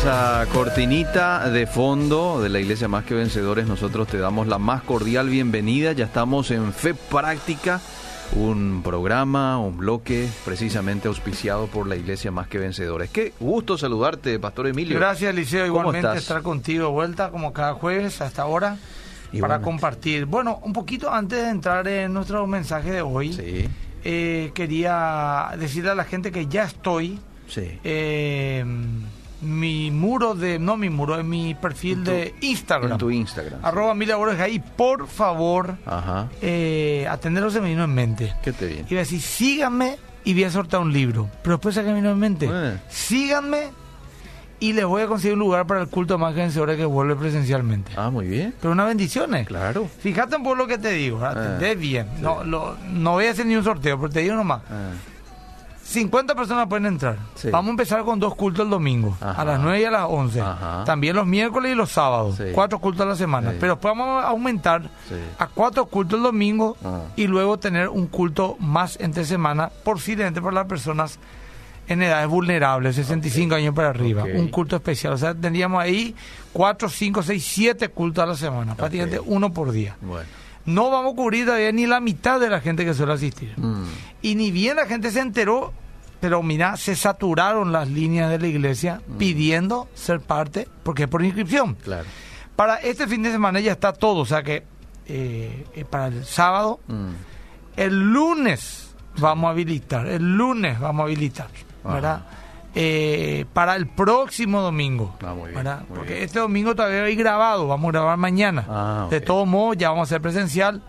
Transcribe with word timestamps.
esa 0.00 0.46
cortinita 0.52 1.48
de 1.50 1.66
fondo 1.66 2.40
de 2.40 2.48
la 2.48 2.60
Iglesia 2.60 2.86
Más 2.88 3.04
que 3.04 3.14
Vencedores, 3.14 3.66
nosotros 3.66 4.06
te 4.08 4.18
damos 4.18 4.46
la 4.46 4.58
más 4.58 4.82
cordial 4.82 5.28
bienvenida. 5.28 5.92
Ya 5.92 6.04
estamos 6.04 6.50
en 6.50 6.72
Fe 6.72 6.94
Práctica, 6.94 7.80
un 8.34 8.82
programa, 8.84 9.58
un 9.58 9.76
bloque 9.78 10.28
precisamente 10.44 11.08
auspiciado 11.08 11.66
por 11.66 11.86
la 11.86 11.96
Iglesia 11.96 12.30
Más 12.30 12.46
que 12.48 12.58
Vencedores. 12.58 13.10
Qué 13.10 13.32
gusto 13.40 13.78
saludarte, 13.78 14.38
Pastor 14.38 14.66
Emilio. 14.68 14.98
Gracias, 14.98 15.34
Liceo. 15.34 15.66
¿Cómo 15.68 15.80
Igualmente 15.80 16.08
estás? 16.08 16.22
estar 16.22 16.42
contigo 16.42 16.86
de 16.86 16.92
vuelta, 16.92 17.30
como 17.30 17.52
cada 17.52 17.74
jueves 17.74 18.20
hasta 18.20 18.42
ahora, 18.42 18.76
para 18.76 19.36
Igualmente. 19.38 19.64
compartir. 19.64 20.26
Bueno, 20.26 20.60
un 20.62 20.72
poquito 20.72 21.12
antes 21.12 21.42
de 21.42 21.48
entrar 21.50 21.88
en 21.88 22.12
nuestro 22.12 22.46
mensaje 22.46 22.90
de 22.90 23.02
hoy, 23.02 23.32
Sí, 23.32 23.66
eh, 24.04 24.50
quería 24.54 25.50
decirle 25.58 25.90
a 25.90 25.94
la 25.94 26.04
gente 26.04 26.30
que 26.30 26.46
ya 26.46 26.64
estoy. 26.64 27.18
sí. 27.48 27.78
eh, 27.82 28.64
mi 29.42 29.90
muro 29.90 30.34
de, 30.34 30.58
no 30.58 30.76
mi 30.76 30.88
muro, 30.90 31.18
en 31.18 31.28
mi 31.28 31.54
perfil 31.54 31.98
En 31.98 32.04
tu- 32.04 32.10
de 32.10 32.34
Instagram. 32.40 32.92
En 32.92 32.98
tu 32.98 33.10
Instagram. 33.10 33.60
Arroba 33.62 33.94
Mila 33.94 34.16
Borges 34.16 34.40
ahí, 34.40 34.58
por 34.58 35.06
favor, 35.08 35.76
Ajá. 35.86 36.28
eh, 36.40 37.06
atenderlos 37.10 37.52
se 37.52 37.60
me 37.60 37.68
vino 37.68 37.84
en 37.84 37.94
mente. 37.94 38.34
¿Qué 38.42 38.52
te 38.52 38.66
viene? 38.66 38.84
Iba 38.88 39.00
a 39.00 39.04
decir, 39.04 39.20
síganme 39.20 39.98
y 40.24 40.32
voy 40.34 40.44
a 40.44 40.50
sortear 40.50 40.82
un 40.82 40.92
libro. 40.92 41.28
Pero 41.42 41.56
después 41.56 41.74
se 41.74 41.82
me 41.82 41.92
vino 41.94 42.10
en 42.10 42.18
mente, 42.18 42.48
Eh. 42.50 42.78
síganme 42.88 43.68
y 44.58 44.72
les 44.72 44.86
voy 44.86 45.02
a 45.02 45.06
conseguir 45.06 45.34
un 45.34 45.40
lugar 45.40 45.66
para 45.66 45.82
el 45.82 45.88
culto 45.88 46.16
más 46.16 46.34
vencedores 46.34 46.78
que 46.78 46.86
vuelve 46.86 47.14
presencialmente. 47.14 47.92
Ah, 47.94 48.08
muy 48.08 48.26
bien. 48.26 48.54
Pero 48.58 48.72
una 48.72 48.86
bendición, 48.86 49.34
¿eh? 49.34 49.44
Claro. 49.44 49.86
Fíjate 50.00 50.36
un 50.36 50.42
poco 50.44 50.54
lo 50.56 50.66
que 50.66 50.78
te 50.78 50.92
digo, 50.92 51.20
Ah. 51.22 51.30
atendés 51.32 51.78
bien. 51.78 52.08
No, 52.22 52.42
lo- 52.42 52.74
no 52.90 53.12
voy 53.12 53.26
a 53.26 53.32
hacer 53.32 53.44
ni 53.44 53.54
un 53.54 53.62
sorteo, 53.64 54.00
pero 54.00 54.10
te 54.10 54.20
digo 54.20 54.34
nomás. 54.34 54.62
Ah, 55.86 55.92
50 55.92 56.34
personas 56.34 56.66
pueden 56.66 56.86
entrar. 56.86 57.16
Sí. 57.36 57.48
Vamos 57.50 57.68
a 57.68 57.70
empezar 57.70 58.02
con 58.04 58.18
dos 58.18 58.34
cultos 58.34 58.64
el 58.64 58.70
domingo, 58.70 59.16
Ajá. 59.20 59.40
a 59.40 59.44
las 59.44 59.60
9 59.60 59.80
y 59.80 59.84
a 59.84 59.90
las 59.90 60.06
11. 60.08 60.40
Ajá. 60.40 60.82
También 60.84 61.14
los 61.16 61.26
miércoles 61.26 61.72
y 61.72 61.74
los 61.74 61.90
sábados, 61.92 62.36
Sí. 62.36 62.44
cuatro 62.52 62.78
cultos 62.80 63.06
a 63.06 63.08
la 63.10 63.16
semana. 63.16 63.52
Sí. 63.52 63.56
Pero 63.60 63.74
después 63.74 63.94
vamos 63.96 64.24
a 64.24 64.28
aumentar 64.28 64.82
a 65.38 65.46
cuatro 65.46 65.86
cultos 65.86 66.18
el 66.18 66.24
domingo 66.24 66.76
Ah. 66.84 67.02
y 67.14 67.26
luego 67.28 67.58
tener 67.58 67.88
un 67.88 68.06
culto 68.08 68.56
más 68.58 68.98
entre 69.00 69.24
semana, 69.24 69.70
posiblemente 69.84 70.42
para 70.42 70.54
las 70.54 70.66
personas 70.66 71.18
en 71.88 72.02
edades 72.02 72.26
vulnerables, 72.28 72.96
65 72.96 73.54
años 73.54 73.72
para 73.72 73.90
arriba. 73.90 74.24
Un 74.24 74.48
culto 74.48 74.74
especial. 74.74 75.12
O 75.12 75.18
sea, 75.18 75.34
tendríamos 75.34 75.80
ahí 75.80 76.16
4, 76.52 76.88
5, 76.88 77.22
6, 77.22 77.44
7 77.46 77.88
cultos 77.90 78.24
a 78.24 78.26
la 78.26 78.34
semana, 78.34 78.74
prácticamente 78.74 79.20
uno 79.24 79.52
por 79.52 79.70
día. 79.70 79.96
Bueno. 80.00 80.26
No 80.66 80.90
vamos 80.90 81.12
a 81.12 81.16
cubrir 81.16 81.46
todavía 81.46 81.72
ni 81.72 81.86
la 81.86 82.00
mitad 82.00 82.38
de 82.40 82.50
la 82.50 82.60
gente 82.60 82.84
que 82.84 82.92
suele 82.94 83.12
asistir. 83.12 83.52
Mm, 83.56 83.84
Y 84.22 84.34
ni 84.34 84.50
bien 84.50 84.76
la 84.76 84.86
gente 84.86 85.10
se 85.10 85.20
enteró, 85.20 85.72
pero 86.20 86.42
mira, 86.42 86.76
se 86.76 86.96
saturaron 86.96 87.70
las 87.72 87.88
líneas 87.88 88.30
de 88.30 88.38
la 88.38 88.46
iglesia 88.48 89.00
Mm. 89.06 89.16
pidiendo 89.18 89.88
ser 89.94 90.20
parte, 90.20 90.66
porque 90.82 91.04
es 91.04 91.08
por 91.08 91.24
inscripción. 91.24 91.74
claro. 91.76 92.04
Para 92.56 92.76
este 92.76 93.06
fin 93.06 93.22
de 93.22 93.30
semana 93.30 93.60
ya 93.60 93.72
está 93.72 93.92
todo, 93.92 94.20
o 94.20 94.26
sea 94.26 94.42
que 94.42 94.64
eh, 95.08 95.66
eh, 95.74 95.84
para 95.84 96.06
el 96.08 96.24
sábado, 96.24 96.80
Mm, 96.88 97.10
el 97.76 98.12
lunes 98.12 98.90
vamos 99.18 99.46
a 99.48 99.50
habilitar, 99.50 100.06
el 100.06 100.36
lunes 100.36 100.80
vamos 100.80 101.02
a 101.02 101.04
habilitar, 101.04 101.48
¿verdad? 101.84 102.22
Eh, 102.78 103.46
para 103.54 103.74
el 103.74 103.86
próximo 103.86 104.60
domingo, 104.60 105.16
Ah, 105.24 105.32
muy 105.32 105.44
bien, 105.50 105.54
¿verdad? 105.54 105.80
muy 105.88 105.96
Porque 105.96 106.12
bien. 106.12 106.24
este 106.24 106.38
domingo 106.40 106.74
todavía 106.76 107.04
hay 107.04 107.16
grabado, 107.16 107.66
vamos 107.66 107.88
a 107.88 107.92
grabar 107.92 108.18
mañana. 108.18 108.66
Ah, 108.68 109.06
De 109.08 109.16
ok. 109.16 109.24
todos 109.24 109.46
modos, 109.48 109.78
ya 109.78 109.88
vamos 109.88 110.02
a 110.02 110.14
hacer 110.14 110.20
presencial 110.20 110.82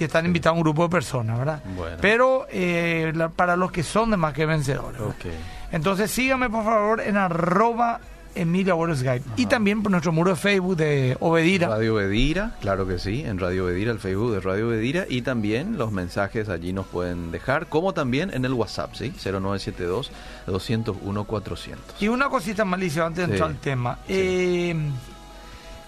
y 0.00 0.04
están 0.04 0.26
invitados 0.26 0.56
un 0.56 0.62
grupo 0.64 0.82
de 0.82 0.88
personas, 0.88 1.38
¿verdad? 1.38 1.62
Bueno. 1.76 1.96
Pero 2.00 2.46
eh, 2.50 3.12
la- 3.14 3.28
para 3.28 3.54
los 3.56 3.70
que 3.70 3.84
son 3.84 4.10
de 4.10 4.16
más 4.16 4.32
que 4.32 4.46
vencedores. 4.46 4.98
¿verdad? 5.00 5.14
ok. 5.16 5.26
Entonces 5.70 6.10
síganme 6.10 6.50
por 6.50 6.64
favor 6.64 7.00
en 7.02 7.16
arroba 7.16 8.00
Emilia 8.34 8.74
Borges 8.74 9.02
Guide. 9.02 9.22
Y 9.36 9.46
también 9.46 9.82
por 9.82 9.90
nuestro 9.90 10.12
muro 10.12 10.30
de 10.30 10.36
Facebook 10.36 10.76
de 10.76 11.16
Obedira. 11.20 11.68
Radio 11.68 11.94
Bedira, 11.94 12.56
claro 12.60 12.86
que 12.86 12.98
sí, 12.98 13.22
en 13.24 13.38
Radio 13.38 13.66
Bedira, 13.66 13.90
el 13.92 13.98
Facebook 13.98 14.32
de 14.34 14.40
Radio 14.40 14.68
Bedira 14.68 15.04
y 15.08 15.22
también 15.22 15.76
los 15.78 15.90
mensajes 15.92 16.48
allí 16.48 16.72
nos 16.72 16.86
pueden 16.86 17.30
dejar, 17.32 17.66
como 17.68 17.94
también 17.94 18.30
en 18.32 18.44
el 18.44 18.52
WhatsApp, 18.52 18.94
¿sí? 18.94 19.12
0972 19.22 20.10
201 20.46 21.24
400. 21.24 22.02
Y 22.02 22.08
una 22.08 22.28
cosita 22.28 22.64
malicia 22.64 23.06
antes 23.06 23.22
de 23.22 23.26
Sí. 23.26 23.32
entrar 23.32 23.50
al 23.50 23.56
tema. 23.58 23.98
Sí. 24.06 24.12
Eh, 24.14 24.76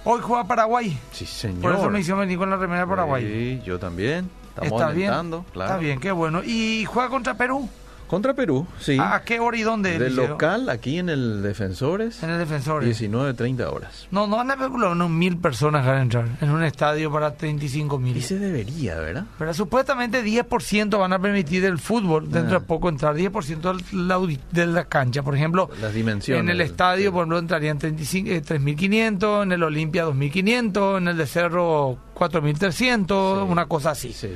hoy 0.05 0.21
juega 0.23 0.45
Paraguay. 0.45 0.99
Sí, 1.13 1.27
señor. 1.27 1.61
Por 1.63 1.73
eso 1.75 1.91
me 1.91 2.01
hicieron 2.01 2.21
venir 2.21 2.39
con 2.39 2.51
la 2.51 2.57
remera 2.57 2.81
de 2.81 2.87
Paraguay. 2.87 3.25
Sí, 3.25 3.63
yo 3.67 3.79
también. 3.79 4.31
Estamos 4.51 4.81
Está 4.81 4.91
bien. 4.93 5.11
claro. 5.11 5.45
Está 5.55 5.77
bien, 5.79 6.01
qué 6.01 6.11
bueno. 6.11 6.43
¿Y 6.45 6.85
juega 6.85 7.09
contra 7.09 7.35
Perú? 7.35 7.69
Contra 8.11 8.35
Perú, 8.35 8.67
sí. 8.81 8.99
¿A 9.01 9.23
qué 9.25 9.39
hora 9.39 9.57
y 9.57 9.63
dónde? 9.63 9.97
de 9.97 10.09
Liceo? 10.11 10.27
local, 10.31 10.69
aquí 10.69 10.99
en 10.99 11.09
el 11.09 11.43
Defensores, 11.45 12.21
En 12.25 12.31
el 12.31 12.39
defensor. 12.41 12.83
19.30 12.85 13.73
horas. 13.73 14.09
No, 14.11 14.27
no 14.27 14.39
van 14.39 14.51
a 14.51 14.57
lo 14.57 14.69
menos 14.69 15.09
mil 15.09 15.37
personas 15.37 15.87
van 15.87 15.99
a 15.99 16.03
entrar 16.03 16.27
en 16.41 16.51
un 16.51 16.65
estadio 16.65 17.13
para 17.13 17.35
35 17.37 18.01
mil. 18.01 18.17
Y 18.17 18.21
se 18.21 18.41
debería, 18.41 18.97
¿verdad? 18.97 19.27
Pero 19.39 19.55
supuestamente 19.55 20.25
10% 20.25 20.99
van 20.99 21.13
a 21.13 21.21
permitir 21.21 21.63
del 21.63 21.79
fútbol 21.79 22.29
dentro 22.33 22.57
Ah. 22.57 22.61
de 22.61 22.67
poco 22.67 22.89
entrar, 22.89 23.15
10% 23.15 23.73
de 23.73 23.85
la, 23.93 24.17
audi- 24.19 24.41
de 24.51 24.67
la 24.67 24.87
cancha. 24.87 25.23
Por 25.23 25.37
ejemplo, 25.37 25.71
Las 25.81 25.95
dimensiones. 25.95 26.43
en 26.43 26.49
el 26.51 26.61
estadio, 26.63 27.05
sí. 27.05 27.11
por 27.13 27.21
ejemplo, 27.21 27.39
entrarían 27.39 27.79
35, 27.79 28.29
eh, 28.31 28.43
3.500, 28.43 29.45
en 29.45 29.53
el 29.53 29.63
Olimpia 29.63 30.05
2.500, 30.07 30.99
en 30.99 31.07
el 31.07 31.17
de 31.17 31.27
Cerro 31.29 31.97
4.300, 32.15 33.45
Sí. 33.47 33.53
una 33.53 33.67
cosa 33.67 33.91
así. 33.93 34.13
Sí. 34.13 34.33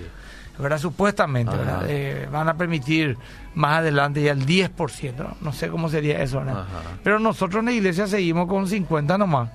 ¿Verdad? 0.59 0.79
Supuestamente. 0.79 1.53
Eh, 1.89 2.29
van 2.31 2.49
a 2.49 2.57
permitir 2.57 3.17
más 3.55 3.79
adelante 3.79 4.23
ya 4.23 4.33
el 4.33 4.47
10%. 4.47 5.17
No, 5.17 5.37
No 5.41 5.53
sé 5.53 5.69
cómo 5.69 5.89
sería 5.89 6.23
eso. 6.23 6.43
Pero 7.03 7.19
nosotros 7.19 7.61
en 7.61 7.67
la 7.67 7.73
iglesia 7.73 8.07
seguimos 8.07 8.47
con 8.49 8.67
50 8.69 9.19
nomás. 9.19 9.51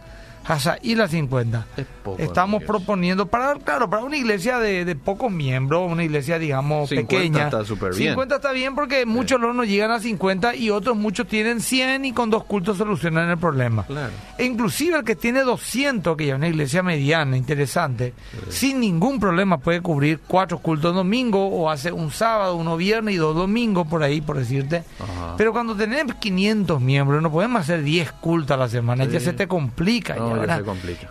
Y 0.82 0.96
las 0.96 1.12
50. 1.12 1.68
Es 1.78 1.86
poco, 2.04 2.22
Estamos 2.22 2.60
Dios. 2.62 2.68
proponiendo 2.68 3.28
para, 3.28 3.56
claro, 3.56 3.90
para 3.90 4.04
una 4.04 4.18
iglesia 4.18 4.58
de, 4.60 4.84
de 4.86 4.96
pocos 4.96 5.32
miembros, 5.32 5.92
una 5.92 6.04
iglesia, 6.04 6.40
digamos, 6.40 6.90
50 6.90 7.08
pequeña. 7.08 7.44
está 7.46 7.64
súper 7.66 7.94
bien. 7.94 8.12
50 8.14 8.36
está 8.38 8.52
bien 8.52 8.76
porque 8.76 9.06
muchos 9.06 9.40
no 9.40 9.64
llegan 9.64 9.92
a 9.92 10.00
50 10.00 10.56
y 10.56 10.70
otros 10.72 10.96
muchos 10.98 11.28
tienen 11.28 11.62
100 11.62 12.06
y 12.06 12.12
con 12.14 12.30
dos 12.30 12.44
cultos 12.46 12.78
solucionan 12.78 13.30
el 13.30 13.38
problema. 13.38 13.84
Claro. 13.86 14.12
E 14.38 14.46
inclusive 14.46 14.98
el 14.98 15.04
que 15.04 15.16
tiene 15.16 15.42
200, 15.42 16.18
que 16.18 16.26
ya 16.26 16.34
es 16.34 16.38
una 16.38 16.48
iglesia 16.48 16.82
mediana, 16.84 17.38
interesante, 17.38 18.14
sin 18.50 18.80
ningún 18.80 19.20
problema 19.20 19.60
puede 19.60 19.82
cubrir 19.82 20.20
cuatro 20.28 20.60
cultos 20.60 20.96
domingo 20.96 21.48
o 21.48 21.70
hace 21.70 21.92
un 21.92 22.12
sábado, 22.12 22.56
uno 22.56 22.76
viernes 22.78 23.14
y 23.16 23.18
dos 23.18 23.36
domingos 23.36 23.88
por 23.88 24.02
ahí, 24.04 24.22
por 24.22 24.38
decirte. 24.38 24.84
Ajá. 25.00 25.36
Pero 25.38 25.52
cuando 25.54 25.76
tenemos 25.76 26.16
500 26.16 26.82
miembros, 26.82 27.22
no 27.22 27.32
podemos 27.32 27.62
hacer 27.62 27.84
10 27.84 28.12
cultos 28.14 28.52
a 28.52 28.58
la 28.58 28.68
semana, 28.68 29.06
Sí. 29.06 29.12
ya 29.12 29.20
se 29.20 29.34
te 29.34 29.48
complica. 29.48 30.16
No, 30.16 30.36
ya 30.36 30.39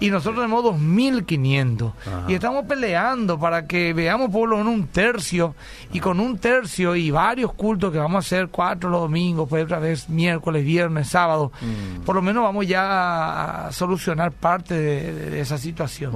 Y 0.00 0.10
nosotros 0.10 0.36
tenemos 0.36 0.64
2.500 0.64 1.92
Ajá. 2.06 2.24
y 2.28 2.34
estamos 2.34 2.64
peleando 2.66 3.38
para 3.38 3.66
que 3.66 3.92
veamos 3.92 4.30
por 4.30 4.48
lo 4.48 4.58
menos 4.58 4.72
un 4.74 4.86
tercio 4.88 5.54
y 5.92 6.00
con 6.00 6.20
un 6.20 6.38
tercio 6.38 6.94
y 6.96 7.10
varios 7.10 7.52
cultos 7.54 7.92
que 7.92 7.98
vamos 7.98 8.16
a 8.16 8.18
hacer, 8.20 8.48
cuatro 8.48 8.90
los 8.90 9.00
domingos, 9.02 9.48
pues 9.48 9.64
otra 9.64 9.78
vez 9.78 10.08
miércoles, 10.08 10.64
viernes, 10.64 11.08
sábado, 11.08 11.52
Mm. 11.60 12.02
por 12.04 12.14
lo 12.16 12.22
menos 12.22 12.42
vamos 12.42 12.66
ya 12.66 13.66
a 13.66 13.72
solucionar 13.72 14.32
parte 14.32 14.74
de, 14.74 15.40
esa 15.40 15.58
situación. 15.58 16.12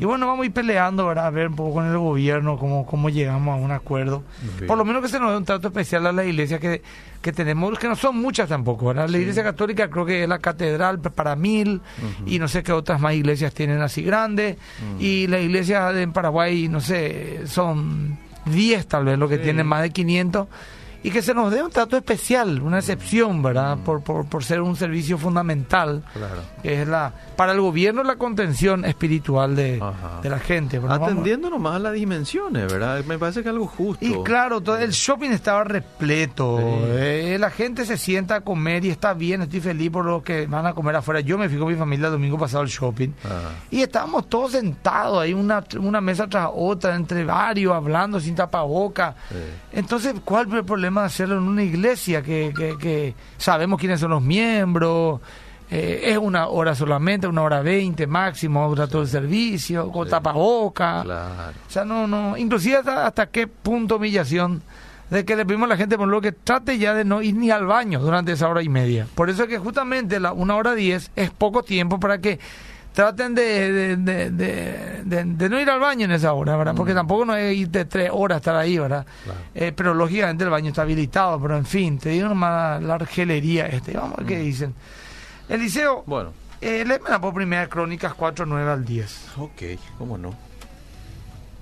Y 0.00 0.04
bueno, 0.04 0.26
vamos 0.26 0.42
a 0.42 0.46
ir 0.46 0.52
peleando, 0.52 1.06
¿verdad? 1.06 1.26
A 1.26 1.30
ver 1.30 1.48
un 1.48 1.56
poco 1.56 1.74
con 1.74 1.86
el 1.86 1.96
gobierno 1.98 2.58
cómo, 2.58 2.86
cómo 2.86 3.08
llegamos 3.08 3.58
a 3.58 3.62
un 3.62 3.70
acuerdo. 3.70 4.22
Por 4.66 4.76
lo 4.78 4.84
menos 4.84 5.02
que 5.02 5.08
se 5.08 5.18
nos 5.18 5.30
dé 5.30 5.36
un 5.38 5.44
trato 5.44 5.68
especial 5.68 6.06
a 6.06 6.12
la 6.12 6.24
iglesia 6.24 6.58
que, 6.58 6.82
que 7.26 7.32
tenemos, 7.32 7.76
que 7.76 7.88
no 7.88 7.96
son 7.96 8.16
muchas 8.18 8.48
tampoco, 8.48 8.86
¿verdad? 8.86 9.08
La 9.08 9.18
iglesia 9.18 9.42
católica 9.42 9.90
creo 9.90 10.06
que 10.06 10.22
es 10.22 10.28
la 10.28 10.38
catedral 10.38 11.00
para 11.00 11.34
mil 11.34 11.80
y 12.24 12.38
no 12.38 12.46
sé 12.46 12.62
qué 12.62 12.70
otras 12.70 13.00
más 13.00 13.14
iglesias 13.14 13.52
tienen 13.52 13.82
así 13.82 14.02
grandes. 14.02 14.56
Y 15.00 15.26
la 15.26 15.40
iglesia 15.40 15.90
de 15.92 16.02
en 16.02 16.12
Paraguay, 16.12 16.68
no 16.68 16.80
sé, 16.80 17.40
son 17.48 18.16
10 18.44 18.86
tal 18.86 19.06
vez 19.06 19.18
lo 19.18 19.28
que 19.28 19.38
Sí. 19.38 19.42
tienen 19.42 19.66
más 19.66 19.82
de 19.82 19.90
500. 19.90 20.46
Y 21.02 21.10
que 21.10 21.22
se 21.22 21.34
nos 21.34 21.52
dé 21.52 21.62
un 21.62 21.70
trato 21.70 21.96
especial, 21.96 22.60
una 22.62 22.78
excepción, 22.78 23.42
¿verdad? 23.42 23.78
Por, 23.84 24.02
por, 24.02 24.26
por 24.26 24.42
ser 24.44 24.60
un 24.60 24.74
servicio 24.76 25.18
fundamental 25.18 26.02
Claro. 26.14 26.34
que 26.62 26.82
es 26.82 26.88
la 26.88 27.12
para 27.36 27.52
el 27.52 27.60
gobierno 27.60 28.02
la 28.02 28.16
contención 28.16 28.84
espiritual 28.84 29.54
de, 29.54 29.78
Ajá. 29.80 30.20
de 30.22 30.30
la 30.30 30.38
gente. 30.38 30.80
Pero 30.80 30.92
Atendiendo 30.92 31.50
nomás 31.50 31.76
a 31.76 31.78
las 31.78 31.92
dimensiones, 31.92 32.72
¿verdad? 32.72 33.04
Me 33.04 33.18
parece 33.18 33.42
que 33.42 33.50
algo 33.50 33.66
justo. 33.66 34.04
y 34.04 34.22
claro, 34.24 34.60
todo 34.60 34.78
el 34.78 34.90
shopping 34.90 35.30
estaba 35.30 35.62
repleto. 35.64 36.58
Sí. 36.58 36.64
eh, 36.98 37.36
la 37.38 37.50
gente 37.50 37.84
se 37.84 37.96
sienta 37.98 38.36
a 38.36 38.40
comer 38.40 38.84
y 38.84 38.90
está 38.90 39.12
bien, 39.14 39.42
estoy 39.42 39.60
feliz 39.60 39.90
por 39.90 40.04
los 40.04 40.22
que 40.22 40.46
van 40.46 40.66
a 40.66 40.72
comer 40.74 40.96
afuera. 40.96 41.20
Yo 41.20 41.36
me 41.38 41.48
fui 41.48 41.58
con 41.58 41.68
mi 41.68 41.74
familia 41.76 42.06
el 42.06 42.12
domingo 42.12 42.38
pasado 42.38 42.62
al 42.62 42.68
shopping. 42.68 43.10
Ah, 43.24 43.50
Y 43.70 43.82
estábamos 43.82 44.28
todos 44.28 44.52
sentados 44.52 45.20
ahí, 45.22 45.34
una, 45.34 45.62
una 45.78 46.00
mesa 46.00 46.26
tras 46.26 46.48
otra, 46.54 46.94
entre 46.96 47.24
varios, 47.24 47.74
hablando 47.74 48.18
sin 48.20 48.34
tapaboca. 48.34 49.14
sí. 49.28 49.36
Entonces, 49.72 50.14
¿cuál 50.24 50.48
es 50.48 50.54
el 50.54 50.64
problema 50.64 50.95
hacerlo 51.04 51.36
en 51.38 51.44
una 51.44 51.62
iglesia? 51.62 52.22
Que, 52.22 52.52
que, 52.56 52.76
que 52.78 53.14
sabemos 53.36 53.78
quiénes 53.78 54.00
son 54.00 54.10
los 54.10 54.22
miembros, 54.22 55.20
eh, 55.70 56.00
es 56.04 56.18
una 56.18 56.46
hora 56.48 56.74
solamente, 56.74 57.26
una 57.26 57.42
hora 57.42 57.60
veinte 57.60 58.06
máximo, 58.06 58.68
dura 58.68 58.86
todo 58.86 59.02
el 59.02 59.08
servicio, 59.08 59.90
con 59.90 60.06
Sí. 60.06 60.10
tapaboca. 60.10 61.02
Claro. 61.02 61.52
O 61.66 61.70
sea, 61.70 61.84
no, 61.84 62.06
no, 62.06 62.36
inclusive 62.36 62.76
hasta, 62.76 63.06
hasta 63.06 63.26
qué 63.26 63.46
punto 63.46 63.96
humillación 63.96 64.62
de 65.10 65.24
que 65.24 65.36
le 65.36 65.46
pedimos 65.46 65.66
a 65.66 65.68
la 65.68 65.76
gente 65.76 65.96
por 65.96 66.08
lo 66.08 66.20
que 66.20 66.32
trate 66.32 66.78
ya 66.78 66.92
de 66.92 67.04
no 67.04 67.22
ir 67.22 67.34
ni 67.36 67.50
al 67.50 67.64
baño 67.66 68.00
durante 68.00 68.32
esa 68.32 68.48
hora 68.48 68.62
y 68.62 68.68
media. 68.68 69.06
Por 69.14 69.30
eso 69.30 69.44
es 69.44 69.48
que 69.48 69.58
justamente 69.58 70.18
la 70.18 70.32
una 70.32 70.56
hora 70.56 70.74
diez 70.74 71.10
es 71.14 71.30
poco 71.30 71.62
tiempo 71.62 72.00
para 72.00 72.18
que 72.18 72.40
traten 72.96 73.34
de, 73.34 73.94
de, 73.98 74.30
de, 74.30 75.04
de, 75.04 75.48
no 75.50 75.60
ir 75.60 75.68
al 75.68 75.78
baño 75.78 76.06
en 76.06 76.12
esa 76.12 76.32
hora, 76.32 76.56
¿verdad? 76.56 76.74
Porque 76.74 76.94
tampoco 76.94 77.26
no 77.26 77.34
hay 77.34 77.42
que 77.42 77.54
ir 77.54 77.68
de 77.68 77.84
tres 77.84 78.08
horas 78.10 78.36
a 78.36 78.38
estar 78.38 78.56
ahí, 78.56 78.78
¿verdad? 78.78 79.04
Eh, 79.54 79.70
pero 79.76 79.92
lógicamente 79.92 80.44
el 80.44 80.50
baño 80.50 80.70
está 80.70 80.80
habilitado, 80.80 81.38
pero 81.38 81.58
en 81.58 81.66
fin, 81.66 81.98
te 81.98 82.08
digo 82.08 82.26
nomás 82.26 82.82
la 82.82 82.94
argelería 82.94 83.66
este. 83.66 83.92
Vamos 83.92 84.14
a 84.14 84.16
ver 84.22 84.26
qué 84.26 84.38
dicen. 84.38 84.72
Eliseo, 85.46 86.04
Bueno, 86.06 86.32
eh, 86.62 86.84
léeme 86.86 87.10
la 87.10 87.20
por 87.20 87.34
primera 87.34 87.68
Crónicas 87.68 88.14
4, 88.14 88.46
9 88.46 88.70
al 88.70 88.84
10. 88.86 89.28
ok, 89.36 89.62
¿cómo 89.98 90.16
no? 90.16 90.34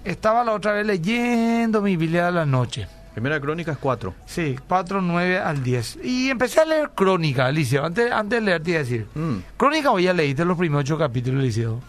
Estaba 0.04 0.44
la 0.44 0.52
otra 0.52 0.70
vez 0.70 0.86
leyendo 0.86 1.82
mi 1.82 1.96
Biblia 1.96 2.26
de 2.26 2.32
la 2.32 2.46
noche. 2.46 2.86
Primera 3.14 3.40
crónica 3.40 3.72
es 3.72 3.78
4. 3.78 4.12
Sí, 4.26 4.56
4, 4.68 5.00
9 5.00 5.38
al 5.38 5.62
10. 5.62 5.98
Y 6.02 6.30
empecé 6.30 6.60
a 6.60 6.64
leer 6.64 6.90
Crónica, 6.94 7.48
Eliseo. 7.48 7.84
Antes, 7.84 8.10
antes 8.10 8.40
de 8.40 8.44
leer 8.44 8.62
te 8.62 8.70
iba 8.70 8.80
a 8.80 8.82
decir. 8.82 9.06
Mm. 9.14 9.36
Crónica 9.56 9.90
hoy 9.92 10.02
ya 10.04 10.12
leíste 10.12 10.44
los 10.44 10.58
primeros 10.58 10.82
ocho 10.84 10.98
capítulos, 10.98 11.40
Eliseo. 11.42 11.80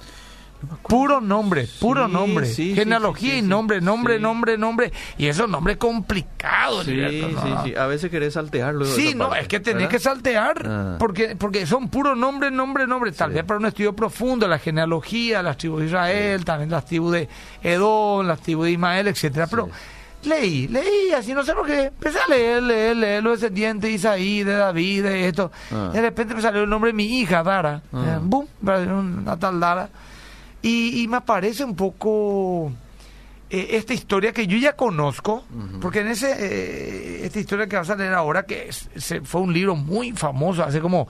Puro 0.87 1.21
nombre, 1.21 1.67
puro 1.79 2.07
Sí, 2.07 2.13
nombre. 2.13 2.45
sí, 2.47 2.73
Genealogía 2.75 3.33
sí, 3.33 3.37
y 3.39 3.41
nombre, 3.43 3.81
nombre, 3.81 4.19
nombre, 4.19 4.57
nombre. 4.57 4.91
Y 5.17 5.27
esos 5.27 5.47
nombres 5.49 5.77
complicados, 5.77 6.85
Sí, 6.85 6.91
Heriberto, 6.91 7.41
sí, 7.41 7.49
¿no? 7.49 7.63
sí. 7.65 7.75
A 7.75 7.85
veces 7.85 8.09
querés 8.09 8.33
saltearlo. 8.33 8.85
Sí, 8.85 9.13
no, 9.15 9.35
es 9.35 9.47
que 9.47 9.59
tenés 9.59 9.89
que 9.89 9.99
saltear, 9.99 10.63
Ah. 10.67 10.95
porque 10.97 11.35
porque 11.35 11.67
son 11.67 11.89
puros 11.89 12.17
nombres, 12.17 12.51
nombres, 12.51 12.87
nombres. 12.87 13.15
Tal 13.15 13.31
vez 13.31 13.43
para 13.43 13.59
un 13.59 13.65
estudio 13.65 13.95
profundo, 13.95 14.47
la 14.47 14.57
genealogía, 14.57 15.43
las 15.43 15.57
tribus 15.57 15.81
de 15.81 15.85
Israel, 15.87 16.45
también 16.45 16.71
las 16.71 16.85
tribus 16.85 17.11
de 17.13 17.29
Edom, 17.61 18.25
las 18.25 18.39
tribus 18.41 18.65
de 18.65 18.71
Ismael, 18.71 19.07
etcétera. 19.07 19.45
Pero 19.47 19.69
leí, 20.25 20.67
leí, 20.67 21.11
así 21.15 21.33
no 21.33 21.43
sé 21.43 21.53
por 21.53 21.65
qué. 21.65 21.85
Empecé 21.85 22.19
a 22.19 22.27
leer, 22.29 22.63
leer, 22.63 22.97
leer 22.97 23.23
los 23.23 23.39
descendientes 23.39 23.89
de 23.89 23.95
Isaí, 23.95 24.43
de 24.43 24.53
David, 24.55 25.03
de 25.03 25.27
esto. 25.27 25.51
Ah. 25.71 25.89
De 25.93 26.01
repente 26.01 26.33
me 26.35 26.41
salió 26.41 26.63
el 26.63 26.69
nombre 26.69 26.89
de 26.89 26.93
mi 26.93 27.19
hija, 27.19 27.43
Dara. 27.43 27.81
Ah. 27.93 28.17
Eh, 28.17 28.19
boom, 28.21 28.47
una 28.61 29.37
tal 29.37 29.59
Dara. 29.59 29.89
Y, 30.61 31.01
y 31.03 31.07
me 31.07 31.17
aparece 31.17 31.63
un 31.63 31.75
poco 31.75 32.71
eh, 33.49 33.67
esta 33.71 33.93
historia 33.93 34.33
que 34.33 34.47
yo 34.47 34.57
ya 34.57 34.73
conozco, 34.75 35.43
porque 35.79 35.99
en 36.01 36.07
ese 36.07 36.33
eh, 36.39 37.25
esta 37.25 37.39
historia 37.39 37.67
que 37.67 37.75
vas 37.75 37.89
a 37.89 37.95
leer 37.95 38.13
ahora, 38.15 38.43
que 38.47 38.69
es- 38.69 38.89
se- 38.95 39.21
fue 39.21 39.41
un 39.41 39.53
libro 39.53 39.75
muy 39.75 40.11
famoso 40.13 40.63
hace 40.63 40.81
como 40.81 41.07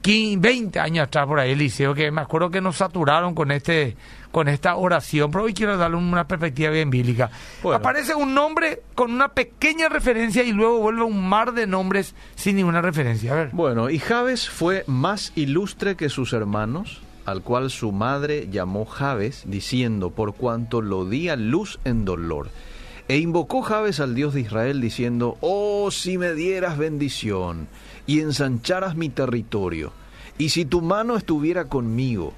15, 0.00 0.38
20 0.40 0.80
años 0.80 1.06
atrás 1.06 1.26
por 1.26 1.38
ahí, 1.38 1.52
Eliseo, 1.52 1.94
que 1.94 2.10
me 2.10 2.20
acuerdo 2.20 2.50
que 2.50 2.60
nos 2.60 2.76
saturaron 2.76 3.34
con 3.34 3.50
este 3.50 3.96
con 4.36 4.48
esta 4.48 4.76
oración, 4.76 5.30
pero 5.30 5.44
hoy 5.44 5.54
quiero 5.54 5.78
darle 5.78 5.96
una 5.96 6.28
perspectiva 6.28 6.68
bien 6.68 6.90
bíblica. 6.90 7.30
Bueno. 7.62 7.78
Aparece 7.78 8.14
un 8.14 8.34
nombre 8.34 8.82
con 8.94 9.10
una 9.10 9.28
pequeña 9.28 9.88
referencia 9.88 10.42
y 10.42 10.52
luego 10.52 10.78
vuelve 10.78 11.04
un 11.04 11.26
mar 11.26 11.54
de 11.54 11.66
nombres 11.66 12.14
sin 12.34 12.56
ninguna 12.56 12.82
referencia. 12.82 13.32
A 13.32 13.34
ver. 13.34 13.48
Bueno, 13.52 13.88
y 13.88 13.98
Jabes 13.98 14.50
fue 14.50 14.84
más 14.86 15.32
ilustre 15.36 15.96
que 15.96 16.10
sus 16.10 16.34
hermanos, 16.34 17.00
al 17.24 17.40
cual 17.40 17.70
su 17.70 17.92
madre 17.92 18.48
llamó 18.50 18.84
Jabes, 18.84 19.44
diciendo, 19.46 20.10
por 20.10 20.34
cuanto 20.34 20.82
lo 20.82 21.06
di 21.06 21.30
a 21.30 21.36
luz 21.36 21.78
en 21.84 22.04
dolor. 22.04 22.50
E 23.08 23.16
invocó 23.16 23.62
Jabes 23.62 24.00
al 24.00 24.14
Dios 24.14 24.34
de 24.34 24.42
Israel, 24.42 24.82
diciendo, 24.82 25.38
oh, 25.40 25.90
si 25.90 26.18
me 26.18 26.34
dieras 26.34 26.76
bendición 26.76 27.68
y 28.06 28.20
ensancharas 28.20 28.94
mi 28.96 29.08
territorio, 29.08 29.92
y 30.38 30.50
si 30.50 30.64
tu 30.64 30.82
mano 30.82 31.16
estuviera 31.16 31.64
conmigo 31.66 32.34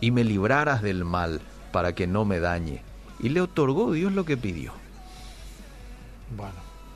y 0.00 0.10
me 0.10 0.24
libraras 0.24 0.82
del 0.82 1.04
mal, 1.04 1.40
para 1.72 1.94
que 1.94 2.06
no 2.06 2.24
me 2.24 2.40
dañe. 2.40 2.82
Y 3.18 3.30
le 3.30 3.40
otorgó 3.40 3.92
Dios 3.92 4.12
lo 4.12 4.24
que 4.24 4.36
pidió. 4.36 4.72
Bueno, 6.36 6.54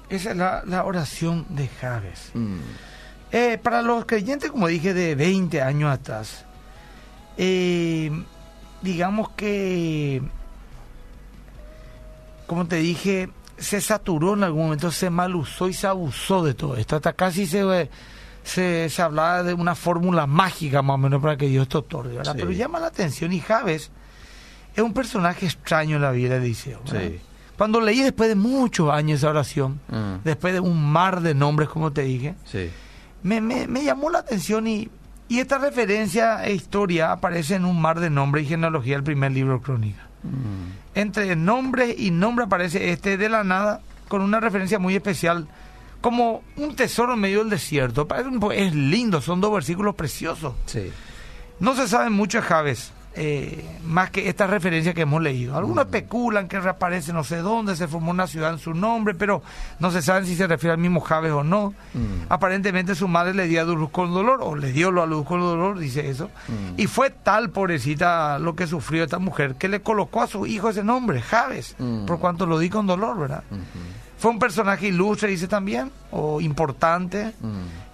esa 0.09 0.31
es 0.33 0.37
la, 0.37 0.63
la 0.67 0.85
oración 0.85 1.47
de 1.51 1.69
Javes. 1.69 2.31
Mm, 2.35 2.59
Eh, 3.33 3.59
para 3.63 3.81
los 3.83 4.07
creyentes, 4.07 4.51
como 4.51 4.67
dije, 4.67 4.93
de 4.93 5.15
20 5.15 5.63
años 5.63 5.93
atrás, 5.93 6.45
eh, 7.37 8.11
digamos 8.83 9.31
que, 9.31 10.21
como 12.47 12.67
te 12.67 12.77
dije, 12.77 13.31
se 13.61 13.81
saturó 13.81 14.35
en 14.35 14.43
algún 14.45 14.65
momento, 14.65 14.91
se 14.91 15.11
mal 15.11 15.37
usó 15.37 15.69
y 15.69 15.75
se 15.75 15.87
abusó 15.87 16.43
de 16.45 16.55
todo 16.55 16.77
esto. 16.77 16.97
Hasta 16.97 17.13
casi 17.13 17.47
se, 17.47 17.89
se, 18.43 18.89
se 18.89 19.03
hablaba 19.03 19.43
de 19.43 19.55
una 19.55 19.75
fórmula 19.75 20.27
mágica 20.27 20.83
más 20.83 20.95
o 20.95 20.99
menos 20.99 21.23
para 21.23 21.37
que 21.37 21.47
Dios 21.47 21.69
te 21.69 21.79
otorgue, 21.79 22.17
¿verdad? 22.17 22.33
Sí. 22.33 22.39
Pero 22.41 22.51
llama 22.53 22.81
la 22.81 22.87
atención 22.89 23.33
y 23.33 23.41
Javes 23.41 23.91
es 24.75 24.83
un 24.83 24.93
personaje 24.95 25.47
extraño 25.47 25.97
en 25.97 26.03
la 26.03 26.11
vida 26.11 26.39
de 26.39 26.47
Eliseo. 26.47 26.81
Cuando 27.59 27.81
leí 27.83 28.01
después 28.01 28.29
de 28.31 28.37
muchos 28.37 28.91
años 28.91 29.19
esa 29.19 29.29
oración, 29.31 29.81
Mm. 29.89 30.25
después 30.25 30.55
de 30.55 30.61
un 30.61 30.83
mar 30.91 31.21
de 31.21 31.35
nombres, 31.35 31.69
como 31.69 31.93
te 31.93 32.03
dije, 32.03 32.35
sí. 32.47 32.71
me, 33.23 33.41
me, 33.43 33.67
me 33.67 33.85
llamó 33.85 34.09
la 34.09 34.21
atención 34.21 34.67
y, 34.67 34.89
y 35.29 35.41
esta 35.41 35.59
referencia 35.59 36.43
e 36.47 36.55
historia 36.55 37.13
aparece 37.13 37.57
en 37.57 37.67
un 37.67 37.79
mar 37.79 38.01
de 38.01 38.09
nombres 38.09 38.45
y 38.47 38.49
genealogía 38.49 38.95
del 38.95 39.03
primer 39.05 39.33
libro 39.33 39.59
de 39.59 39.61
Crónica. 39.61 40.07
Mm. 40.23 40.99
Entre 40.99 41.37
nombres 41.37 41.95
y 41.99 42.11
nombre 42.11 42.45
aparece 42.45 42.91
este 42.91 43.17
de 43.17 43.29
la 43.29 43.45
nada 43.45 43.81
con 44.09 44.23
una 44.23 44.41
referencia 44.41 44.79
muy 44.79 44.97
especial, 44.97 45.47
como 46.01 46.43
un 46.57 46.75
tesoro 46.75 47.15
en 47.15 47.21
medio 47.21 47.41
del 47.41 47.51
desierto. 47.51 48.07
Es 48.53 48.75
lindo, 48.75 49.21
son 49.21 49.41
dos 49.41 49.53
versículos 49.53 49.95
preciosos. 49.95 50.55
Sí. 50.67 50.91
No 51.61 51.75
se 51.75 51.87
sabe 51.87 52.11
mucho 52.11 52.39
de 52.39 52.43
Javes, 52.43 52.93
eh, 53.15 53.65
más 53.85 54.11
que 54.11 54.29
esta 54.29 54.47
referencia 54.47 54.95
que 54.95 55.01
hemos 55.01 55.21
leído. 55.21 55.57
Algunos 55.57 55.85
especulan 55.87 56.47
que 56.47 56.61
reaparece 56.61 57.13
no 57.13 57.25
sé 57.25 57.39
dónde, 57.39 57.75
se 57.75 57.89
formó 57.89 58.13
una 58.13 58.27
ciudad 58.29 58.53
en 58.53 58.59
su 58.61 58.73
nombre, 58.73 59.15
pero 59.15 59.43
no 59.81 59.91
se 59.91 60.01
sabe 60.01 60.27
si 60.27 60.37
se 60.37 60.47
refiere 60.47 60.73
al 60.75 60.79
mismo 60.79 61.01
Javes 61.01 61.33
o 61.33 61.43
no. 61.43 61.75
Mm. 61.93 62.27
Aparentemente 62.29 62.95
su 62.95 63.09
madre 63.09 63.35
le 63.35 63.49
dio 63.49 63.61
a 63.63 63.65
luz 63.65 63.91
con 63.91 64.13
dolor, 64.13 64.41
o 64.43 64.55
le 64.55 64.71
dio 64.73 64.89
a 65.03 65.07
luz 65.07 65.27
con 65.27 65.41
dolor, 65.41 65.79
dice 65.79 66.09
eso. 66.09 66.31
Mm. 66.49 66.81
Y 66.81 66.87
fue 66.87 67.11
tal, 67.11 67.51
pobrecita, 67.51 68.39
lo 68.39 68.55
que 68.55 68.67
sufrió 68.69 69.03
esta 69.05 69.19
mujer, 69.19 69.57
que 69.57 69.69
le 69.69 69.81
colocó 69.81 70.23
a 70.23 70.27
su 70.29 70.47
hijo 70.47 70.69
ese 70.71 70.85
nombre, 70.85 71.21
Javes, 71.21 71.75
Mm. 71.79 72.07
por 72.07 72.21
cuanto 72.21 72.47
lo 72.47 72.59
di 72.59 72.71
con 72.71 72.87
dolor, 72.87 73.19
¿verdad? 73.19 73.43
Fue 74.19 74.31
un 74.31 74.39
personaje 74.39 74.89
ilustre, 74.89 75.31
dice 75.31 75.49
también, 75.49 75.91
o 76.13 76.41
importante, 76.41 77.33
Mm. 77.41 77.49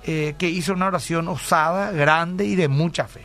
eh, 0.05 0.35
que 0.37 0.49
hizo 0.51 0.73
una 0.75 0.87
oración 0.89 1.27
osada, 1.29 1.91
grande 1.93 2.45
y 2.45 2.55
de 2.57 2.69
mucha 2.69 3.07
fe. 3.09 3.23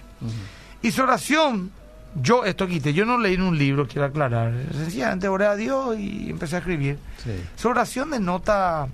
Y 0.84 0.92
su 0.92 1.02
oración, 1.04 1.72
yo 2.16 2.44
esto 2.46 2.68
quité, 2.68 2.94
yo 2.94 3.06
no 3.06 3.18
leí 3.18 3.36
en 3.36 3.42
un 3.44 3.58
libro, 3.58 3.88
quiero 3.88 4.06
aclarar, 4.06 4.54
sencillamente 4.74 5.28
oré 5.28 5.46
a 5.46 5.56
Dios 5.56 5.98
y 5.98 6.30
empecé 6.30 6.56
a 6.56 6.60
escribir. 6.60 6.98
Sí. 7.24 7.32
Su 7.56 7.70
oración 7.70 8.12
denota 8.12 8.88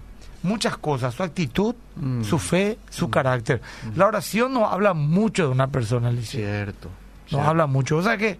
muchas 0.43 0.77
cosas, 0.77 1.13
su 1.15 1.23
actitud, 1.23 1.75
Mm. 1.95 2.23
su 2.23 2.37
fe, 2.37 2.77
su 2.89 3.09
carácter. 3.09 3.59
La 3.95 4.05
oración 4.05 4.53
nos 4.53 4.71
habla 4.71 4.93
mucho 4.93 5.45
de 5.47 5.49
una 5.51 5.67
persona, 5.67 6.09
Alicia. 6.09 6.39
Cierto. 6.39 6.89
Nos 7.23 7.29
cierto. 7.29 7.47
habla 7.49 7.65
mucho. 7.67 7.97
O 7.97 8.03
sea 8.03 8.17
que 8.17 8.37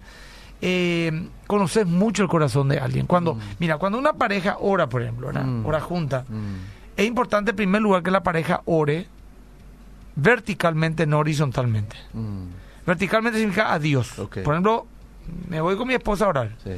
eh, 0.60 1.28
conoces 1.46 1.86
mucho 1.86 2.22
el 2.22 2.28
corazón 2.28 2.68
de 2.68 2.78
alguien. 2.78 3.06
Cuando, 3.06 3.38
mira, 3.58 3.78
cuando 3.78 3.98
una 3.98 4.12
pareja 4.12 4.56
ora, 4.60 4.88
por 4.88 5.02
ejemplo. 5.02 5.30
Mm. 5.32 5.66
ora 5.66 5.80
junta, 5.80 6.24
Mm. 6.28 6.54
es 6.96 7.06
importante 7.06 7.50
en 7.50 7.56
primer 7.56 7.82
lugar 7.82 8.02
que 8.02 8.10
la 8.12 8.22
pareja 8.22 8.62
ore 8.64 9.06
verticalmente, 10.16 11.06
no 11.06 11.18
horizontalmente. 11.18 11.96
Verticalmente 12.88 13.38
significa 13.38 13.70
a 13.72 13.78
Dios. 13.78 14.12
Por 14.16 14.54
ejemplo, 14.54 14.86
me 15.48 15.60
voy 15.60 15.76
con 15.76 15.86
mi 15.86 15.92
esposa 15.94 16.24
a 16.24 16.28
orar 16.28 16.50
Sí. 16.64 16.70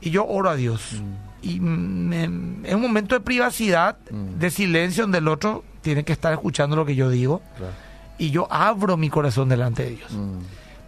y 0.00 0.10
yo 0.10 0.24
oro 0.24 0.48
a 0.48 0.54
Dios. 0.54 0.92
Mm. 0.92 1.12
Y 1.42 1.58
me- 1.58 2.22
en 2.24 2.74
un 2.76 2.80
momento 2.80 3.16
de 3.16 3.20
privacidad, 3.20 3.98
Mm. 4.10 4.38
de 4.38 4.50
silencio, 4.50 5.02
donde 5.02 5.18
el 5.18 5.26
otro 5.26 5.64
tiene 5.82 6.04
que 6.04 6.12
estar 6.12 6.32
escuchando 6.32 6.76
lo 6.76 6.86
que 6.86 6.94
yo 6.94 7.10
digo, 7.10 7.42
Claro. 7.56 7.72
y 8.16 8.30
yo 8.30 8.46
abro 8.48 8.96
mi 8.96 9.10
corazón 9.10 9.48
delante 9.48 9.82
de 9.82 9.90
Dios. 9.96 10.12
Mm. 10.12 10.38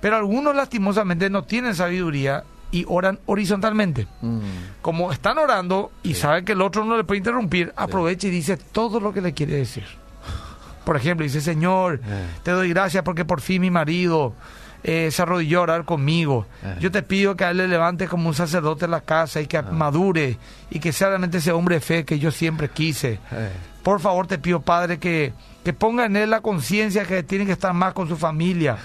Pero 0.01 0.15
algunos 0.17 0.55
lastimosamente 0.55 1.29
no 1.29 1.43
tienen 1.43 1.75
sabiduría 1.75 2.45
y 2.71 2.85
oran 2.89 3.19
horizontalmente. 3.27 4.07
Mm. 4.21 4.39
Como 4.81 5.11
están 5.11 5.39
orando 5.39 5.91
y 6.05 6.15
saben 6.15 6.45
que 6.45 6.53
el 6.53 6.63
otro 6.63 6.85
no 6.85 6.97
le 6.97 7.03
puede 7.05 7.19
interrumpir, 7.19 7.73
aprovecha 7.77 8.29
y 8.29 8.31
dice 8.31 8.57
todo 8.57 9.01
lo 9.01 9.13
que 9.13 9.21
le 9.23 9.33
quiere 9.35 9.57
decir. 9.57 9.85
Por 10.85 10.97
ejemplo, 10.97 11.25
dice, 11.25 11.41
Señor, 11.41 12.01
Eh. 12.05 12.27
te 12.43 12.51
doy 12.51 12.69
gracias 12.71 13.03
porque 13.05 13.25
por 13.25 13.41
fin 13.41 13.61
mi 13.63 13.71
marido 13.71 14.35
eh, 14.85 15.11
se 15.13 15.23
arrodilló 15.23 15.61
a 15.61 15.63
orar 15.63 15.85
conmigo. 15.85 16.45
Eh. 16.65 16.77
Yo 16.81 16.91
te 16.91 17.03
pido 17.05 17.37
que 17.37 17.45
a 17.45 17.51
él 17.51 17.59
le 17.59 17.69
levantes 17.69 18.09
como 18.09 18.29
un 18.29 18.35
sacerdote 18.35 18.87
en 18.87 18.91
la 18.91 19.01
casa 19.03 19.41
y 19.41 19.47
que 19.47 19.59
Ah. 19.59 19.63
madure 19.63 20.39
y 20.71 20.81
que 20.81 20.91
sea 20.93 21.09
realmente 21.09 21.39
ese 21.39 21.53
hombre 21.53 21.77
de 21.77 21.81
fe 21.81 22.05
que 22.05 22.19
yo 22.19 22.33
siempre 22.33 22.69
quise. 22.69 23.21
Por 23.85 24.01
favor, 24.01 24.27
te 24.27 24.39
pido, 24.39 24.61
Padre, 24.61 24.99
que, 24.99 25.33
que 25.65 25.73
ponga 25.73 26.07
en 26.07 26.17
él 26.17 26.31
la 26.31 26.41
conciencia 26.41 27.05
que 27.05 27.23
tiene 27.23 27.47
que 27.47 27.53
estar 27.53 27.73
más 27.75 27.93
con 27.95 28.09
su 28.09 28.17
familia, 28.17 28.77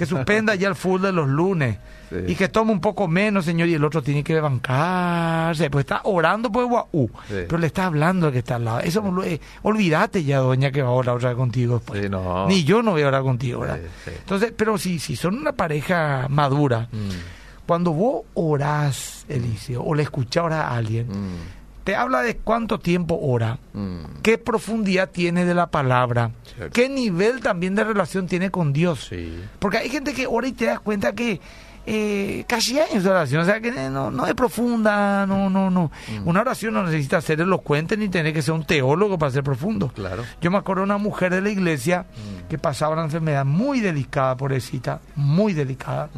que 0.00 0.06
suspenda 0.06 0.54
ya 0.54 0.68
el 0.68 0.74
fútbol 0.74 1.02
de 1.02 1.12
los 1.12 1.28
lunes 1.28 1.76
Sí. 2.10 2.16
y 2.28 2.34
que 2.34 2.48
tome 2.48 2.72
un 2.72 2.80
poco 2.80 3.06
menos, 3.06 3.44
Señor, 3.44 3.68
y 3.68 3.74
el 3.74 3.84
otro 3.84 4.02
tiene 4.02 4.24
que 4.24 4.40
bancarse, 4.40 5.70
pues 5.70 5.84
está 5.84 6.00
orando 6.04 6.50
por 6.50 6.64
guau, 6.66 6.88
Sí. 7.28 7.34
pero 7.46 7.58
le 7.58 7.66
está 7.68 7.84
hablando 7.86 8.26
al 8.28 8.32
que 8.32 8.38
está 8.40 8.56
al 8.56 8.64
lado. 8.64 8.80
Eso, 8.80 9.04
eh, 9.24 9.38
olvídate 9.62 10.24
ya, 10.24 10.38
doña, 10.38 10.70
que 10.72 10.82
va 10.82 10.88
a 10.88 10.92
orar 10.92 11.16
otra 11.16 11.28
vez 11.28 11.36
contigo 11.38 11.74
después. 11.76 12.02
Sí, 12.02 12.08
no. 12.08 12.48
Ni 12.48 12.64
yo 12.64 12.82
no 12.82 12.92
voy 12.92 13.02
a 13.02 13.08
orar 13.08 13.22
contigo, 13.22 13.60
¿verdad? 13.60 13.78
Entonces, 14.06 14.52
pero 14.56 14.76
si, 14.78 14.98
si 14.98 15.14
son 15.16 15.36
una 15.38 15.52
pareja 15.52 16.26
madura, 16.30 16.88
Mm. 16.90 17.66
cuando 17.66 17.92
vos 17.92 18.22
orás, 18.34 19.24
Eliseo, 19.28 19.82
o 19.84 19.94
le 19.94 20.02
escuchás 20.02 20.44
orar 20.44 20.62
a 20.62 20.76
alguien, 20.76 21.06
Mm. 21.08 21.59
Te 21.90 21.96
habla 21.96 22.22
de 22.22 22.36
cuánto 22.36 22.78
tiempo 22.78 23.18
ora, 23.20 23.58
Mm. 23.72 24.20
qué 24.22 24.38
profundidad 24.38 25.10
tiene 25.10 25.44
de 25.44 25.54
la 25.54 25.66
palabra, 25.72 26.30
Cierto. 26.54 26.72
qué 26.72 26.88
nivel 26.88 27.40
también 27.40 27.74
de 27.74 27.82
relación 27.82 28.28
tiene 28.28 28.48
con 28.52 28.72
Dios. 28.72 29.06
Sí. 29.10 29.40
Porque 29.58 29.78
hay 29.78 29.88
gente 29.88 30.12
que 30.14 30.28
ora 30.28 30.46
y 30.46 30.52
te 30.52 30.66
das 30.66 30.78
cuenta 30.78 31.12
que 31.14 31.40
eh, 31.86 32.44
casi 32.46 32.78
hay 32.78 32.88
en 32.92 33.02
su 33.02 33.08
oración, 33.10 33.42
o 33.42 33.44
sea 33.44 33.60
que 33.60 33.72
no, 33.72 34.10
no 34.12 34.26
es 34.26 34.34
profunda, 34.34 35.26
no, 35.26 35.50
no, 35.50 35.68
no. 35.70 35.90
Mm. 36.22 36.28
Una 36.28 36.42
oración 36.42 36.74
no 36.74 36.84
necesita 36.84 37.20
ser 37.20 37.40
elocuente 37.40 37.96
ni 37.96 38.08
tener 38.08 38.32
que 38.32 38.42
ser 38.42 38.54
un 38.54 38.62
teólogo 38.64 39.18
para 39.18 39.32
ser 39.32 39.42
profundo. 39.42 39.88
Claro. 39.88 40.22
Yo 40.40 40.50
me 40.52 40.58
acuerdo 40.58 40.82
de 40.82 40.84
una 40.84 40.98
mujer 40.98 41.32
de 41.32 41.40
la 41.40 41.50
iglesia 41.50 42.02
Mm. 42.04 42.48
que 42.48 42.58
pasaba 42.58 42.92
una 42.92 43.02
enfermedad 43.04 43.44
muy 43.44 43.80
delicada, 43.80 44.36
pobrecita, 44.36 45.00
muy 45.16 45.54
delicada. 45.54 46.08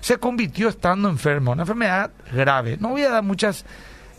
Se 0.00 0.18
convirtió 0.18 0.68
estando 0.68 1.08
enferma, 1.08 1.52
una 1.52 1.62
enfermedad 1.62 2.10
grave. 2.34 2.76
No 2.78 2.88
voy 2.90 3.02
a 3.04 3.10
dar 3.10 3.22
muchas 3.22 3.64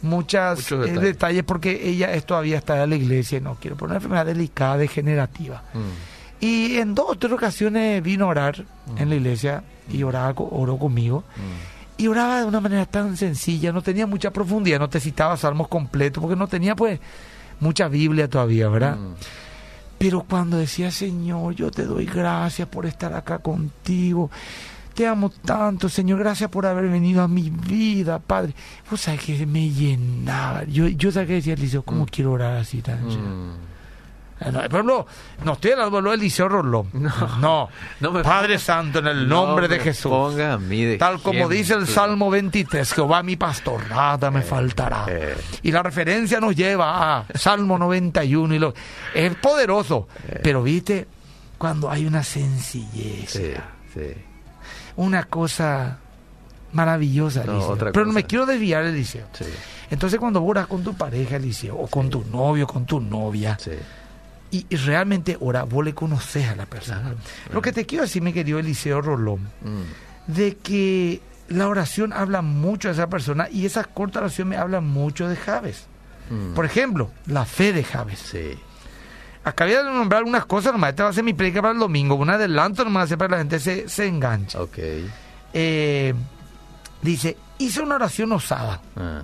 muchas 0.03 0.71
eh, 0.71 0.75
detalles. 0.75 1.01
detalles. 1.01 1.43
porque 1.43 1.89
ella 1.89 2.13
es 2.13 2.25
todavía 2.25 2.57
está 2.59 2.83
en 2.83 2.91
la 2.91 2.95
iglesia 2.95 3.39
y 3.39 3.41
no 3.41 3.55
quiero, 3.55 3.75
pero 3.75 3.87
una 3.87 3.95
enfermedad 3.95 4.25
delicada, 4.27 4.77
degenerativa. 4.77 5.63
Mm. 5.73 6.43
Y 6.45 6.75
en 6.77 6.93
dos 6.93 7.05
o 7.09 7.15
tres 7.15 7.31
ocasiones 7.33 8.03
vino 8.03 8.25
a 8.25 8.27
orar 8.27 8.65
en 8.97 9.09
la 9.09 9.15
iglesia 9.15 9.63
y 9.91 10.03
oraba, 10.03 10.33
co- 10.35 10.49
oró 10.51 10.77
conmigo. 10.77 11.23
Mm. 11.35 12.01
Y 12.03 12.07
oraba 12.07 12.39
de 12.39 12.45
una 12.45 12.59
manera 12.59 12.85
tan 12.85 13.15
sencilla, 13.17 13.71
no 13.71 13.81
tenía 13.81 14.05
mucha 14.07 14.31
profundidad, 14.31 14.77
no 14.79 14.89
te 14.89 14.99
citaba 14.99 15.37
salmos 15.37 15.67
completos, 15.67 16.21
porque 16.21 16.35
no 16.35 16.47
tenía 16.47 16.75
pues 16.75 16.99
mucha 17.59 17.87
Biblia 17.87 18.27
todavía, 18.29 18.67
¿verdad? 18.67 18.97
Mm. 18.97 19.13
Pero 19.99 20.23
cuando 20.27 20.57
decía, 20.57 20.91
Señor, 20.91 21.55
yo 21.55 21.71
te 21.71 21.85
doy 21.85 22.05
gracias 22.05 22.67
por 22.67 22.85
estar 22.85 23.13
acá 23.13 23.39
contigo. 23.39 24.29
Te 24.93 25.07
amo 25.07 25.29
tanto, 25.29 25.89
Señor. 25.89 26.19
Gracias 26.19 26.49
por 26.49 26.65
haber 26.65 26.87
venido 26.89 27.23
a 27.23 27.27
mi 27.27 27.49
vida, 27.49 28.19
Padre. 28.19 28.53
Vos 28.89 29.01
sabés 29.01 29.21
que 29.21 29.45
me 29.47 29.69
llenaba. 29.69 30.63
Yo, 30.65 30.87
yo 30.87 31.11
sabés 31.11 31.27
que 31.29 31.33
decía, 31.35 31.53
Eliseo, 31.55 31.81
¿cómo 31.83 32.03
Mm. 32.03 32.07
quiero 32.11 32.31
orar 32.33 32.57
así 32.57 32.81
tan 32.81 33.03
Mm. 33.05 33.53
Ah, 34.39 34.51
no, 34.51 34.59
Por 34.59 34.65
ejemplo, 34.71 35.07
no 35.45 35.53
estoy 35.53 35.71
hablando 35.71 36.01
de 36.09 36.15
Eliseo 36.15 36.49
Rolón. 36.49 36.87
No. 37.39 37.69
No 38.01 38.11
me 38.11 38.23
Padre 38.23 38.59
Santo, 38.59 38.99
en 38.99 39.07
el 39.07 39.27
nombre 39.29 39.67
No 39.69 39.73
de 39.73 39.79
Jesús. 39.79 40.11
Ponga 40.11 40.53
a 40.53 40.57
mí 40.57 40.83
de 40.83 40.97
Tal 40.97 41.21
como 41.21 41.47
dice 41.47 41.75
el. 41.75 41.87
Salmo 41.87 42.29
23, 42.29 42.91
Jehová 42.93 43.23
mi 43.23 43.35
pastor, 43.37 43.87
nada 43.89 44.29
me 44.31 44.41
faltará. 44.41 45.05
eh. 45.07 45.35
Y 45.61 45.71
la 45.71 45.81
referencia 45.81 46.39
nos 46.41 46.55
lleva 46.55 47.19
a 47.19 47.25
Salmo 47.35 47.77
91. 47.79 48.53
Y 48.55 48.59
lo, 48.59 48.73
es 49.13 49.33
poderoso, 49.35 50.07
Eh. 50.27 50.41
pero 50.43 50.61
viste, 50.61 51.07
cuando 51.57 51.89
hay 51.89 52.05
una 52.05 52.21
sencillez, 52.23 53.29
Sí, 53.31 53.53
sí. 53.93 54.13
Una 54.95 55.23
cosa 55.25 55.97
maravillosa, 56.71 57.43
No, 57.45 57.53
Eliseo. 57.53 57.91
Pero 57.91 58.05
no 58.05 58.13
me 58.13 58.23
quiero 58.25 58.45
desviar, 58.45 58.83
Eliseo. 58.85 59.27
Sí, 59.33 59.45
Entonces 59.91 60.19
cuando 60.19 60.43
oras 60.43 60.67
con 60.67 60.83
tu 60.83 60.93
pareja, 60.95 61.35
Eliseo, 61.35 61.75
o 61.77 61.87
con 61.87 62.09
tu 62.09 62.23
novio, 62.25 62.65
con 62.67 62.85
tu 62.85 62.99
novia, 62.99 63.57
sí. 63.61 63.71
y, 64.51 64.65
y 64.69 64.75
realmente 64.77 65.37
ora, 65.39 65.63
vos 65.63 65.85
le 65.85 65.93
conoces 65.93 66.47
a 66.49 66.55
la 66.55 66.65
persona. 66.65 67.01
Claro, 67.01 67.17
Lo 67.53 67.61
que 67.61 67.71
te 67.71 67.85
quiero 67.85 68.03
decir, 68.03 68.21
mi 68.21 68.33
querido 68.33 68.59
Eliseo 68.59 69.01
Rolón, 69.01 69.41
Mm. 69.61 70.31
de 70.31 70.55
que 70.57 71.21
la 71.49 71.67
oración 71.67 72.13
habla 72.13 72.41
mucho 72.41 72.87
de 72.87 72.93
esa 72.93 73.07
persona 73.09 73.47
y 73.51 73.65
esa 73.65 73.83
corta 73.83 74.19
oración 74.19 74.47
me 74.47 74.57
habla 74.57 74.79
mucho 74.81 75.27
de 75.27 75.35
Javes. 75.35 75.85
Mm. 76.29 76.53
Por 76.53 76.65
ejemplo, 76.65 77.11
la 77.27 77.45
fe 77.45 77.73
de 77.73 77.83
Javes. 77.83 78.19
Sí. 78.19 78.57
Acabé 79.43 79.77
de 79.77 79.83
nombrar 79.83 80.19
algunas 80.19 80.45
cosas, 80.45 80.71
nomás 80.71 80.91
esta 80.91 81.03
va 81.03 81.09
a 81.09 81.13
ser 81.13 81.23
mi 81.23 81.33
predica 81.33 81.61
para 81.61 81.73
el 81.73 81.79
domingo, 81.79 82.15
un 82.15 82.29
adelanto 82.29 82.83
nomás 82.85 83.09
para 83.09 83.27
que 83.27 83.31
la 83.31 83.37
gente 83.39 83.59
se, 83.59 83.89
se 83.89 84.07
enganche. 84.07 84.57
Ok. 84.57 84.77
Eh, 85.53 86.13
dice, 87.01 87.37
hizo 87.57 87.83
una 87.83 87.95
oración 87.95 88.31
osada. 88.31 88.81
Ah. 88.95 89.23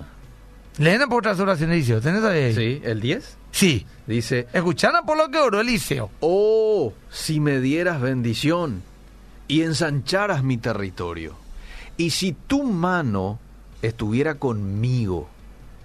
Leen 0.78 1.08
por 1.08 1.18
otras 1.18 1.40
oraciones, 1.40 1.76
Eliseo. 1.76 2.00
¿Tenés 2.00 2.22
ahí? 2.24 2.54
Sí, 2.54 2.80
el 2.84 3.00
10 3.00 3.36
Sí. 3.50 3.86
dice, 4.06 4.46
Escucharon 4.52 5.04
por 5.04 5.16
lo 5.16 5.28
que 5.30 5.38
oró 5.38 5.60
Eliseo. 5.60 6.10
oh, 6.20 6.92
si 7.10 7.40
me 7.40 7.60
dieras 7.60 8.00
bendición 8.00 8.82
y 9.48 9.62
ensancharas 9.62 10.42
mi 10.44 10.56
territorio, 10.58 11.34
y 11.96 12.10
si 12.10 12.32
tu 12.32 12.62
mano 12.62 13.38
estuviera 13.82 14.36
conmigo 14.36 15.28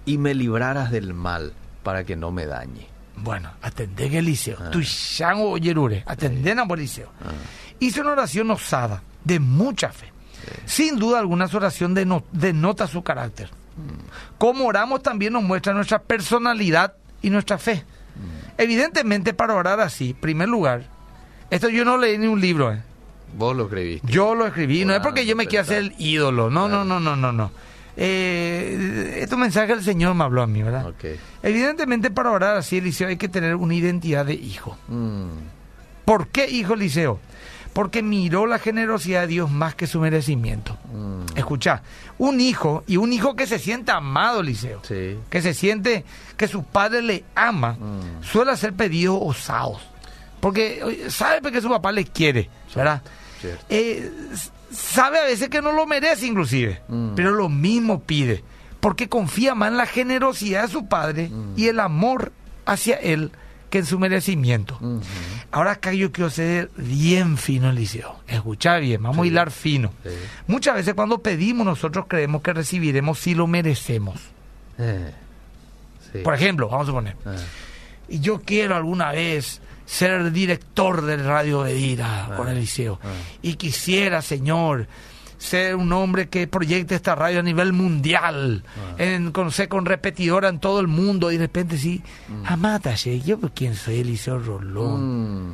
y 0.04 0.18
me 0.18 0.34
libraras 0.34 0.90
del 0.90 1.14
mal 1.14 1.52
para 1.82 2.04
que 2.04 2.14
no 2.16 2.30
me 2.30 2.46
dañe. 2.46 2.86
Bueno, 3.16 3.50
atendé 3.62 4.10
que 4.10 4.18
Eliseo. 4.18 4.58
Ah. 4.60 4.70
Yerure. 5.60 6.04
Atendé 6.06 6.52
a 6.52 6.62
Eliseo. 6.74 7.10
Ah. 7.20 7.32
Hizo 7.80 8.00
una 8.02 8.12
oración 8.12 8.50
osada, 8.50 9.02
de 9.24 9.40
mucha 9.40 9.90
fe. 9.90 10.12
Sin 10.64 10.98
duda 10.98 11.18
alguna 11.18 11.48
su 11.48 11.56
oración 11.56 11.94
deno- 11.94 12.22
denota 12.32 12.86
su 12.86 13.02
carácter. 13.02 13.50
Como 14.38 14.66
oramos 14.66 15.02
también 15.02 15.32
nos 15.32 15.42
muestra 15.42 15.72
nuestra 15.74 15.98
personalidad 15.98 16.94
y 17.22 17.30
nuestra 17.30 17.58
fe. 17.58 17.84
Evidentemente 18.58 19.34
para 19.34 19.54
orar 19.54 19.80
así, 19.80 20.14
primer 20.14 20.48
lugar, 20.48 20.84
esto 21.50 21.68
yo 21.68 21.84
no 21.84 21.98
leí 21.98 22.16
ni 22.16 22.26
un 22.26 22.40
libro, 22.40 22.72
¿eh? 22.72 22.82
Vos 23.36 23.54
lo 23.56 23.64
escribiste. 23.64 24.06
yo 24.10 24.34
lo 24.34 24.46
escribí, 24.46 24.84
no 24.84 24.94
es 24.94 25.00
porque 25.00 25.26
yo 25.26 25.36
me 25.36 25.46
quiera 25.46 25.62
hacer 25.62 25.78
el 25.78 25.94
ídolo, 25.98 26.48
no, 26.48 26.68
no, 26.68 26.84
no, 26.84 27.00
no, 27.00 27.16
no, 27.16 27.32
no. 27.32 27.50
Eh, 27.96 29.18
este 29.22 29.36
mensaje 29.36 29.72
el 29.72 29.82
Señor 29.82 30.14
me 30.14 30.24
habló 30.24 30.42
a 30.42 30.46
mí, 30.46 30.62
¿verdad? 30.62 30.92
Evidentemente 31.42 32.10
para 32.10 32.30
orar 32.30 32.56
así, 32.56 32.78
Eliseo, 32.78 33.08
hay 33.08 33.16
que 33.16 33.28
tener 33.28 33.56
una 33.56 33.74
identidad 33.74 34.26
de 34.26 34.34
hijo. 34.34 34.76
Mm. 34.88 35.28
¿Por 36.04 36.28
qué 36.28 36.48
hijo 36.48 36.74
Eliseo? 36.74 37.18
Porque 37.72 38.02
miró 38.02 38.46
la 38.46 38.58
generosidad 38.58 39.22
de 39.22 39.26
Dios 39.26 39.50
más 39.50 39.74
que 39.74 39.86
su 39.86 40.00
merecimiento. 40.00 40.76
Mm. 40.92 41.36
Escucha, 41.36 41.82
un 42.18 42.40
hijo 42.40 42.84
y 42.86 42.96
un 42.96 43.12
hijo 43.12 43.34
que 43.36 43.46
se 43.46 43.58
siente 43.58 43.92
amado, 43.92 44.40
Eliseo, 44.40 44.80
Sí. 44.82 45.18
que 45.28 45.42
se 45.42 45.52
siente 45.54 46.04
que 46.36 46.48
su 46.48 46.64
padre 46.64 47.02
le 47.02 47.24
ama, 47.34 47.72
Mm. 47.72 48.22
suele 48.22 48.52
hacer 48.52 48.72
pedidos 48.72 49.18
osados. 49.20 49.82
Porque 50.40 51.06
sabe 51.08 51.50
que 51.50 51.60
su 51.60 51.68
papá 51.68 51.92
le 51.92 52.04
quiere, 52.04 52.48
¿verdad? 52.74 53.02
Eh, 53.68 54.10
s- 54.32 54.50
sabe 54.70 55.18
a 55.18 55.24
veces 55.24 55.48
que 55.48 55.62
no 55.62 55.72
lo 55.72 55.86
merece 55.86 56.26
inclusive, 56.26 56.80
Mm. 56.88 57.14
pero 57.14 57.32
lo 57.32 57.48
mismo 57.48 58.00
pide, 58.02 58.42
porque 58.80 59.08
confía 59.08 59.54
más 59.54 59.70
en 59.70 59.76
la 59.76 59.86
generosidad 59.86 60.62
de 60.62 60.68
su 60.68 60.86
padre 60.88 61.28
Mm. 61.28 61.54
y 61.56 61.68
el 61.68 61.80
amor 61.80 62.32
hacia 62.66 62.96
él 62.96 63.30
que 63.70 63.78
en 63.78 63.86
su 63.86 63.98
merecimiento. 63.98 64.76
Ujú. 64.80 65.00
Ahora 65.50 65.72
acá 65.72 65.92
yo 65.92 66.12
quiero 66.12 66.30
ser 66.30 66.70
bien 66.76 67.36
fino, 67.36 67.70
Eliseo. 67.70 68.20
Escucha 68.28 68.76
bien, 68.78 69.02
vamos 69.02 69.24
a 69.24 69.26
hilar 69.26 69.50
fino. 69.50 69.92
Sí. 70.04 70.10
Muchas 70.46 70.74
veces 70.76 70.94
cuando 70.94 71.18
pedimos 71.18 71.66
nosotros 71.66 72.06
creemos 72.08 72.42
que 72.42 72.52
recibiremos 72.52 73.18
si 73.18 73.34
lo 73.34 73.46
merecemos. 73.48 74.20
Eh. 74.78 75.12
Sí. 76.12 76.18
Por 76.18 76.34
ejemplo, 76.34 76.68
vamos 76.68 76.84
a 76.84 76.90
suponer, 76.90 77.16
Ah. 77.24 77.34
y 78.08 78.20
yo 78.20 78.40
quiero 78.42 78.76
alguna 78.76 79.10
vez 79.10 79.60
ser 79.86 80.30
director 80.32 81.00
de 81.02 81.16
Radio 81.16 81.60
Bedira 81.60 82.30
con 82.36 82.48
Ah, 82.48 82.52
Eliseo. 82.52 82.98
ah. 83.02 83.08
Y 83.40 83.54
quisiera, 83.54 84.20
Señor, 84.20 84.88
ser 85.38 85.76
un 85.76 85.92
hombre 85.92 86.28
que 86.28 86.46
proyecte 86.48 86.94
esta 86.94 87.14
radio 87.14 87.40
a 87.40 87.42
nivel 87.42 87.72
mundial, 87.72 88.64
Ah. 88.76 88.94
en, 88.98 89.30
con, 89.32 89.50
con 89.68 89.86
repetidora 89.86 90.48
en 90.48 90.58
todo 90.58 90.80
el 90.80 90.88
mundo, 90.88 91.30
y 91.30 91.36
de 91.36 91.44
repente 91.44 91.78
sí, 91.78 92.02
amátache, 92.44 93.20
yo 93.20 93.38
pues, 93.38 93.52
quién 93.54 93.74
soy 93.76 94.00
Eliseo 94.00 94.38
Rolón. 94.38 95.48
Mm. 95.48 95.52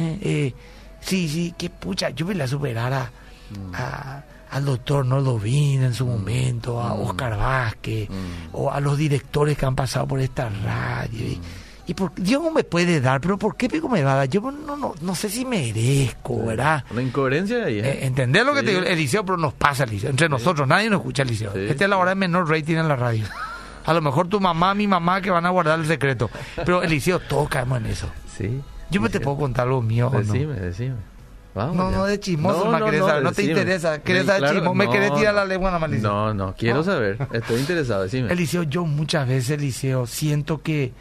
Eh, 0.00 0.18
eh, 0.22 0.54
sí, 1.00 1.28
sí, 1.28 1.54
qué 1.56 1.70
pucha, 1.70 2.10
yo 2.10 2.26
superara 2.48 3.10
Mm. 3.50 3.74
a- 3.74 4.24
al 4.50 4.64
doctor 4.64 5.04
Nordovin 5.04 5.82
en 5.82 5.94
su 5.94 6.06
momento, 6.06 6.80
a 6.80 6.94
Mm. 6.94 7.00
Oscar 7.02 7.36
Vázquez, 7.36 8.08
Mm. 8.08 8.14
o 8.52 8.70
a 8.70 8.80
los 8.80 8.96
directores 8.96 9.58
que 9.58 9.66
han 9.66 9.74
pasado 9.74 10.06
por 10.06 10.20
esta 10.20 10.48
radio. 10.48 11.20
Y, 11.26 11.40
y 11.86 11.94
por, 11.94 12.14
Dios 12.14 12.42
no 12.42 12.50
me 12.50 12.64
puede 12.64 13.00
dar, 13.00 13.20
pero 13.20 13.36
¿por 13.38 13.56
qué 13.56 13.68
pico 13.68 13.88
me 13.88 14.02
va 14.02 14.14
a 14.14 14.16
dar? 14.16 14.28
Yo 14.28 14.40
no, 14.40 14.76
no, 14.76 14.94
no 15.00 15.14
sé 15.14 15.28
si 15.28 15.44
merezco, 15.44 16.44
¿verdad? 16.46 16.84
Una 16.90 17.02
incoherencia 17.02 17.64
ahí, 17.64 17.78
¿eh? 17.78 17.82
Eh, 17.84 17.98
¿Entendés 18.06 18.44
lo 18.46 18.54
que 18.54 18.62
te 18.62 18.70
digo? 18.70 18.82
Eliseo, 18.82 19.24
pero 19.24 19.36
nos 19.36 19.52
pasa, 19.52 19.84
Eliseo. 19.84 20.10
Entre 20.10 20.28
nosotros, 20.28 20.66
nadie 20.66 20.88
nos 20.88 21.00
escucha, 21.00 21.22
Eliseo. 21.22 21.52
Sí, 21.52 21.66
Esta 21.68 21.84
es 21.84 21.90
la 21.90 21.98
hora 21.98 22.10
de 22.10 22.16
menor 22.16 22.48
rating 22.48 22.76
en 22.76 22.88
la 22.88 22.96
radio. 22.96 23.24
A 23.84 23.92
lo 23.92 24.00
mejor 24.00 24.28
tu 24.28 24.40
mamá, 24.40 24.74
mi 24.74 24.86
mamá, 24.86 25.20
que 25.20 25.30
van 25.30 25.44
a 25.44 25.50
guardar 25.50 25.78
el 25.78 25.86
secreto. 25.86 26.30
Pero, 26.64 26.82
Eliseo, 26.82 27.18
todos 27.20 27.48
caemos 27.50 27.78
en 27.78 27.86
eso. 27.86 28.08
Sí. 28.34 28.60
Yo 28.90 29.00
me 29.00 29.10
te 29.10 29.20
puedo 29.20 29.36
contar 29.36 29.66
lo 29.66 29.82
mío 29.82 30.08
o 30.08 30.10
no. 30.10 30.18
Decime, 30.20 30.54
decime. 30.54 30.94
Vamos. 31.54 31.76
No, 31.76 31.90
ya. 31.90 31.96
no, 31.98 32.04
de 32.06 32.18
chismoso 32.18 32.84
querés 32.84 33.00
saber, 33.04 33.22
no 33.22 33.30
te 33.32 33.42
decime. 33.42 33.60
interesa, 33.60 34.02
querés 34.02 34.26
saber 34.26 34.40
claro, 34.40 34.54
chismo, 34.58 34.74
me 34.74 34.86
no, 34.86 34.90
querés 34.90 35.14
tirar 35.14 35.34
no. 35.34 35.40
la 35.40 35.44
lengua 35.46 35.76
en 35.76 35.80
la. 35.80 35.98
No, 35.98 36.34
no, 36.34 36.54
quiero 36.56 36.78
No. 36.78 36.84
saber. 36.84 37.16
Estoy 37.32 37.60
interesado, 37.60 38.02
decime. 38.02 38.32
Eliseo, 38.32 38.64
yo 38.64 38.84
muchas 38.84 39.28
veces, 39.28 39.50
Eliseo, 39.50 40.06
siento 40.06 40.62
que 40.62 40.92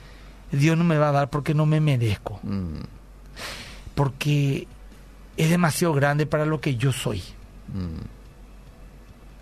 Dios 0.54 0.78
no 0.78 0.84
me 0.84 0.98
va 0.98 1.10
a 1.10 1.12
dar 1.12 1.30
porque 1.30 1.54
no 1.54 1.66
me 1.66 1.80
merezco, 1.82 2.40
Mm, 2.44 2.80
porque 3.96 4.68
es 5.38 5.50
demasiado 5.50 5.94
grande 5.94 6.26
para 6.26 6.46
lo 6.46 6.62
que 6.62 6.76
yo 6.76 6.92
soy. 6.92 7.22
mm. 7.74 8.14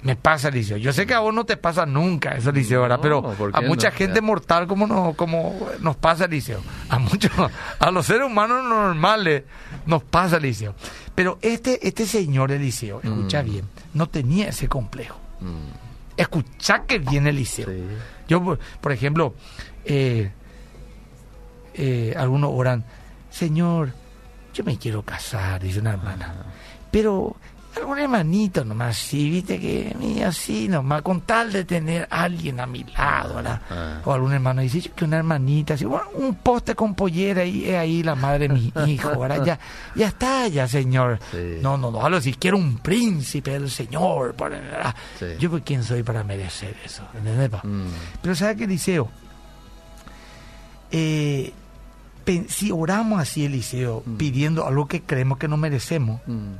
Me 0.03 0.15
pasa, 0.15 0.47
Eliseo. 0.47 0.77
Yo 0.77 0.91
sé 0.93 1.05
que 1.05 1.13
a 1.13 1.19
vos 1.19 1.31
no 1.31 1.45
te 1.45 1.57
pasa 1.57 1.85
nunca 1.85 2.31
eso, 2.31 2.49
Eliseo, 2.49 2.81
¿verdad? 2.81 2.95
No, 2.97 3.01
Pero 3.03 3.21
¿por 3.35 3.51
a 3.55 3.61
mucha 3.61 3.91
no? 3.91 3.95
gente 3.95 4.19
mortal 4.19 4.65
como, 4.65 4.87
no, 4.87 5.13
como 5.15 5.59
nos 5.79 5.95
pasa, 5.95 6.25
Eliseo. 6.25 6.59
A 6.89 6.97
muchos, 6.97 7.29
a 7.77 7.91
los 7.91 8.07
seres 8.07 8.25
humanos 8.25 8.63
normales 8.67 9.43
nos 9.85 10.01
pasa, 10.03 10.37
Eliseo. 10.37 10.73
Pero 11.13 11.37
este, 11.43 11.87
este 11.87 12.07
señor, 12.07 12.51
Eliseo, 12.51 12.99
escucha 13.03 13.43
Mm. 13.43 13.45
bien, 13.45 13.65
no 13.93 14.09
tenía 14.09 14.47
ese 14.49 14.67
complejo. 14.67 15.19
Mm, 15.39 16.17
Escucha 16.17 16.83
que 16.87 16.97
viene 16.97 17.29
Eliseo. 17.29 17.67
sí. 17.67 17.83
Yo, 18.27 18.43
por, 18.43 18.57
por 18.81 18.91
ejemplo, 18.91 19.35
eh, 19.85 20.31
eh, 21.73 22.13
algunos 22.17 22.51
oran, 22.53 22.83
Señor, 23.29 23.93
yo 24.53 24.63
me 24.63 24.77
quiero 24.77 25.01
casar, 25.03 25.61
dice 25.61 25.79
una 25.79 25.91
hermana, 25.91 26.33
pero 26.91 27.35
algún 27.77 27.99
hermanito 27.99 28.65
nomás, 28.65 28.97
sí, 28.97 29.29
viste 29.29 29.57
que 29.57 29.95
así 30.27 30.67
nomás, 30.67 31.01
con 31.03 31.21
tal 31.21 31.53
de 31.53 31.63
tener 31.63 32.05
a 32.11 32.23
alguien 32.23 32.59
a 32.59 32.65
mi 32.65 32.83
lado, 32.83 33.35
¿verdad? 33.35 33.61
Ah. 33.69 34.01
O 34.03 34.11
algún 34.11 34.33
hermano 34.33 34.61
dice 34.61 34.81
"Yo 34.81 34.93
que 34.93 35.05
una 35.05 35.15
hermanita, 35.19 35.75
así, 35.75 35.85
bueno, 35.85 36.03
un 36.15 36.35
poste 36.35 36.75
con 36.75 36.93
pollera 36.95 37.45
y 37.45 37.69
es 37.69 37.77
ahí 37.77 38.03
la 38.03 38.13
madre 38.15 38.49
de 38.49 38.53
mi 38.55 38.73
hijo, 38.91 39.17
¿verdad? 39.17 39.45
Ya, 39.45 39.59
ya 39.95 40.07
está, 40.09 40.49
ya, 40.49 40.67
señor. 40.67 41.17
Sí. 41.31 41.59
No, 41.61 41.77
no, 41.77 41.89
no, 41.91 42.01
hablo 42.03 42.19
si 42.19 42.33
quiero 42.33 42.57
un 42.57 42.79
príncipe 42.79 43.51
del 43.51 43.71
señor, 43.71 44.33
para- 44.33 44.59
¿verdad? 44.59 44.95
Sí. 45.17 45.27
Yo, 45.39 45.49
pues, 45.49 45.63
¿quién 45.65 45.81
soy 45.85 46.03
para 46.03 46.25
merecer 46.25 46.75
eso? 46.83 47.03
¿Entendés, 47.13 47.49
pa? 47.49 47.61
Mm. 47.63 47.87
Pero 48.21 48.35
¿sabe 48.35 48.57
qué, 48.57 48.63
Eliseo? 48.65 49.09
Eh, 50.91 51.53
si 52.49 52.71
oramos 52.71 53.19
así, 53.21 53.45
Eliseo, 53.45 54.03
Mm. 54.05 54.15
pidiendo 54.17 54.65
algo 54.67 54.87
que 54.87 55.01
creemos 55.01 55.37
que 55.37 55.47
no 55.47 55.57
merecemos, 55.57 56.21
Mm. 56.27 56.53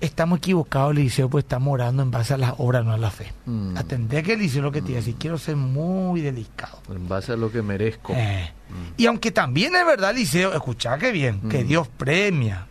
estamos 0.00 0.38
equivocados, 0.38 0.92
Eliseo, 0.92 1.30
pues 1.30 1.44
estamos 1.44 1.72
orando 1.72 2.02
en 2.02 2.10
base 2.10 2.34
a 2.34 2.36
las 2.36 2.54
obras, 2.58 2.84
no 2.84 2.92
a 2.92 2.98
la 2.98 3.10
fe. 3.10 3.32
Mm. 3.46 3.76
Atendé 3.76 4.22
que 4.22 4.34
Eliseo 4.34 4.62
lo 4.62 4.70
que 4.72 4.82
te 4.82 4.92
a 4.92 4.96
decir, 4.96 5.14
quiero 5.18 5.38
ser 5.38 5.56
muy 5.56 6.20
delicado. 6.20 6.78
En 6.94 7.08
base 7.08 7.32
a 7.32 7.36
lo 7.36 7.50
que 7.50 7.62
merezco. 7.62 8.12
Eh, 8.14 8.50
Mm. 8.68 8.94
Y 8.96 9.06
aunque 9.06 9.30
también 9.30 9.74
es 9.76 9.86
verdad, 9.86 10.10
Eliseo, 10.10 10.52
escuchá 10.52 10.98
que 10.98 11.12
bien, 11.12 11.40
que 11.48 11.64
Mm. 11.64 11.68
Dios 11.68 11.88
premia 11.88 12.66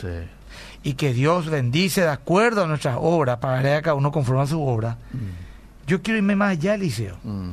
Sí. 0.00 0.08
y 0.82 0.94
que 0.94 1.12
Dios 1.14 1.46
bendice 1.48 2.00
de 2.02 2.08
acuerdo 2.08 2.64
a 2.64 2.66
nuestras 2.66 2.96
obras, 3.00 3.38
pagaré 3.38 3.74
a 3.76 3.82
cada 3.82 3.94
uno 3.94 4.10
conforme 4.12 4.42
a 4.42 4.46
su 4.46 4.60
obra. 4.62 4.98
Mm. 5.12 5.86
Yo 5.86 6.02
quiero 6.02 6.18
irme 6.18 6.34
más 6.36 6.50
allá, 6.52 6.74
Eliseo. 6.74 7.16
Mm. 7.22 7.50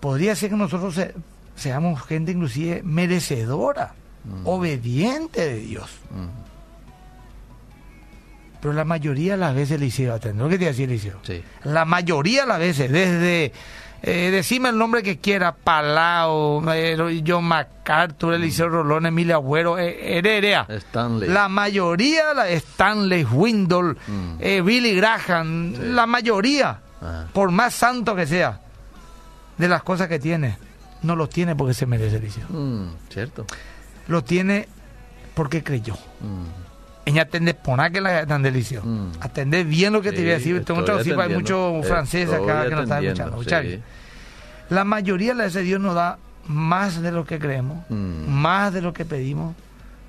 podría 0.00 0.34
ser 0.34 0.50
que 0.50 0.56
nosotros 0.56 0.94
se- 0.96 1.14
seamos 1.56 2.02
gente 2.02 2.32
inclusive 2.32 2.82
merecedora, 2.84 3.94
Mm. 4.24 4.46
obediente 4.46 5.40
de 5.40 5.56
Dios. 5.56 5.90
Mm. 6.10 6.42
Pero 8.60 8.74
la 8.74 8.84
mayoría 8.84 9.32
de 9.32 9.38
las 9.38 9.54
veces, 9.54 9.72
Eliseo, 9.80 10.14
atendrá 10.14 10.44
lo 10.44 10.50
que 10.50 10.56
te 10.58 10.64
iba 10.64 10.68
a 10.68 10.72
decir, 10.72 10.88
Eliseo. 10.88 11.18
Sí. 11.22 11.42
La 11.64 11.84
mayoría 11.84 12.42
de 12.42 12.46
las 12.46 12.58
veces, 12.60 12.92
desde, 12.92 13.52
eh, 14.02 14.30
decime 14.30 14.68
el 14.68 14.78
nombre 14.78 15.02
que 15.02 15.18
quiera, 15.18 15.52
Palau, 15.52 16.62
John 17.26 17.44
MacArthur, 17.44 18.34
Eliseo 18.34 18.68
Rolón, 18.68 19.06
Emilia 19.06 19.34
Agüero, 19.34 19.78
eh, 19.80 20.16
Heredia. 20.18 20.64
Stanley. 20.68 21.28
La 21.28 21.48
mayoría, 21.48 22.32
la 22.34 22.48
Stanley, 22.50 23.24
Windle, 23.24 23.96
Mm. 24.06 24.36
eh, 24.38 24.60
Billy 24.60 24.94
Graham, 24.94 25.74
Sí. 25.74 25.82
la 25.86 26.06
mayoría, 26.06 26.78
por 27.32 27.50
más 27.50 27.74
santo 27.74 28.14
que 28.14 28.28
sea, 28.28 28.60
de 29.58 29.66
las 29.68 29.82
cosas 29.82 30.06
que 30.06 30.20
tiene, 30.20 30.56
no 31.02 31.16
lo 31.16 31.28
tiene 31.28 31.54
porque 31.56 31.74
se 31.74 31.86
merece, 31.86 32.16
Eliseo. 32.16 32.46
Mm. 32.48 32.94
Cierto. 33.08 33.46
Lo 34.08 34.22
tiene 34.24 34.68
porque 35.34 35.62
creyó. 35.62 35.94
Mm. 36.20 36.44
Ella 37.04 37.22
atende 37.22 37.54
poná 37.54 37.90
que 37.90 38.00
la 38.00 38.26
tan 38.26 38.42
delicioso. 38.42 38.86
Mm. 38.86 39.12
Atende 39.20 39.64
bien 39.64 39.92
lo 39.92 40.02
que 40.02 40.12
te 40.12 40.22
voy 40.22 40.30
a 40.30 40.34
decir. 40.34 40.64
Tengo 40.64 40.80
estoy 40.80 40.84
traducido, 40.94 41.20
hay 41.20 41.26
atendiendo. 41.26 41.70
mucho 41.72 41.88
francés 41.88 42.30
Estoy 42.30 42.48
acá 42.48 42.64
que 42.64 42.70
nos 42.70 42.82
está 42.84 42.96
atendiendo, 42.96 43.28
escuchando. 43.28 43.70
Sí. 43.70 43.80
La 44.70 44.84
mayoría 44.84 45.34
de 45.34 45.44
veces 45.44 45.64
Dios 45.64 45.80
nos 45.80 45.94
da 45.94 46.18
más 46.46 47.00
de 47.02 47.12
lo 47.12 47.24
que 47.24 47.38
creemos, 47.38 47.78
Mm. 47.88 48.28
más 48.28 48.72
de 48.72 48.82
lo 48.82 48.92
que 48.92 49.04
pedimos 49.04 49.54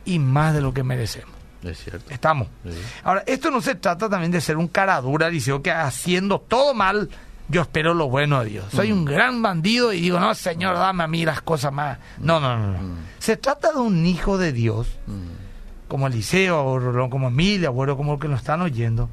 y 0.06 0.20
más 0.20 0.54
de 0.54 0.62
lo 0.62 0.74
que 0.74 0.84
merecemos. 0.84 1.34
Es 1.64 1.82
cierto. 1.84 2.12
Estamos. 2.12 2.48
Sí. 2.64 2.72
Ahora, 3.04 3.24
esto 3.26 3.50
no 3.50 3.62
se 3.62 3.76
trata 3.76 4.10
también 4.10 4.32
de 4.32 4.42
ser 4.42 4.58
un 4.58 4.68
cara 4.68 5.00
dura, 5.02 5.30
que 5.64 5.72
haciendo 5.72 6.40
todo 6.40 6.74
mal, 6.74 7.10
yo 7.50 7.62
espero 7.62 7.94
lo 7.94 8.10
bueno 8.10 8.40
de 8.44 8.50
Dios. 8.50 8.66
Soy 8.72 8.92
Mm. 8.92 8.98
un 8.98 9.06
gran 9.06 9.42
bandido 9.42 9.94
y 9.94 10.02
digo, 10.02 10.20
no, 10.20 10.34
Señor, 10.36 10.76
dame 10.76 11.04
a 11.04 11.08
mí 11.08 11.26
las 11.26 11.42
cosas 11.42 11.72
más. 11.74 11.98
No, 12.20 12.40
no, 12.40 12.58
no. 12.58 12.72
no. 12.72 12.78
Mm. 12.80 12.96
Se 13.20 13.38
trata 13.38 13.72
de 13.72 13.80
un 13.80 14.06
hijo 14.06 14.38
de 14.38 14.52
Dios, 14.54 14.88
Mm. 15.08 15.88
como 15.88 16.08
Eliseo, 16.08 16.60
o 16.66 17.10
como 17.10 17.28
Emilia, 17.28 17.70
o 17.72 17.98
como 17.98 18.14
el 18.16 18.20
que 18.20 18.28
nos 18.28 18.40
están 18.40 18.62
oyendo. 18.62 19.10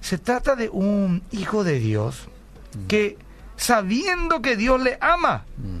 Se 0.00 0.18
trata 0.18 0.54
de 0.54 0.68
un 0.68 1.22
hijo 1.32 1.64
de 1.64 1.78
Dios 1.80 2.28
que, 2.88 3.16
sabiendo 3.56 4.42
que 4.42 4.56
Dios 4.56 4.80
le 4.82 4.98
ama 5.00 5.44
Mm. 5.56 5.78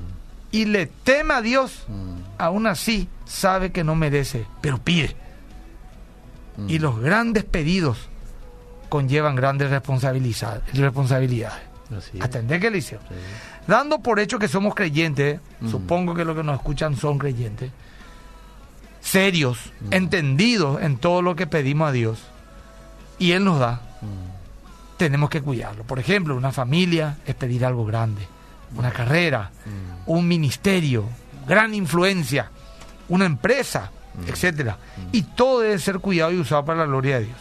y 0.52 0.64
le 0.64 0.86
teme 0.86 1.34
a 1.34 1.42
Dios, 1.42 1.84
Mm. 1.88 2.16
aún 2.38 2.66
así 2.66 3.08
sabe 3.26 3.70
que 3.72 3.84
no 3.84 3.94
merece, 3.94 4.46
pero 4.60 4.78
pide. 4.78 5.14
Mm. 6.56 6.70
Y 6.70 6.78
los 6.78 6.98
grandes 7.00 7.44
pedidos 7.44 8.08
conllevan 8.88 9.34
grandes 9.34 9.70
responsabilidades. 9.70 10.62
Así. 11.98 12.18
Atender 12.20 12.60
que 12.60 12.66
Eliseo. 12.68 12.98
Sí. 13.08 13.14
Dando 13.66 13.98
por 14.00 14.20
hecho 14.20 14.38
que 14.38 14.48
somos 14.48 14.74
creyentes, 14.74 15.40
Mm. 15.60 15.70
supongo 15.70 16.14
que 16.14 16.24
los 16.24 16.36
que 16.36 16.42
nos 16.42 16.56
escuchan 16.56 16.96
son 16.96 17.18
creyentes, 17.18 17.70
serios, 19.00 19.72
Mm. 19.80 19.92
entendidos 19.92 20.82
en 20.82 20.96
todo 20.96 21.22
lo 21.22 21.36
que 21.36 21.46
pedimos 21.46 21.88
a 21.88 21.92
Dios, 21.92 22.18
y 23.18 23.32
Él 23.32 23.44
nos 23.44 23.58
da, 23.58 23.80
Mm. 24.00 24.96
tenemos 24.96 25.30
que 25.30 25.42
cuidarlo. 25.42 25.84
Por 25.84 25.98
ejemplo, 25.98 26.36
una 26.36 26.52
familia 26.52 27.18
es 27.26 27.34
pedir 27.34 27.64
algo 27.64 27.84
grande, 27.84 28.26
una 28.76 28.90
carrera, 28.90 29.50
un 30.06 30.26
ministerio, 30.26 31.04
gran 31.46 31.74
influencia, 31.74 32.50
una 33.08 33.26
empresa, 33.26 33.90
etcétera. 34.26 34.78
Y 35.12 35.22
todo 35.22 35.60
debe 35.60 35.78
ser 35.78 35.98
cuidado 35.98 36.32
y 36.32 36.38
usado 36.38 36.64
para 36.64 36.80
la 36.80 36.86
gloria 36.86 37.18
de 37.18 37.24
Dios. 37.26 37.36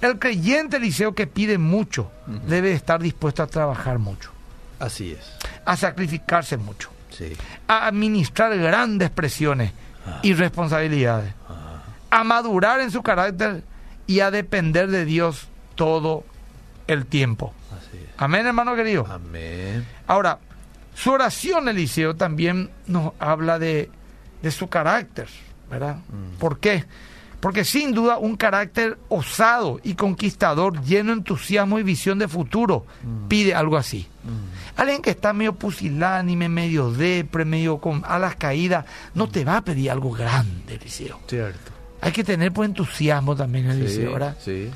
El 0.00 0.18
creyente 0.18 0.76
Eliseo 0.76 1.14
que 1.14 1.26
pide 1.26 1.58
mucho 1.58 2.10
debe 2.46 2.72
estar 2.72 3.00
dispuesto 3.02 3.42
a 3.42 3.46
trabajar 3.46 3.98
mucho, 3.98 4.30
Así 4.78 5.12
es. 5.12 5.20
a 5.64 5.76
sacrificarse 5.76 6.56
mucho, 6.56 6.90
Sí. 7.10 7.32
a 7.66 7.86
administrar 7.86 8.56
grandes 8.58 9.10
presiones 9.10 9.72
Ah. 10.06 10.20
y 10.22 10.34
responsabilidades, 10.34 11.32
Ah. 11.48 11.82
a 12.10 12.24
madurar 12.24 12.80
en 12.80 12.90
su 12.90 13.02
carácter 13.02 13.62
y 14.06 14.20
a 14.20 14.30
depender 14.30 14.88
de 14.90 15.04
Dios 15.04 15.48
todo 15.74 16.24
el 16.86 17.06
tiempo. 17.06 17.52
Así 17.76 17.96
es. 17.96 18.10
Amén, 18.18 18.46
hermano 18.46 18.76
querido. 18.76 19.06
Amén. 19.10 19.84
Ahora, 20.06 20.38
su 20.94 21.10
oración, 21.10 21.68
Eliseo, 21.68 22.14
también 22.16 22.70
nos 22.86 23.12
habla 23.18 23.58
de, 23.58 23.90
de 24.42 24.50
su 24.50 24.68
carácter, 24.68 25.26
¿verdad? 25.70 25.96
Mm. 26.08 26.38
¿Por 26.38 26.60
qué? 26.60 26.84
Porque 27.46 27.64
sin 27.64 27.92
duda 27.92 28.18
un 28.18 28.34
carácter 28.36 28.98
osado 29.08 29.78
y 29.84 29.94
conquistador, 29.94 30.82
lleno 30.82 31.12
de 31.12 31.18
entusiasmo 31.18 31.78
y 31.78 31.84
visión 31.84 32.18
de 32.18 32.26
futuro, 32.26 32.84
Mm. 33.04 33.28
pide 33.28 33.54
algo 33.54 33.76
así. 33.76 34.08
Mm. 34.24 34.80
Alguien 34.80 35.00
que 35.00 35.10
está 35.10 35.32
medio 35.32 35.52
pusilánime, 35.54 36.48
medio 36.48 36.90
depre, 36.90 37.44
medio 37.44 37.78
con 37.78 38.02
alas 38.04 38.34
caídas, 38.34 38.84
no 39.14 39.28
te 39.28 39.44
va 39.44 39.58
a 39.58 39.64
pedir 39.64 39.92
algo 39.92 40.10
grande, 40.10 40.74
Eliseo. 40.74 41.20
Cierto. 41.28 41.70
Hay 42.00 42.10
que 42.10 42.24
tener 42.24 42.52
pues 42.52 42.68
entusiasmo 42.68 43.36
también, 43.36 43.70
Eliseo, 43.70 44.08
Sí, 44.08 44.12
¿verdad? 44.12 44.36
sí. 44.44 44.68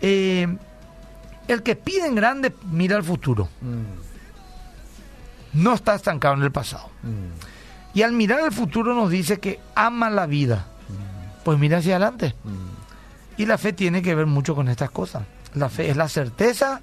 Eh, 0.00 0.48
el 1.46 1.62
que 1.62 1.76
pide 1.76 2.08
en 2.08 2.16
grande 2.16 2.52
mira 2.72 2.96
al 2.96 3.04
futuro, 3.04 3.48
Mm. 3.60 5.62
no 5.62 5.74
está 5.74 5.94
estancado 5.94 6.34
en 6.34 6.42
el 6.42 6.50
pasado. 6.50 6.90
Mm. 7.04 7.96
Y 7.98 8.02
al 8.02 8.10
mirar 8.12 8.40
al 8.40 8.50
futuro 8.50 8.96
nos 8.96 9.10
dice 9.10 9.38
que 9.38 9.60
ama 9.76 10.10
la 10.10 10.26
vida. 10.26 10.66
Pues 11.44 11.58
mira 11.58 11.78
hacia 11.78 11.96
adelante. 11.96 12.34
Mm. 12.44 13.40
Y 13.42 13.46
la 13.46 13.58
fe 13.58 13.72
tiene 13.72 14.02
que 14.02 14.14
ver 14.14 14.26
mucho 14.26 14.54
con 14.54 14.68
estas 14.68 14.90
cosas. 14.90 15.24
La 15.54 15.68
fe 15.68 15.90
es 15.90 15.96
la 15.96 16.08
certeza 16.08 16.80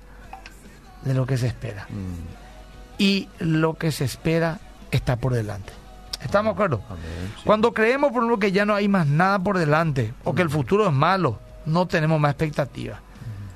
de 1.04 1.14
lo 1.14 1.26
que 1.26 1.38
se 1.38 1.48
espera. 1.48 1.88
Mm. 1.90 3.00
Y 3.02 3.30
lo 3.40 3.74
que 3.76 3.92
se 3.92 4.06
espera 4.06 4.60
está 4.92 5.16
por 5.16 5.34
delante. 5.34 5.74
¿Estamos 6.24 6.52
de 6.52 6.54
acuerdo? 6.54 6.82
Sí. 7.38 7.42
Cuando 7.46 7.74
creemos, 7.74 8.12
por 8.12 8.20
ejemplo, 8.20 8.38
que 8.40 8.52
ya 8.52 8.66
no 8.66 8.76
hay 8.76 8.88
más 8.88 9.08
nada 9.08 9.40
por 9.40 9.58
delante 9.58 10.14
o 10.24 10.36
que 10.36 10.44
el 10.44 10.50
futuro 10.52 10.86
es 10.86 10.94
malo, 10.94 11.40
no 11.66 11.88
tenemos 11.88 12.20
más 12.20 12.32
expectativa. 12.32 13.00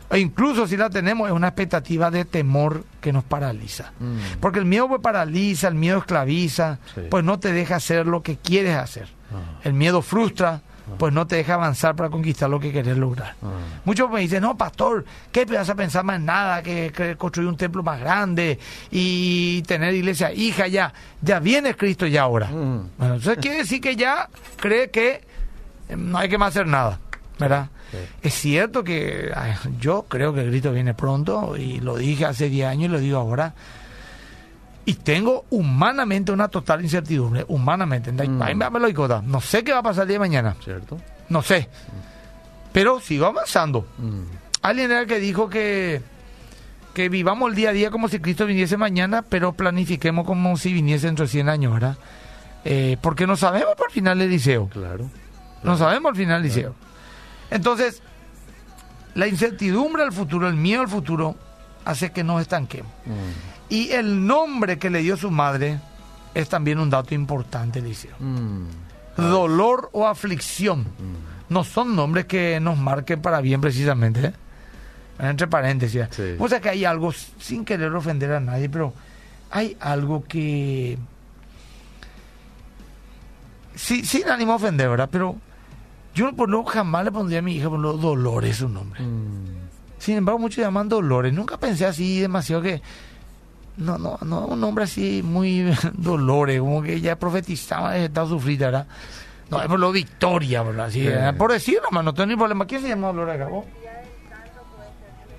E 0.09 0.19
incluso 0.19 0.67
si 0.67 0.77
la 0.77 0.89
tenemos, 0.89 1.27
es 1.27 1.33
una 1.33 1.47
expectativa 1.49 2.09
de 2.11 2.25
temor 2.25 2.83
que 3.01 3.11
nos 3.11 3.23
paraliza. 3.23 3.91
Mm. 3.99 4.39
Porque 4.39 4.59
el 4.59 4.65
miedo 4.65 4.87
pues 4.87 5.01
paraliza, 5.01 5.67
el 5.67 5.75
miedo 5.75 5.97
esclaviza, 5.99 6.79
Sí. 6.95 7.01
pues 7.09 7.23
no 7.23 7.39
te 7.39 7.51
deja 7.51 7.75
hacer 7.75 8.07
lo 8.07 8.23
que 8.23 8.37
quieres 8.37 8.75
hacer. 8.77 9.07
Ah. 9.31 9.59
El 9.63 9.73
miedo 9.73 10.01
frustra, 10.01 10.61
pues 10.97 11.13
no 11.13 11.25
te 11.27 11.37
deja 11.37 11.55
avanzar 11.55 11.95
para 11.95 12.09
conquistar 12.09 12.49
lo 12.49 12.59
que 12.59 12.71
querés 12.71 12.97
lograr. 12.97 13.35
Muchos 13.83 14.09
me 14.09 14.21
dicen, 14.21 14.41
no, 14.41 14.57
pastor, 14.57 15.05
¿qué 15.31 15.45
vas 15.45 15.69
a 15.69 15.75
pensar 15.75 16.03
más 16.03 16.17
en 16.17 16.25
nada? 16.25 16.61
Que, 16.61 16.91
que 16.95 17.15
construir 17.15 17.49
un 17.49 17.57
templo 17.57 17.83
más 17.83 17.99
grande 17.99 18.59
y 18.91 19.61
tener 19.63 19.93
iglesia 19.93 20.31
hija 20.31 20.67
ya. 20.67 20.93
Ya 21.21 21.39
viene 21.39 21.75
Cristo 21.75 22.05
ya 22.07 22.23
ahora. 22.23 22.49
Bueno, 22.49 22.87
entonces 22.99 23.37
quiere 23.37 23.57
decir 23.57 23.81
que 23.81 23.95
ya 23.95 24.29
cree 24.57 24.89
que 24.89 25.21
eh, 25.89 25.95
no 25.95 26.17
hay 26.17 26.29
que 26.29 26.37
más 26.37 26.49
hacer 26.49 26.67
nada, 26.67 26.99
¿verdad? 27.39 27.69
Sí. 27.91 27.97
Es 28.21 28.33
cierto 28.33 28.83
que 28.83 29.31
ay, 29.35 29.53
yo 29.79 30.05
creo 30.07 30.33
que 30.33 30.45
Cristo 30.45 30.71
viene 30.71 30.93
pronto 30.93 31.55
y 31.57 31.79
lo 31.79 31.97
dije 31.97 32.25
hace 32.25 32.49
10 32.49 32.67
años 32.67 32.85
y 32.85 32.93
lo 32.93 32.99
digo 32.99 33.17
ahora. 33.17 33.53
Y 34.85 34.93
tengo 34.95 35.45
humanamente 35.49 36.31
una 36.31 36.47
total 36.47 36.83
incertidumbre, 36.83 37.43
humanamente. 37.47 38.11
Mm. 38.11 38.41
Ahí 38.41 38.55
me 38.55 38.79
lo 38.79 38.87
digo, 38.87 39.07
No 39.23 39.41
sé 39.41 39.63
qué 39.63 39.73
va 39.73 39.79
a 39.79 39.83
pasar 39.83 40.03
el 40.03 40.09
día 40.09 40.15
de 40.15 40.19
mañana, 40.19 40.55
¿Cierto? 40.63 40.97
no 41.29 41.41
sé. 41.41 41.69
Pero 42.71 42.99
sigo 42.99 43.25
avanzando. 43.25 43.87
Mm. 43.97 44.21
Alguien 44.61 44.91
era 44.91 45.01
el 45.01 45.07
que 45.07 45.19
dijo 45.19 45.49
que 45.49 46.01
que 46.95 47.09
vivamos 47.09 47.49
el 47.49 47.55
día 47.55 47.69
a 47.69 47.73
día 47.73 47.91
como 47.91 48.07
si 48.07 48.19
Cristo 48.19 48.45
viniese 48.45 48.77
mañana, 48.77 49.21
pero 49.21 49.51
planifiquemos 49.51 50.25
como 50.25 50.55
si 50.55 50.71
viniese 50.71 51.07
dentro 51.07 51.25
de 51.25 51.29
100 51.29 51.49
años, 51.49 51.73
¿verdad? 51.73 51.97
Eh, 52.63 52.97
porque 53.01 53.27
no 53.27 53.35
sabemos 53.35 53.75
por 53.75 53.87
el 53.87 53.93
final 53.93 54.17
del 54.17 54.29
liceo. 54.29 54.69
Claro. 54.69 55.09
No 55.61 55.77
sabemos 55.77 56.11
al 56.11 56.15
final 56.15 56.41
del 56.41 56.49
liceo. 56.49 56.73
Entonces, 57.51 58.01
la 59.13 59.27
incertidumbre 59.27 60.03
al 60.03 60.13
futuro, 60.13 60.47
el 60.47 60.55
miedo 60.55 60.81
al 60.81 60.87
futuro, 60.87 61.35
hace 61.83 62.11
que 62.13 62.23
nos 62.23 62.41
estanquemos. 62.41 62.91
Mm. 63.05 63.54
Y 63.69 63.91
el 63.91 64.25
nombre 64.25 64.77
que 64.77 64.89
le 64.89 64.99
dio 64.99 65.17
su 65.17 65.31
madre 65.31 65.79
es 66.33 66.49
también 66.49 66.79
un 66.79 66.89
dato 66.89 67.15
importante, 67.15 67.81
Liceo. 67.81 68.15
Mm. 68.19 68.65
Dolor 69.17 69.89
o 69.93 70.07
aflicción. 70.07 70.85
No 71.49 71.63
son 71.63 71.95
nombres 71.95 72.25
que 72.25 72.59
nos 72.59 72.77
marquen 72.77 73.21
para 73.21 73.41
bien 73.41 73.61
precisamente. 73.61 74.25
¿eh? 74.27 74.33
Entre 75.19 75.47
paréntesis. 75.47 76.07
Sí. 76.11 76.35
O 76.37 76.49
sea 76.49 76.59
que 76.59 76.69
hay 76.69 76.85
algo, 76.85 77.11
sin 77.39 77.63
querer 77.63 77.93
ofender 77.93 78.33
a 78.33 78.39
nadie, 78.39 78.69
pero 78.69 78.93
hay 79.51 79.77
algo 79.79 80.23
que... 80.23 80.97
Sí, 83.75 84.05
sin 84.05 84.29
ánimo 84.29 84.53
a 84.53 84.55
ofender, 84.55 84.89
¿verdad? 84.89 85.09
Pero 85.11 85.37
yo 86.13 86.33
por 86.33 86.49
no 86.49 86.63
jamás 86.63 87.03
le 87.05 87.11
pondría 87.11 87.39
a 87.39 87.41
mi 87.41 87.55
hija 87.55 87.69
por 87.69 87.79
lo 87.79 87.93
Dolores 87.93 88.57
su 88.57 88.69
nombre. 88.69 89.01
Mm. 89.01 89.65
Sin 89.99 90.17
embargo, 90.17 90.39
muchos 90.39 90.63
llaman 90.63 90.87
Dolores. 90.87 91.33
Nunca 91.33 91.57
pensé 91.57 91.85
así 91.85 92.19
demasiado 92.19 92.61
que. 92.61 92.81
No, 93.77 93.97
no, 93.97 94.17
no, 94.21 94.45
un 94.45 94.59
nombre 94.61 94.85
así 94.85 95.21
muy 95.23 95.71
Dolores, 95.93 96.59
como 96.59 96.81
que 96.81 96.93
ella 96.93 97.17
profetizaba 97.19 97.91
de 97.93 98.05
Estados 98.05 98.31
Unidos, 98.31 98.59
¿verdad? 98.71 98.87
No, 99.49 99.61
es 99.61 99.67
por 99.67 99.79
lo 99.79 99.91
Victoria, 99.91 100.63
¿verdad? 100.63 100.87
Así. 100.87 101.07
Por 101.37 101.51
decir 101.51 101.79
nomás, 101.83 102.03
no 102.03 102.13
tengo 102.13 102.27
ni 102.27 102.35
problema. 102.35 102.65
¿Quién 102.65 102.81
se 102.81 102.87
llama 102.89 103.07
Dolores 103.07 103.35
acá? 103.35 103.45
vos? 103.49 103.65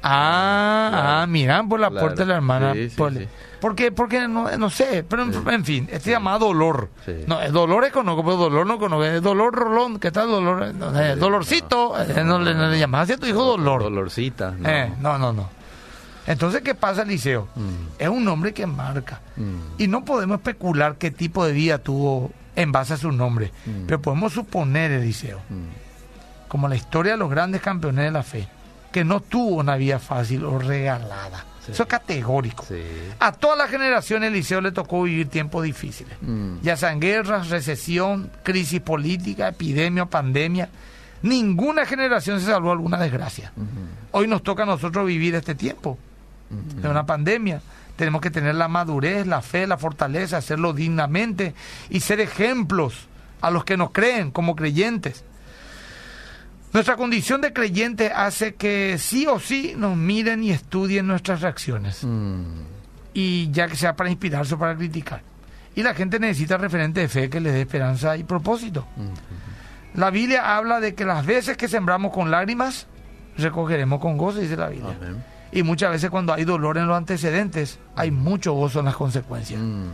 Ah, 0.03 0.89
Claro. 0.91 1.09
ah, 1.09 1.27
miran 1.27 1.69
por 1.69 1.81
la 1.81 1.89
Claro. 1.91 2.07
puerta 2.07 2.23
de 2.23 2.29
la 2.29 2.35
hermana. 2.37 2.73
Sí, 2.75 2.91
sí, 2.91 2.97
Por- 2.97 3.13
sí. 3.15 3.27
Porque, 3.61 3.91
porque 3.91 4.29
no, 4.29 4.55
no 4.59 4.71
sé, 4.71 5.03
pero 5.09 5.23
en, 5.23 5.65
fin, 5.65 5.85
este 5.91 6.01
se 6.05 6.11
llama 6.11 6.39
Dolor. 6.39 6.91
No, 7.27 7.41
es 7.41 7.51
Dolores 7.53 7.91
conozco, 7.91 8.23
pero 8.23 8.37
Dolor 8.37 8.67
no 8.67 8.79
conozco. 8.79 9.05
Es 9.05 9.21
Dolor 9.23 9.55
Rolón, 9.55 9.99
¿qué 9.99 10.13
tal 10.13 10.29
Dolor? 10.29 10.75
No, 10.75 11.01
eh, 11.01 11.17
Dolorcito, 11.17 11.99
eh, 12.01 12.23
no, 12.23 12.39
le, 12.39 12.55
no 12.55 12.69
le 12.69 12.85
así 12.99 13.15
a 13.15 13.17
tu 13.17 13.27
hijo 13.27 13.43
Dolor. 13.43 13.83
Dolorcita. 13.83 14.53
No. 14.57 14.69
Eh, 14.69 14.93
no, 15.01 15.19
no, 15.19 15.33
no. 15.33 15.49
Entonces, 16.27 16.63
¿qué 16.63 16.75
pasa, 16.75 17.05
Liceo? 17.05 17.49
Mm. 17.55 17.87
Es 17.99 18.09
un 18.09 18.25
nombre 18.25 18.53
que 18.53 18.67
marca. 18.67 19.21
Mm. 19.37 19.81
Y 19.83 19.87
no 19.89 20.05
podemos 20.05 20.39
especular 20.39 20.97
qué 20.97 21.11
tipo 21.11 21.45
de 21.47 21.53
vida 21.53 21.79
tuvo 21.79 22.33
en 22.57 22.73
base 22.73 22.95
a 22.95 22.97
su 22.97 23.13
nombre. 23.13 23.53
Mm. 23.65 23.87
Pero 23.87 24.03
podemos 24.03 24.33
suponer, 24.33 24.91
Eliseo, 24.91 25.39
Mm. 25.49 26.49
como 26.49 26.69
la 26.69 26.77
historia 26.77 27.13
de 27.13 27.19
los 27.19 27.31
grandes 27.31 27.61
campeones 27.61 28.05
de 28.07 28.11
la 28.11 28.23
fe, 28.23 28.49
que 28.93 29.05
no 29.05 29.21
tuvo 29.21 29.57
una 29.57 29.77
vida 29.77 29.99
fácil 29.99 30.45
o 30.45 30.59
regalada. 30.59 31.45
Sí. 31.65 31.73
Eso 31.73 31.83
es 31.83 31.89
categórico. 31.89 32.65
Sí. 32.67 32.81
A 33.19 33.33
todas 33.33 33.59
las 33.59 33.69
generaciones, 33.71 34.31
Eliseo 34.31 34.61
le 34.61 34.71
tocó 34.73 35.03
vivir 35.03 35.29
tiempos 35.29 35.65
difíciles. 35.65 36.17
Ya 36.63 36.77
sean 36.77 37.01
guerras, 37.01 37.51
recesión, 37.51 38.31
crisis 38.43 38.81
política, 38.81 39.49
epidemia, 39.49 40.07
pandemia. 40.07 40.69
Ninguna 41.23 41.85
generación 41.85 42.39
se 42.41 42.47
salvó 42.47 42.69
de 42.69 42.73
alguna 42.75 42.99
desgracia. 42.99 43.53
Hoy 44.13 44.29
nos 44.29 44.43
toca 44.45 44.63
a 44.63 44.67
nosotros 44.67 45.07
vivir 45.07 45.35
este 45.35 45.55
tiempo 45.57 45.99
De 46.51 46.89
una 46.89 47.07
pandemia. 47.07 47.61
Tenemos 47.97 48.21
que 48.21 48.31
tener 48.31 48.55
la 48.55 48.69
madurez, 48.69 49.27
la 49.27 49.41
fe, 49.41 49.67
la 49.67 49.79
fortaleza, 49.79 50.37
hacerlo 50.37 50.73
dignamente 50.73 51.55
y 51.89 52.01
ser 52.01 52.21
ejemplos 52.21 53.09
a 53.41 53.51
los 53.51 53.65
que 53.65 53.77
nos 53.77 53.91
creen 53.91 54.31
como 54.31 54.55
creyentes. 54.55 55.25
Nuestra 56.73 56.97
condición 56.97 57.41
de 57.41 57.53
creyente 57.53 58.13
hace 58.15 58.55
que 58.55 58.99
sí 58.99 59.27
o 59.27 59.41
sí 59.41 59.75
nos 59.77 59.97
miren 59.97 60.45
y 60.45 60.51
estudien 60.51 61.07
nuestras 61.07 61.41
reacciones. 61.41 62.01
Mm. 62.03 62.45
Y 63.15 63.51
ya 63.51 63.67
que 63.67 63.77
sea 63.77 63.97
para 63.97 64.11
inspirarse 64.11 64.55
o 64.55 64.59
para 64.59 64.77
criticar. 64.77 65.23
Y 65.75 65.83
la 65.83 65.95
gente 65.95 66.19
necesita 66.19 66.59
referente 66.59 67.01
de 67.01 67.09
fe 67.09 67.31
que 67.31 67.41
les 67.41 67.55
dé 67.55 67.63
esperanza 67.63 68.17
y 68.17 68.25
propósito. 68.25 68.87
La 69.95 70.11
Biblia 70.11 70.57
habla 70.57 70.81
de 70.81 70.95
que 70.95 71.07
las 71.07 71.25
veces 71.25 71.57
que 71.57 71.69
sembramos 71.69 72.13
con 72.13 72.31
lágrimas, 72.31 72.87
recogeremos 73.39 74.01
con 74.01 74.19
gozo, 74.19 74.41
dice 74.41 74.57
la 74.57 74.69
Biblia. 74.69 74.97
Amén. 75.01 75.36
Y 75.57 75.63
muchas 75.63 75.91
veces 75.91 76.11
cuando 76.11 76.33
hay 76.35 76.45
dolor 76.45 76.77
en 76.77 76.87
los 76.87 76.97
antecedentes, 76.97 77.79
hay 77.95 78.11
mucho 78.11 78.53
gozo 78.53 78.81
en 78.81 78.85
las 78.85 78.97
consecuencias. 78.97 79.61
Mm. 79.61 79.89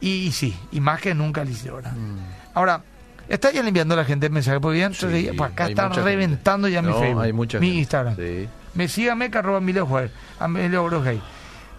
Y, 0.00 0.08
y 0.26 0.32
sí, 0.32 0.56
y 0.72 0.80
más 0.80 1.00
que 1.00 1.14
nunca, 1.14 1.44
Liceo. 1.44 1.78
Mm. 1.80 2.18
Ahora, 2.54 2.80
está 3.28 3.50
ya 3.52 3.60
enviando 3.60 3.94
a 3.94 3.98
la 3.98 4.04
gente 4.04 4.30
mensaje, 4.30 4.58
porque 4.58 4.82
entonces, 4.82 5.30
Sí, 5.30 5.36
por 5.36 5.48
acá 5.48 5.64
hay 5.64 5.72
está 5.72 5.88
mucha 5.88 6.02
reventando 6.02 6.66
ya 6.68 6.80
mi 6.80 6.88
No, 6.88 6.98
Facebook, 6.98 7.22
hay 7.22 7.32
mucha 7.32 7.58
mi 7.58 7.66
gente. 7.66 7.78
Instagram. 7.80 8.16
Sí. 8.16 8.48
Me 8.74 8.88
sígame, 8.88 9.30
que 9.30 9.38
arroba 9.38 9.58
Emilio 9.58 9.86
Juárez. 9.86 10.12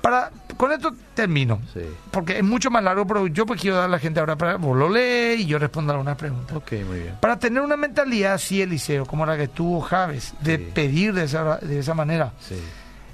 Para, 0.01 0.31
con 0.55 0.71
esto 0.71 0.93
termino, 1.15 1.59
Sí. 1.73 1.81
porque 2.11 2.37
es 2.37 2.43
mucho 2.43 2.69
más 2.69 2.83
largo, 2.83 3.05
pero 3.05 3.27
yo 3.27 3.45
pues 3.45 3.59
quiero 3.59 3.77
dar 3.77 3.85
a 3.85 3.89
la 3.89 3.99
gente 3.99 4.19
ahora 4.19 4.35
para 4.37 4.55
vos 4.57 4.77
lo 4.77 4.89
lees 4.89 5.39
y 5.39 5.45
yo 5.47 5.57
respondo 5.59 5.91
algunas 5.91 6.15
preguntas. 6.17 6.55
Ok, 6.55 6.71
muy 6.87 6.99
bien. 6.99 7.15
Para 7.19 7.37
tener 7.37 7.61
una 7.61 7.75
mentalidad 7.77 8.33
así, 8.35 8.61
Eliseo, 8.61 9.05
como 9.05 9.25
la 9.25 9.35
que 9.35 9.47
tuvo 9.47 9.81
Javes, 9.81 10.33
de 10.41 10.59
pedir 10.59 11.13
de 11.13 11.23
esa, 11.25 11.57
de 11.57 11.79
esa 11.79 11.93
manera, 11.93 12.31
Sí. 12.39 12.55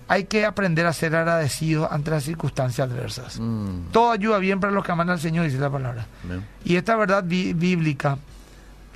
Hay 0.08 0.26
que 0.26 0.46
aprender 0.46 0.86
a 0.86 0.94
ser 0.94 1.16
agradecidos 1.16 1.92
ante 1.92 2.12
las 2.12 2.24
circunstancias 2.24 2.89
adversas. 2.89 3.39
Mm. 3.39 3.92
Todo 3.92 4.12
ayuda 4.12 4.38
bien 4.39 4.60
para 4.60 4.74
los 4.74 4.84
que 4.84 4.92
aman 4.92 5.10
al 5.10 5.20
Señor, 5.20 5.46
dice 5.46 5.58
la 5.60 5.70
palabra. 5.70 6.06
Y 6.66 6.76
esta 6.76 6.96
verdad 6.96 7.24
bí- 7.24 7.54
bíblica 7.54 8.18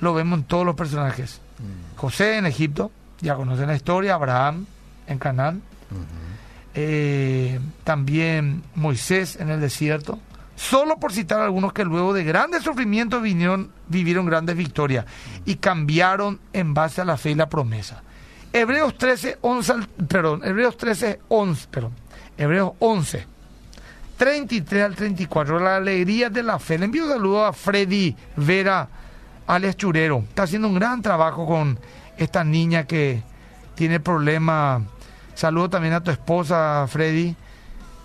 lo 0.00 0.14
vemos 0.14 0.38
en 0.40 0.44
todos 0.44 0.64
los 0.66 0.74
personajes. 0.74 1.40
Mm. 1.58 1.96
José 1.96 2.36
en 2.36 2.46
Egipto, 2.46 2.90
ya 3.20 3.34
conocen 3.34 3.66
la 3.66 3.74
historia, 3.76 4.14
Abraham 4.14 4.66
en 5.06 5.18
Canaán, 5.18 5.62
eh, 6.74 7.58
también 7.84 8.62
Moisés 8.74 9.36
en 9.36 9.50
el 9.50 9.60
desierto. 9.60 10.18
Solo 10.56 10.98
por 10.98 11.12
citar 11.12 11.40
algunos 11.40 11.72
que 11.72 11.84
luego 11.84 12.12
de 12.12 12.24
grandes 12.24 12.62
sufrimientos 12.64 13.22
vinieron, 13.22 13.70
vivieron 13.86 14.26
grandes 14.26 14.56
victorias 14.56 15.06
y 15.44 15.56
cambiaron 15.56 16.40
en 16.52 16.74
base 16.74 17.00
a 17.00 17.04
la 17.04 17.16
fe 17.16 17.30
y 17.30 17.34
la 17.36 17.48
promesa. 17.48 18.02
Hebreos 18.52 18.96
13, 18.96 19.38
11, 19.40 19.72
al- 19.72 19.86
perdón, 20.08 20.40
Hebreos 20.44 20.76
13, 20.76 21.20
11, 21.28 21.68
perdón, 21.70 21.92
Hebreos 22.36 22.72
11, 22.78 23.26
33 24.16 24.84
al 24.84 24.94
34, 24.94 25.60
la 25.60 25.76
alegría 25.76 26.30
de 26.30 26.42
la 26.42 26.58
fe. 26.58 26.78
Le 26.78 26.86
envío 26.86 27.04
un 27.04 27.10
saludo 27.10 27.44
a 27.44 27.52
Freddy 27.52 28.16
Vera 28.36 28.88
Alex 29.46 29.76
Churero. 29.76 30.18
Está 30.28 30.42
haciendo 30.44 30.68
un 30.68 30.74
gran 30.74 31.02
trabajo 31.02 31.46
con 31.46 31.78
esta 32.16 32.42
niña 32.42 32.84
que 32.84 33.22
tiene 33.74 34.00
problemas. 34.00 34.82
Saludo 35.34 35.70
también 35.70 35.94
a 35.94 36.02
tu 36.02 36.10
esposa, 36.10 36.84
Freddy. 36.88 37.36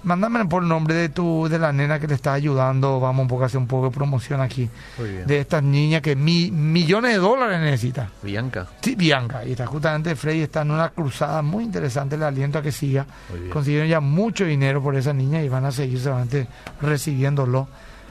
Mándame 0.03 0.45
por 0.45 0.63
el 0.63 0.69
nombre 0.69 0.93
de 0.95 1.09
tu 1.09 1.47
de 1.49 1.57
la 1.59 1.71
nena 1.71 1.99
que 1.99 2.07
le 2.07 2.15
está 2.15 2.33
ayudando. 2.33 2.99
Vamos 2.99 3.21
un 3.23 3.27
poco 3.27 3.43
a 3.43 3.45
hacer 3.45 3.57
un 3.59 3.67
poco 3.67 3.89
de 3.89 3.95
promoción 3.95 4.41
aquí. 4.41 4.69
Muy 4.97 5.09
bien. 5.09 5.27
De 5.27 5.39
estas 5.39 5.63
niñas 5.63 6.01
que 6.01 6.15
mi- 6.15 6.51
millones 6.51 7.13
de 7.13 7.17
dólares 7.19 7.59
necesita. 7.61 8.09
Bianca. 8.21 8.67
Sí, 8.81 8.95
Bianca. 8.95 9.45
Y 9.45 9.51
está 9.51 9.65
justamente 9.65 10.15
Freddy 10.15 10.41
está 10.41 10.61
en 10.63 10.71
una 10.71 10.89
cruzada 10.89 11.41
muy 11.41 11.63
interesante. 11.63 12.17
Le 12.17 12.25
aliento 12.25 12.59
a 12.59 12.61
que 12.61 12.71
siga. 12.71 13.05
Consiguieron 13.51 13.87
ya 13.87 13.99
mucho 13.99 14.45
dinero 14.45 14.81
por 14.83 14.95
esa 14.95 15.13
niña 15.13 15.41
y 15.41 15.49
van 15.49 15.65
a 15.65 15.71
seguir 15.71 15.99
solamente 15.99 16.47
recibiéndolo 16.81 17.67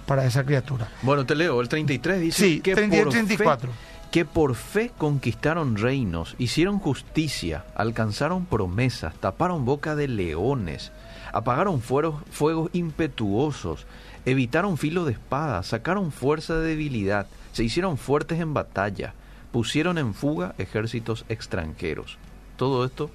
para 0.07 0.25
esa 0.25 0.45
criatura. 0.45 0.89
Bueno, 1.03 1.25
te 1.25 1.35
leo. 1.35 1.61
El 1.61 1.69
33 1.69 2.21
dice 2.21 2.45
Sí, 2.45 2.61
que 2.61 2.75
33, 2.75 3.05
por 3.05 3.13
34. 3.13 3.71
Fe, 3.71 3.77
que 4.11 4.25
por 4.25 4.55
fe 4.55 4.91
conquistaron 4.99 5.77
reinos, 5.77 6.35
hicieron 6.39 6.79
justicia, 6.81 7.65
alcanzaron 7.75 8.45
promesas, 8.47 9.15
taparon 9.15 9.65
boca 9.65 9.95
de 9.95 10.09
leones, 10.09 10.91
apagaron 11.33 11.81
fueros- 11.81 12.23
fuegos 12.31 12.71
impetuosos, 12.73 13.87
evitaron 14.25 14.79
filo 14.79 15.05
de 15.05 15.13
espada, 15.13 15.63
sacaron 15.63 16.13
fuerza 16.13 16.55
de 16.57 16.69
debilidad, 16.69 17.27
se 17.53 17.65
hicieron 17.65 17.99
fuertes 17.99 18.41
en 18.41 18.55
batalla, 18.55 19.15
pusieron 19.51 19.99
en 19.99 20.15
fuga 20.15 20.55
ejércitos 20.59 21.25
extranjeros. 21.29 22.19
Todo 22.57 22.85
esto 22.85 23.11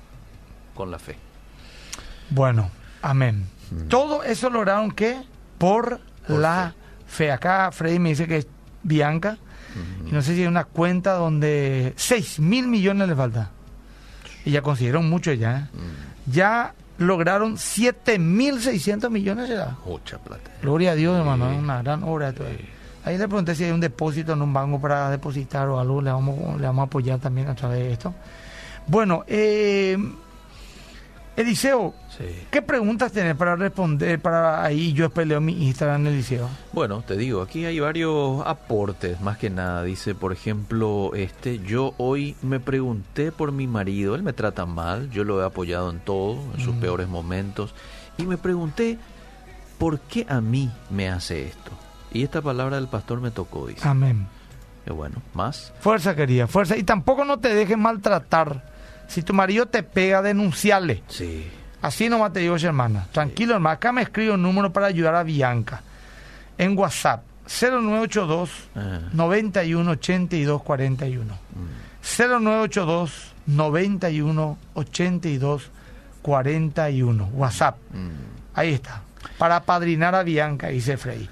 con 0.75 0.91
la 0.91 0.99
fe. 0.99 1.17
Bueno, 2.29 2.69
amén. 3.01 3.45
Mm. 3.71 3.87
Todo 3.87 4.23
eso 4.23 4.49
lograron 4.49 4.91
que 4.91 5.21
por, 5.57 5.99
Por 6.27 6.39
la 6.39 6.73
fe. 7.07 7.31
Acá 7.31 7.71
Freddy 7.71 7.99
me 7.99 8.09
dice 8.09 8.27
que 8.27 8.37
es 8.37 8.47
Bianca. 8.83 9.37
Y 10.07 10.11
no 10.11 10.21
sé 10.23 10.33
si 10.33 10.41
hay 10.41 10.47
una 10.47 10.63
cuenta 10.63 11.13
donde 11.13 11.93
6 11.97 12.39
mil 12.39 12.67
millones 12.67 13.07
le 13.07 13.15
falta. 13.15 13.51
Y 14.43 14.51
ya 14.51 14.61
consiguieron 14.63 15.07
mucho 15.09 15.31
ya. 15.33 15.57
¿eh? 15.57 15.77
Mm. 15.77 16.31
Ya 16.31 16.73
lograron 16.97 17.57
7 17.57 18.19
mil 18.19 18.59
600 18.61 19.09
millones. 19.11 19.47
¿será? 19.47 19.75
Mucha 19.85 20.17
plata. 20.17 20.51
Gloria 20.61 20.91
a 20.91 20.95
Dios, 20.95 21.13
Sí. 21.15 21.19
hermano. 21.19 21.51
Es 21.51 21.59
una 21.59 21.81
gran 21.81 22.03
obra. 22.03 22.27
de 22.31 22.33
todo. 22.37 22.47
Ahí 23.05 23.17
le 23.17 23.27
pregunté 23.27 23.55
si 23.55 23.63
hay 23.63 23.71
un 23.71 23.79
depósito 23.79 24.33
en 24.33 24.41
un 24.41 24.51
banco 24.51 24.81
para 24.81 25.09
depositar 25.09 25.67
o 25.69 25.79
algo. 25.79 26.01
Le 26.01 26.11
vamos, 26.11 26.59
le 26.59 26.67
vamos 26.67 26.83
a 26.83 26.85
apoyar 26.87 27.19
también 27.19 27.47
a 27.47 27.55
través 27.55 27.79
de 27.79 27.91
esto. 27.93 28.13
Bueno, 28.87 29.23
eh, 29.27 29.97
Eliseo, 31.37 31.93
Sí. 32.17 32.25
¿qué 32.49 32.61
preguntas 32.63 33.11
tenés 33.11 33.35
para 33.35 33.55
responder 33.55 34.19
para 34.19 34.63
ahí? 34.63 34.91
Yo 34.93 35.09
peleo 35.11 35.39
mi 35.39 35.67
Instagram, 35.67 36.07
Eliseo. 36.07 36.49
Bueno, 36.73 37.03
te 37.03 37.15
digo, 37.15 37.43
aquí 37.43 37.63
hay 37.65 37.79
varios 37.79 38.41
aportes, 38.45 39.21
más 39.21 39.37
que 39.37 39.51
nada. 39.51 39.83
Dice, 39.83 40.15
por 40.15 40.33
ejemplo, 40.33 41.11
este, 41.13 41.59
yo 41.59 41.93
hoy 41.97 42.35
me 42.41 42.59
pregunté 42.59 43.31
por 43.31 43.51
mi 43.51 43.67
marido, 43.67 44.15
él 44.15 44.23
me 44.23 44.33
trata 44.33 44.65
mal, 44.65 45.11
yo 45.11 45.23
lo 45.23 45.39
he 45.41 45.45
apoyado 45.45 45.91
en 45.91 45.99
todo, 45.99 46.39
en 46.55 46.61
sus 46.61 46.73
Mm. 46.75 46.79
peores 46.79 47.07
momentos, 47.07 47.75
y 48.17 48.23
me 48.25 48.37
pregunté, 48.37 48.97
¿por 49.77 49.99
qué 49.99 50.25
a 50.27 50.41
mí 50.41 50.71
me 50.89 51.07
hace 51.07 51.45
esto? 51.47 51.69
Y 52.11 52.23
esta 52.23 52.41
palabra 52.41 52.77
del 52.77 52.87
pastor 52.87 53.21
me 53.21 53.29
tocó, 53.29 53.67
dice. 53.67 53.87
Amén. 53.87 54.25
Eh, 54.87 54.91
bueno, 54.91 55.21
más. 55.35 55.71
Fuerza, 55.81 56.15
querida, 56.15 56.47
fuerza. 56.47 56.75
Y 56.77 56.83
tampoco 56.83 57.25
no 57.25 57.37
te 57.39 57.53
dejes 57.53 57.77
maltratar. 57.77 58.75
Si 59.07 59.23
tu 59.23 59.33
marido 59.33 59.65
te 59.65 59.83
pega, 59.83 60.21
denunciarle. 60.21 61.03
Sí. 61.07 61.47
Así 61.81 62.09
nomás 62.09 62.33
te 62.33 62.39
digo, 62.39 62.55
hermana. 62.57 63.07
Tranquilo, 63.11 63.53
hermano. 63.53 63.73
Acá 63.75 63.91
me 63.91 64.01
escribe 64.01 64.31
un 64.33 64.41
número 64.41 64.71
para 64.73 64.87
ayudar 64.87 65.15
a 65.15 65.23
Bianca. 65.23 65.81
En 66.57 66.77
WhatsApp, 66.77 67.23
0982 67.45 68.49
Ah, 68.75 68.99
91 69.13 69.91
82 69.91 70.61
41. 70.63 71.33
mm. 71.33 71.37
0982 72.01 73.33
91 73.45 74.57
82 74.73 75.71
41. 76.21 77.29
WhatsApp. 77.33 77.77
Mm. 77.93 78.09
Ahí 78.55 78.73
está. 78.73 79.01
Para 79.37 79.61
padrinar 79.63 80.15
a 80.15 80.23
Bianca, 80.23 80.67
dice 80.67 80.97
Freddy. 80.97 81.29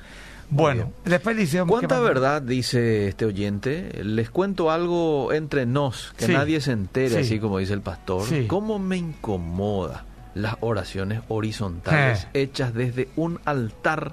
Bueno, 0.49 0.91
después 1.03 1.35
dice... 1.35 1.63
¿Cuánta 1.67 1.99
verdad, 1.99 2.41
dice 2.41 3.07
este 3.07 3.25
oyente? 3.25 4.01
Les 4.03 4.29
cuento 4.29 4.69
algo 4.71 5.33
entre 5.33 5.65
nos, 5.65 6.13
que 6.17 6.27
Sí. 6.27 6.33
nadie 6.33 6.61
se 6.61 6.71
entere, 6.71 7.09
Sí. 7.09 7.17
así 7.17 7.39
como 7.39 7.57
dice 7.57 7.73
el 7.73 7.81
pastor. 7.81 8.23
Sí. 8.27 8.45
¿Cómo 8.47 8.77
me 8.79 8.97
incomoda 8.97 10.05
las 10.35 10.55
oraciones 10.59 11.21
horizontales 11.29 12.25
Eh. 12.33 12.43
hechas 12.43 12.73
desde 12.73 13.09
un 13.15 13.39
altar? 13.45 14.11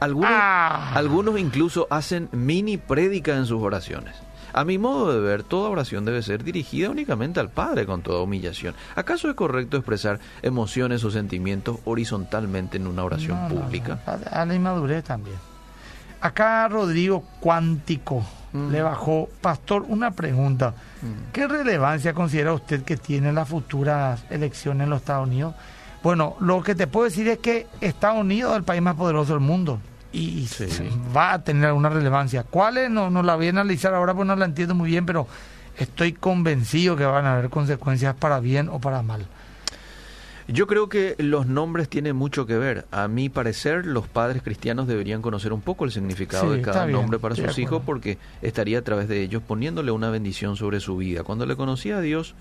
Algunos, 0.00 0.30
Ah. 0.32 0.92
algunos 0.94 1.38
incluso 1.38 1.86
hacen 1.90 2.28
mini 2.32 2.76
prédica 2.76 3.36
en 3.36 3.46
sus 3.46 3.62
oraciones. 3.62 4.14
A 4.52 4.64
mi 4.64 4.78
modo 4.78 5.12
de 5.12 5.18
ver, 5.20 5.42
toda 5.42 5.68
oración 5.70 6.04
debe 6.04 6.22
ser 6.22 6.44
dirigida 6.44 6.88
únicamente 6.90 7.40
al 7.40 7.50
Padre 7.50 7.86
con 7.86 8.02
toda 8.02 8.20
humillación. 8.22 8.74
¿Acaso 8.94 9.28
es 9.28 9.34
correcto 9.34 9.76
expresar 9.76 10.20
emociones 10.42 11.02
o 11.02 11.10
sentimientos 11.10 11.78
horizontalmente 11.84 12.76
en 12.76 12.86
una 12.86 13.02
oración 13.02 13.36
No, 13.42 13.48
pública? 13.48 13.98
no, 14.06 14.12
a 14.30 14.44
la 14.46 14.54
inmadurez 14.54 15.02
también. 15.02 15.36
Acá 16.28 16.66
Rodrigo 16.68 17.22
Cuántico 17.38 18.24
Mm. 18.54 18.70
le 18.70 18.80
bajó. 18.82 19.28
Pastor, 19.42 19.84
una 19.88 20.12
pregunta. 20.12 20.70
Mm. 21.02 21.32
¿Qué 21.32 21.46
relevancia 21.46 22.14
considera 22.14 22.54
usted 22.54 22.82
que 22.82 22.96
tienen 22.96 23.34
las 23.34 23.46
futuras 23.48 24.24
elecciones 24.30 24.84
en 24.84 24.90
los 24.90 25.00
Estados 25.00 25.26
Unidos? 25.26 25.54
Bueno, 26.02 26.36
lo 26.40 26.62
que 26.62 26.74
te 26.74 26.86
puedo 26.86 27.04
decir 27.04 27.28
es 27.28 27.38
que 27.38 27.66
Estados 27.82 28.20
Unidos 28.20 28.52
es 28.52 28.58
el 28.58 28.64
país 28.64 28.80
más 28.80 28.94
poderoso 28.94 29.32
del 29.34 29.40
mundo 29.40 29.80
y 30.12 30.46
Sí. 30.46 30.66
va 31.14 31.32
a 31.34 31.42
tener 31.44 31.66
alguna 31.66 31.90
relevancia. 31.90 32.42
¿Cuáles? 32.44 32.88
No, 32.90 33.10
no 33.10 33.22
la 33.22 33.34
voy 33.36 33.48
a 33.48 33.50
analizar 33.50 33.92
ahora 33.92 34.14
porque 34.14 34.28
no 34.28 34.36
la 34.36 34.44
entiendo 34.46 34.74
muy 34.74 34.88
bien, 34.88 35.04
pero 35.04 35.26
estoy 35.76 36.12
convencido 36.14 36.96
que 36.96 37.04
van 37.04 37.26
a 37.26 37.34
haber 37.34 37.50
consecuencias 37.50 38.14
para 38.14 38.38
bien 38.40 38.68
o 38.70 38.78
para 38.80 39.02
mal. 39.02 39.26
Yo 40.48 40.66
creo 40.66 40.88
que 40.90 41.14
los 41.18 41.46
nombres 41.46 41.88
tienen 41.88 42.16
mucho 42.16 42.44
que 42.46 42.58
ver. 42.58 42.84
A 42.90 43.08
mi 43.08 43.28
parecer, 43.30 43.86
los 43.86 44.06
padres 44.08 44.42
cristianos 44.42 44.86
deberían 44.86 45.22
conocer 45.22 45.52
un 45.52 45.62
poco 45.62 45.84
el 45.86 45.90
significado 45.92 46.50
Sí, 46.50 46.56
de 46.58 46.62
cada 46.62 46.84
bien, 46.86 46.98
nombre 47.00 47.18
para 47.18 47.34
sus 47.34 47.58
hijos 47.58 47.82
porque 47.86 48.18
estaría 48.42 48.78
a 48.78 48.82
través 48.82 49.08
de 49.08 49.22
ellos 49.22 49.42
poniéndole 49.46 49.90
una 49.90 50.10
bendición 50.10 50.56
sobre 50.56 50.80
su 50.80 50.96
vida. 50.98 51.22
Cuando 51.22 51.46
le 51.46 51.56
conocí 51.56 51.90
a 51.92 52.00
Dios, 52.00 52.34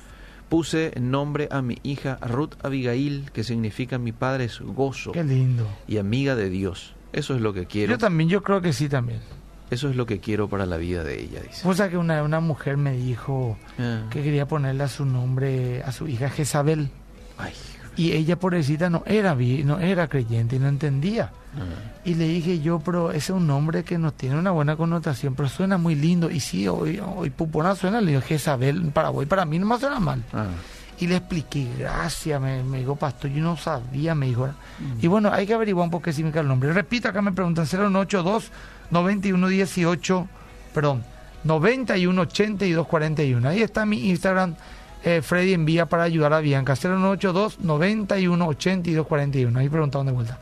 puse 0.49 0.91
nombre 0.99 1.47
a 1.49 1.61
mi 1.61 1.77
hija 1.83 2.17
Ruth 2.21 2.53
Abigail, 2.63 3.29
que 3.31 3.43
significa 3.43 3.97
mi 3.97 4.11
padre 4.11 4.45
es 4.45 4.59
gozo 4.59 5.13
Qué 5.13 5.23
lindo. 5.23 5.65
y 5.87 5.97
amiga 5.97 6.35
de 6.35 6.49
Dios. 6.49 6.93
Eso 7.13 7.35
es 7.35 7.41
lo 7.41 7.53
que 7.53 7.67
quiero. 7.67 7.91
Yo 7.93 7.97
también, 7.97 8.29
yo 8.29 8.43
creo 8.43 8.61
que 8.61 8.73
sí 8.73 8.89
también. 8.89 9.19
Eso 9.71 9.89
es 9.89 9.95
lo 9.95 10.05
que 10.05 10.19
quiero 10.19 10.49
para 10.49 10.65
la 10.65 10.77
vida 10.77 11.03
de 11.03 11.21
ella, 11.21 11.39
dice. 11.41 11.67
O 11.67 11.73
sea 11.73 11.89
que 11.89 11.97
una, 11.97 12.21
una 12.21 12.39
mujer 12.41 12.75
me 12.77 12.91
dijo 12.97 13.57
Ah. 13.79 14.01
que 14.11 14.21
quería 14.21 14.45
ponerle 14.47 14.83
a 14.83 14.87
su 14.89 15.05
nombre 15.05 15.81
a 15.83 15.91
su 15.93 16.07
hija 16.07 16.29
Jezabel. 16.29 16.89
Ay. 17.37 17.53
Y 17.95 18.11
ella, 18.13 18.37
pobrecita, 18.37 18.89
no 18.89 19.03
era, 19.05 19.35
no 19.35 19.79
era 19.79 20.07
creyente 20.07 20.55
y 20.55 20.59
no 20.59 20.67
entendía. 20.67 21.31
Ah. 21.55 21.99
Y 22.03 22.15
le 22.15 22.27
dije 22.27 22.59
yo, 22.59 22.79
pero 22.79 23.11
ese 23.11 23.17
es 23.17 23.29
un 23.29 23.45
nombre 23.45 23.83
que 23.83 23.97
nos 23.97 24.13
tiene 24.13 24.37
una 24.37 24.51
buena 24.51 24.75
connotación, 24.75 25.35
pero 25.35 25.47
suena 25.49 25.77
muy 25.77 25.95
lindo. 25.95 26.31
Y 26.31 26.39
sí, 26.39 26.67
hoy, 26.67 26.99
hoy 26.99 27.29
Pupona 27.29 27.75
suena, 27.75 28.01
le 28.01 28.11
digo 28.11 28.21
Jezabel 28.21 28.77
en 28.77 28.91
Paraguay, 28.91 29.25
para 29.27 29.45
mí 29.45 29.59
no 29.59 29.65
me 29.65 29.79
suena 29.79 29.99
mal. 29.99 30.23
Ah. 30.33 30.47
Y 30.99 31.07
le 31.07 31.17
expliqué, 31.17 31.67
gracias, 31.77 32.39
me, 32.39 32.63
me 32.63 32.79
dijo, 32.79 32.95
pastor, 32.95 33.31
yo 33.31 33.43
no 33.43 33.57
sabía, 33.57 34.15
me 34.15 34.27
dijo. 34.27 34.49
Y 35.01 35.07
bueno, 35.07 35.31
hay 35.31 35.45
que 35.45 35.53
averiguar 35.53 35.85
un 35.85 35.91
poco 35.91 36.03
qué 36.03 36.13
significa 36.13 36.39
el 36.39 36.47
nombre. 36.47 36.71
Repito, 36.71 37.09
acá 37.09 37.21
me 37.21 37.31
preguntan 37.31 37.65
082 37.65 38.51
9118, 38.91 40.27
perdón, 40.73 41.03
91 41.43 42.21
82 42.21 42.87
41. 42.87 43.49
Ahí 43.49 43.61
está 43.61 43.85
mi 43.85 44.09
Instagram, 44.09 44.55
eh, 45.03 45.21
Freddy 45.21 45.53
envía 45.53 45.85
para 45.85 46.03
ayudar 46.03 46.33
a 46.33 46.39
Bianca, 46.39 46.75
0982 46.75 47.59
91 47.59 48.47
82 48.47 49.07
41. 49.07 49.59
Ahí 49.59 49.69
preguntaron 49.69 50.07
de 50.07 50.13
vuelta. 50.13 50.39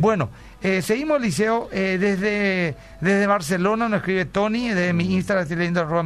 Bueno, 0.00 0.30
eh, 0.60 0.82
seguimos, 0.82 1.20
Liceo. 1.20 1.68
eh, 1.72 1.98
desde, 2.00 2.74
desde 3.00 3.26
Barcelona 3.26 3.88
nos 3.88 3.98
escribe 3.98 4.24
Tony, 4.24 4.68
desde 4.70 4.92
mi 4.92 5.14
Instagram, 5.14 5.42
estoy 5.42 5.56
leyendo 5.58 5.80
arroba. 5.80 6.04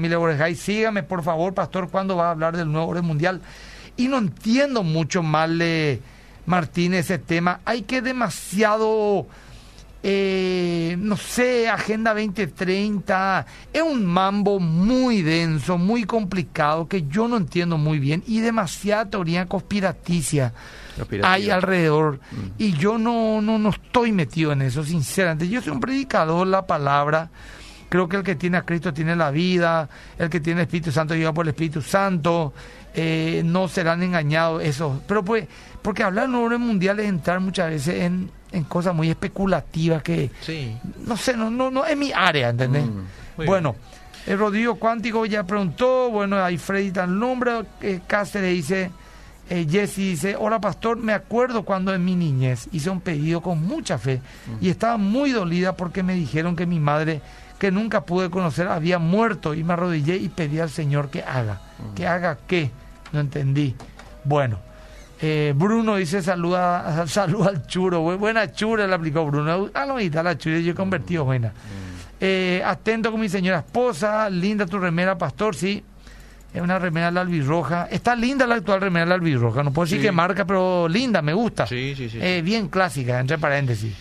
Sígame, 0.54 1.02
por 1.02 1.22
favor, 1.22 1.54
Pastor, 1.54 1.88
cuando 1.88 2.16
va 2.16 2.28
a 2.28 2.30
hablar 2.32 2.56
del 2.56 2.70
nuevo 2.70 2.88
orden 2.88 3.04
mundial. 3.04 3.40
Y 3.96 4.08
no 4.08 4.18
entiendo 4.18 4.82
mucho 4.82 5.22
mal, 5.22 5.60
eh, 5.62 6.00
Martín, 6.46 6.94
ese 6.94 7.18
tema. 7.18 7.60
Hay 7.64 7.82
que 7.82 8.02
demasiado, 8.02 9.26
eh, 10.02 10.96
no 10.98 11.16
sé, 11.16 11.68
Agenda 11.68 12.12
2030. 12.12 13.46
Es 13.72 13.82
un 13.82 14.04
mambo 14.04 14.58
muy 14.58 15.22
denso, 15.22 15.78
muy 15.78 16.04
complicado, 16.04 16.88
que 16.88 17.04
yo 17.08 17.28
no 17.28 17.36
entiendo 17.36 17.78
muy 17.78 17.98
bien. 17.98 18.22
Y 18.26 18.40
demasiada 18.40 19.08
teoría 19.08 19.46
conspiraticia 19.46 20.52
hay 21.22 21.50
alrededor 21.50 22.20
y 22.58 22.72
yo 22.74 22.98
no, 22.98 23.40
no, 23.40 23.58
no 23.58 23.70
estoy 23.70 24.12
metido 24.12 24.52
en 24.52 24.62
eso, 24.62 24.84
sinceramente. 24.84 25.48
Yo 25.48 25.62
soy 25.62 25.72
un 25.72 25.80
predicador, 25.80 26.46
la 26.46 26.66
palabra. 26.66 27.30
Creo 27.88 28.08
que 28.08 28.16
el 28.16 28.22
que 28.22 28.36
tiene 28.36 28.56
a 28.56 28.62
Cristo 28.62 28.92
tiene 28.92 29.14
la 29.14 29.30
vida, 29.30 29.88
el 30.18 30.30
que 30.30 30.40
tiene 30.40 30.62
el 30.62 30.66
Espíritu 30.66 30.90
Santo 30.90 31.14
lleva 31.14 31.32
por 31.32 31.44
el 31.44 31.50
Espíritu 31.50 31.82
Santo, 31.82 32.54
eh, 32.94 33.42
no 33.44 33.68
serán 33.68 34.02
engañados 34.02 34.62
esos. 34.62 34.98
Pero 35.06 35.24
pues, 35.24 35.46
porque 35.82 36.02
hablar 36.02 36.28
de 36.28 36.36
orden 36.36 36.60
mundial 36.60 37.00
es 37.00 37.08
entrar 37.08 37.40
muchas 37.40 37.70
veces 37.70 38.02
en, 38.02 38.30
en 38.52 38.64
cosas 38.64 38.94
muy 38.94 39.08
especulativas 39.10 40.02
que, 40.02 40.30
Sí. 40.40 40.76
no 41.06 41.16
sé, 41.16 41.36
no, 41.36 41.50
no, 41.50 41.70
no 41.70 41.84
es 41.84 41.96
mi 41.96 42.12
área, 42.12 42.50
¿entendés? 42.50 42.84
Mm, 42.84 43.44
bueno, 43.46 43.74
el 44.26 44.38
Rodrigo 44.38 44.76
Cuántico 44.76 45.26
ya 45.26 45.44
preguntó, 45.44 46.10
bueno, 46.10 46.42
ahí 46.42 46.58
Freddy 46.58 46.90
tan 46.92 47.18
nombre, 47.18 47.64
eh, 47.80 48.00
Cáceres 48.06 48.52
dice, 48.54 48.90
eh, 49.50 49.66
Jesse 49.68 49.96
dice, 49.96 50.36
hola 50.38 50.60
pastor, 50.60 50.96
me 50.98 51.12
acuerdo 51.12 51.64
cuando 51.64 51.92
en 51.92 52.04
mi 52.04 52.14
niñez 52.14 52.68
hice 52.72 52.90
un 52.90 53.00
pedido 53.00 53.40
con 53.40 53.60
mucha 53.66 53.98
fe 53.98 54.20
y 54.60 54.68
estaba 54.68 54.96
muy 54.98 55.32
dolida 55.32 55.76
porque 55.76 56.02
me 56.04 56.14
dijeron 56.14 56.54
que 56.54 56.66
mi 56.66 56.78
madre, 56.78 57.20
que 57.58 57.70
nunca 57.72 58.02
pude 58.02 58.30
conocer, 58.30 58.68
había 58.68 58.98
muerto 59.00 59.54
y 59.54 59.64
me 59.64 59.72
arrodillé 59.72 60.16
y 60.16 60.28
pedí 60.28 60.60
al 60.60 60.70
Señor 60.70 61.10
que 61.10 61.22
haga. 61.22 61.60
¿Que 61.96 62.06
haga 62.06 62.38
qué? 62.46 62.70
No 63.12 63.20
entendí. 63.20 63.74
Bueno. 64.24 64.58
Eh, 65.24 65.52
Bruno 65.54 65.96
dice 65.96 66.20
saluda, 66.20 67.06
saluda 67.06 67.50
al 67.50 67.66
churo, 67.66 68.02
Bu- 68.02 68.18
buena 68.18 68.50
chura 68.52 68.86
le 68.88 68.94
aplicó 68.94 69.24
Bruno. 69.24 69.70
Ah, 69.72 69.86
no, 69.86 69.98
está 70.00 70.22
la 70.22 70.36
chura, 70.36 70.58
yo 70.58 70.72
he 70.72 70.74
convertido 70.74 71.24
buena. 71.24 71.52
Eh, 72.20 72.60
atento 72.64 73.10
con 73.12 73.20
mi 73.20 73.28
señora 73.28 73.58
esposa, 73.58 74.28
linda 74.30 74.66
tu 74.66 74.78
remera, 74.78 75.16
pastor, 75.16 75.54
sí. 75.54 75.82
Es 76.52 76.60
una 76.60 76.78
remera 76.78 77.10
la 77.10 77.22
albirroja. 77.22 77.86
Está 77.90 78.14
linda 78.14 78.46
la 78.46 78.56
actual 78.56 78.80
remera 78.80 79.06
la 79.06 79.14
albirroja. 79.14 79.62
No 79.62 79.72
puedo 79.72 79.86
decir 79.86 79.98
Sí. 79.98 80.04
qué 80.06 80.12
marca, 80.12 80.44
pero 80.44 80.86
linda, 80.88 81.22
me 81.22 81.32
gusta. 81.32 81.66
Sí, 81.66 81.94
sí, 81.96 82.10
sí. 82.10 82.18
Eh, 82.20 82.42
bien 82.44 82.68
clásica, 82.68 83.18
entre 83.20 83.38
paréntesis. 83.38 83.94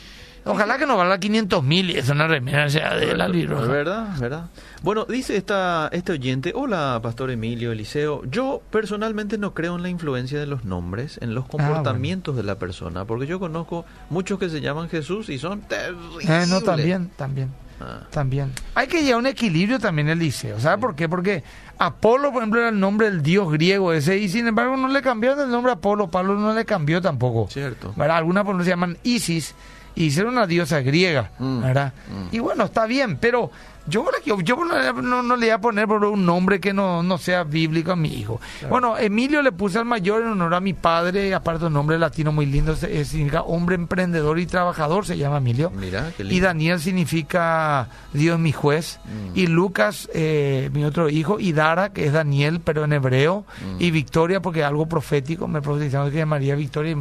Ojalá 0.43 0.77
que 0.79 0.87
no 0.87 0.97
valga 0.97 1.19
500 1.19 1.63
mil 1.63 1.91
y 1.91 1.97
es 1.97 2.09
una 2.09 2.27
remera 2.27 2.69
sea 2.69 2.95
de 2.95 3.15
la 3.15 3.25
albirroja. 3.25 3.67
¿Verdad? 3.67 4.07
¿Verdad? 4.19 4.45
Bueno, 4.81 5.05
dice 5.05 5.37
esta, 5.37 5.89
este 5.91 6.13
oyente, 6.13 6.51
hola, 6.55 6.99
Pastor 7.03 7.29
Emilio 7.29 7.71
Eliseo, 7.71 8.23
yo 8.25 8.61
personalmente 8.71 9.37
no 9.37 9.53
creo 9.53 9.75
en 9.75 9.83
la 9.83 9.89
influencia 9.89 10.39
de 10.39 10.47
los 10.47 10.65
nombres, 10.65 11.19
en 11.21 11.35
los 11.35 11.45
comportamientos 11.45 12.35
de 12.35 12.43
la 12.43 12.55
persona, 12.55 13.05
porque 13.05 13.27
yo 13.27 13.39
conozco 13.39 13.85
muchos 14.09 14.39
que 14.39 14.49
se 14.49 14.61
llaman 14.61 14.89
Jesús 14.89 15.29
y 15.29 15.37
son 15.37 15.61
terribles. 15.61 16.27
Eh, 16.27 16.45
no, 16.49 16.61
también, 16.61 17.11
también. 17.15 17.49
Ah, 17.83 18.01
También. 18.11 18.51
Hay 18.75 18.85
que 18.85 19.01
llevar 19.01 19.21
un 19.21 19.25
equilibrio 19.27 19.79
también 19.79 20.07
el 20.09 20.19
liceo. 20.19 20.59
¿Sabe 20.59 20.79
por 20.79 20.95
qué? 20.95 21.09
Porque 21.09 21.43
Apolo, 21.79 22.31
por 22.31 22.43
ejemplo, 22.43 22.59
era 22.59 22.69
el 22.69 22.79
nombre 22.79 23.09
del 23.09 23.23
dios 23.23 23.51
griego 23.51 23.91
ese, 23.91 24.19
y 24.19 24.29
sin 24.29 24.47
embargo 24.47 24.77
no 24.77 24.87
le 24.87 25.01
cambiaron 25.01 25.39
el 25.39 25.49
nombre 25.49 25.71
a 25.71 25.75
Apolo. 25.75 26.09
Pablo 26.11 26.35
no 26.35 26.53
le 26.53 26.63
cambió 26.63 27.01
tampoco. 27.01 27.47
cierto. 27.49 27.91
¿verdad? 27.95 28.17
Algunas 28.17 28.43
por 28.43 28.51
ejemplo, 28.51 28.65
se 28.65 28.69
llaman 28.69 28.97
Isis 29.01 29.55
y 29.95 30.11
ser 30.11 30.25
una 30.25 30.47
diosa 30.47 30.81
griega, 30.81 31.31
Mm. 31.39 31.61
¿verdad? 31.61 31.93
Mm. 32.09 32.35
Y 32.35 32.39
bueno, 32.39 32.65
está 32.65 32.85
bien, 32.85 33.17
pero 33.17 33.51
yo, 33.87 34.05
yo, 34.23 34.39
yo 34.41 34.55
no, 34.63 35.35
le 35.35 35.45
voy 35.47 35.49
a 35.49 35.59
poner 35.59 35.87
por 35.87 36.05
un 36.05 36.23
nombre 36.25 36.59
que 36.59 36.71
no, 36.71 37.01
no 37.01 37.17
sea 37.17 37.43
bíblico 37.43 37.91
a 37.91 37.95
mi 37.95 38.13
hijo. 38.13 38.39
Bueno, 38.69 38.95
Emilio 38.97 39.41
le 39.41 39.51
puse 39.51 39.79
al 39.79 39.85
mayor 39.85 40.21
en 40.21 40.29
honor 40.29 40.53
a 40.53 40.59
mi 40.59 40.73
padre, 40.73 41.33
aparte 41.33 41.65
un 41.65 41.73
nombre 41.73 41.97
latino 41.97 42.31
muy 42.31 42.45
lindo, 42.45 42.75
eh, 42.83 43.03
significa 43.05 43.41
hombre 43.41 43.75
emprendedor 43.75 44.37
y 44.39 44.45
trabajador, 44.45 45.05
se 45.05 45.17
llama 45.17 45.37
Emilio. 45.37 45.71
Mira, 45.71 46.11
qué 46.15 46.23
lindo. 46.23 46.35
Y 46.37 46.39
Daniel 46.39 46.79
significa 46.79 47.89
Dios 48.13 48.39
mi 48.39 48.51
juez. 48.51 48.99
Mm. 49.03 49.37
Y 49.39 49.47
Lucas, 49.47 50.09
eh, 50.13 50.69
mi 50.73 50.85
otro 50.85 51.09
hijo. 51.09 51.39
Y 51.39 51.51
Dara, 51.51 51.91
que 51.91 52.05
es 52.05 52.13
Daniel, 52.13 52.61
pero 52.63 52.83
en 52.85 52.93
hebreo. 52.93 53.45
Mm. 53.77 53.81
Y 53.81 53.91
Victoria, 53.91 54.41
porque 54.41 54.63
algo 54.63 54.85
profético. 54.85 55.47
Me 55.47 55.61
profetizaron 55.61 56.11
que 56.11 56.17
llamaría 56.17 56.55
Victoria. 56.55 56.91
Y, 56.91 56.97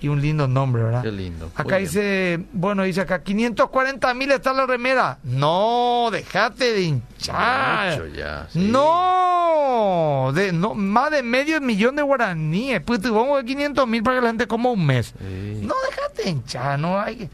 y 0.00 0.08
un 0.08 0.20
lindo 0.20 0.48
nombre, 0.48 0.82
¿verdad? 0.82 1.02
Qué 1.02 1.12
lindo. 1.12 1.46
Muy 1.46 1.52
Acá 1.54 1.76
bien. 1.76 1.80
dice, 1.88 2.44
bueno, 2.52 2.82
dice 2.84 3.02
acá, 3.02 3.22
540 3.22 4.14
mil 4.14 4.30
está 4.32 4.52
la 4.52 4.66
remera. 4.66 5.18
No, 5.24 6.08
déjate 6.10 6.72
de 6.72 6.82
hinchar. 6.82 7.98
Mucho 7.98 8.06
ya, 8.14 8.46
sí. 8.50 8.58
No, 8.70 10.32
de, 10.34 10.52
no, 10.52 10.74
más 10.74 11.10
de 11.10 11.22
medio 11.22 11.60
millón 11.60 11.96
de 11.96 12.02
guaraníes. 12.02 12.80
Pues 12.80 13.00
te 13.00 13.08
pongo 13.08 13.36
de 13.36 13.44
500 13.44 13.86
mil 13.86 14.02
para 14.02 14.16
que 14.16 14.22
la 14.22 14.28
gente 14.28 14.46
coma 14.46 14.70
un 14.70 14.84
mes. 14.86 15.14
Sí. 15.18 15.60
No, 15.62 15.74
déjate 15.90 16.22
de 16.24 16.30
hinchar, 16.30 16.78
no 16.78 16.98
hay 16.98 17.16
que, 17.16 17.28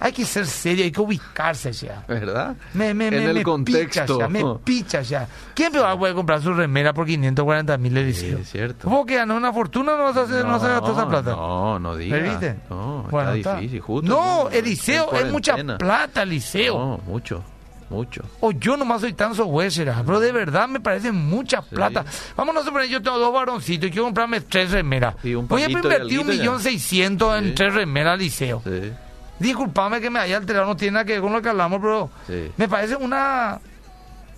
hay 0.00 0.12
que 0.12 0.24
ser 0.24 0.46
serio, 0.46 0.84
hay 0.84 0.92
que 0.92 1.00
ubicarse 1.00 1.72
ya. 1.72 2.04
¿Verdad? 2.06 2.56
Me, 2.74 2.94
me, 2.94 3.08
en 3.08 3.14
me, 3.14 3.24
el 3.26 3.34
me 3.34 3.42
contexto. 3.42 3.86
picha 3.86 4.06
ya, 4.18 4.28
me 4.28 4.44
picha 4.64 5.02
ya. 5.02 5.28
¿Quién 5.54 5.72
me 5.72 5.80
va 5.80 5.92
a 5.92 5.98
poder 5.98 6.14
comprar 6.14 6.40
su 6.40 6.52
remera 6.54 6.92
por 6.92 7.06
540 7.06 7.76
mil 7.78 7.92
Sí, 7.94 7.98
Eliseo? 7.98 8.38
es 8.38 8.50
cierto. 8.50 8.88
¿Vos 8.88 9.06
que 9.06 9.16
ganó 9.16 9.36
una 9.36 9.52
fortuna 9.52 9.96
no 9.96 10.04
vas 10.04 10.16
a 10.16 10.22
hacer, 10.22 10.44
no, 10.44 10.52
vas 10.52 10.62
a 10.64 10.68
gastar 10.68 10.90
esa 10.92 11.08
plata? 11.08 11.30
No, 11.32 11.78
no 11.78 11.96
digas. 11.96 12.20
¿Me 12.22 12.28
viste? 12.28 12.56
No, 12.70 13.06
Bueno, 13.10 13.32
está 13.32 13.56
difícil, 13.56 13.80
justo. 13.80 14.08
No, 14.08 14.48
Eliseo, 14.50 15.12
es 15.14 15.30
mucha 15.32 15.56
plata, 15.78 16.22
Eliseo. 16.22 16.78
No, 16.78 16.98
mucho, 17.06 17.42
mucho. 17.90 18.22
O 18.40 18.52
yo 18.52 18.76
nomás 18.76 19.00
soy 19.00 19.14
tan 19.14 19.34
sohuesera, 19.34 20.02
pero 20.06 20.20
de 20.20 20.30
verdad 20.30 20.68
me 20.68 20.78
parece 20.78 21.10
mucha 21.10 21.62
plata. 21.62 22.04
Vámonos 22.36 22.62
a 22.62 22.66
suponer, 22.66 22.88
yo 22.88 23.02
tengo 23.02 23.18
dos 23.18 23.32
varoncitos 23.32 23.88
y 23.88 23.90
quiero 23.90 24.04
comprarme 24.04 24.42
tres 24.42 24.70
remeras. 24.70 25.14
Un 25.24 25.48
Voy 25.48 25.62
a 25.62 25.70
invertir 25.70 26.20
un 26.20 26.26
millón 26.28 26.60
seiscientos 26.60 27.36
en 27.36 27.46
Sí. 27.46 27.52
tres 27.56 27.74
remeras, 27.74 28.18
Liceo. 28.18 28.62
Sí, 28.64 28.92
Disculpame 29.38 30.00
que 30.00 30.10
me 30.10 30.18
haya 30.18 30.36
alterado, 30.36 30.66
no 30.66 30.76
tiene 30.76 30.92
nada 30.92 31.04
que 31.04 31.12
ver 31.12 31.20
con 31.22 31.32
lo 31.32 31.40
que 31.42 31.48
hablamos, 31.48 31.80
pero 31.80 32.10
sí. 32.26 32.50
me 32.56 32.68
parece 32.68 32.96
una, 32.96 33.60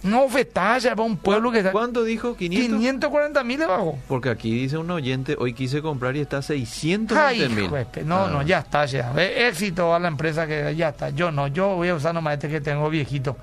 una 0.05 0.21
ofetalla 0.21 0.91
para 0.95 1.07
un 1.07 1.17
pueblo 1.17 1.51
que 1.51 1.59
está... 1.59 1.73
¿Cuánto 1.73 2.05
dijo? 2.05 2.37
500. 2.37 2.69
540 2.79 3.45
mil 3.45 3.59
debajo. 3.59 3.99
Porque 4.09 4.29
aquí 4.29 4.53
dice 4.53 4.77
un 4.79 4.91
oyente, 4.91 5.37
hoy 5.39 5.55
quise 5.55 5.81
comprar 5.81 6.17
y 6.17 6.21
está 6.21 6.39
a 6.39 6.43
620 6.43 7.15
Ay, 7.19 7.49
mil. 7.49 7.71
no, 8.07 8.25
Ah. 8.25 8.31
no, 8.31 8.43
ya 8.43 8.59
está, 8.59 8.85
ya. 8.87 9.13
Éxito 9.17 9.95
a 9.95 9.99
la 9.99 10.09
empresa 10.09 10.47
que 10.47 10.75
ya 10.77 10.91
está. 10.91 11.11
Yo 11.11 11.31
no, 11.31 11.47
yo 11.49 11.77
voy 11.77 11.89
a 11.89 11.95
usar 11.95 12.13
nomás 12.15 12.35
este 12.35 12.49
que 12.49 12.61
tengo 12.61 12.89
viejito. 12.91 13.37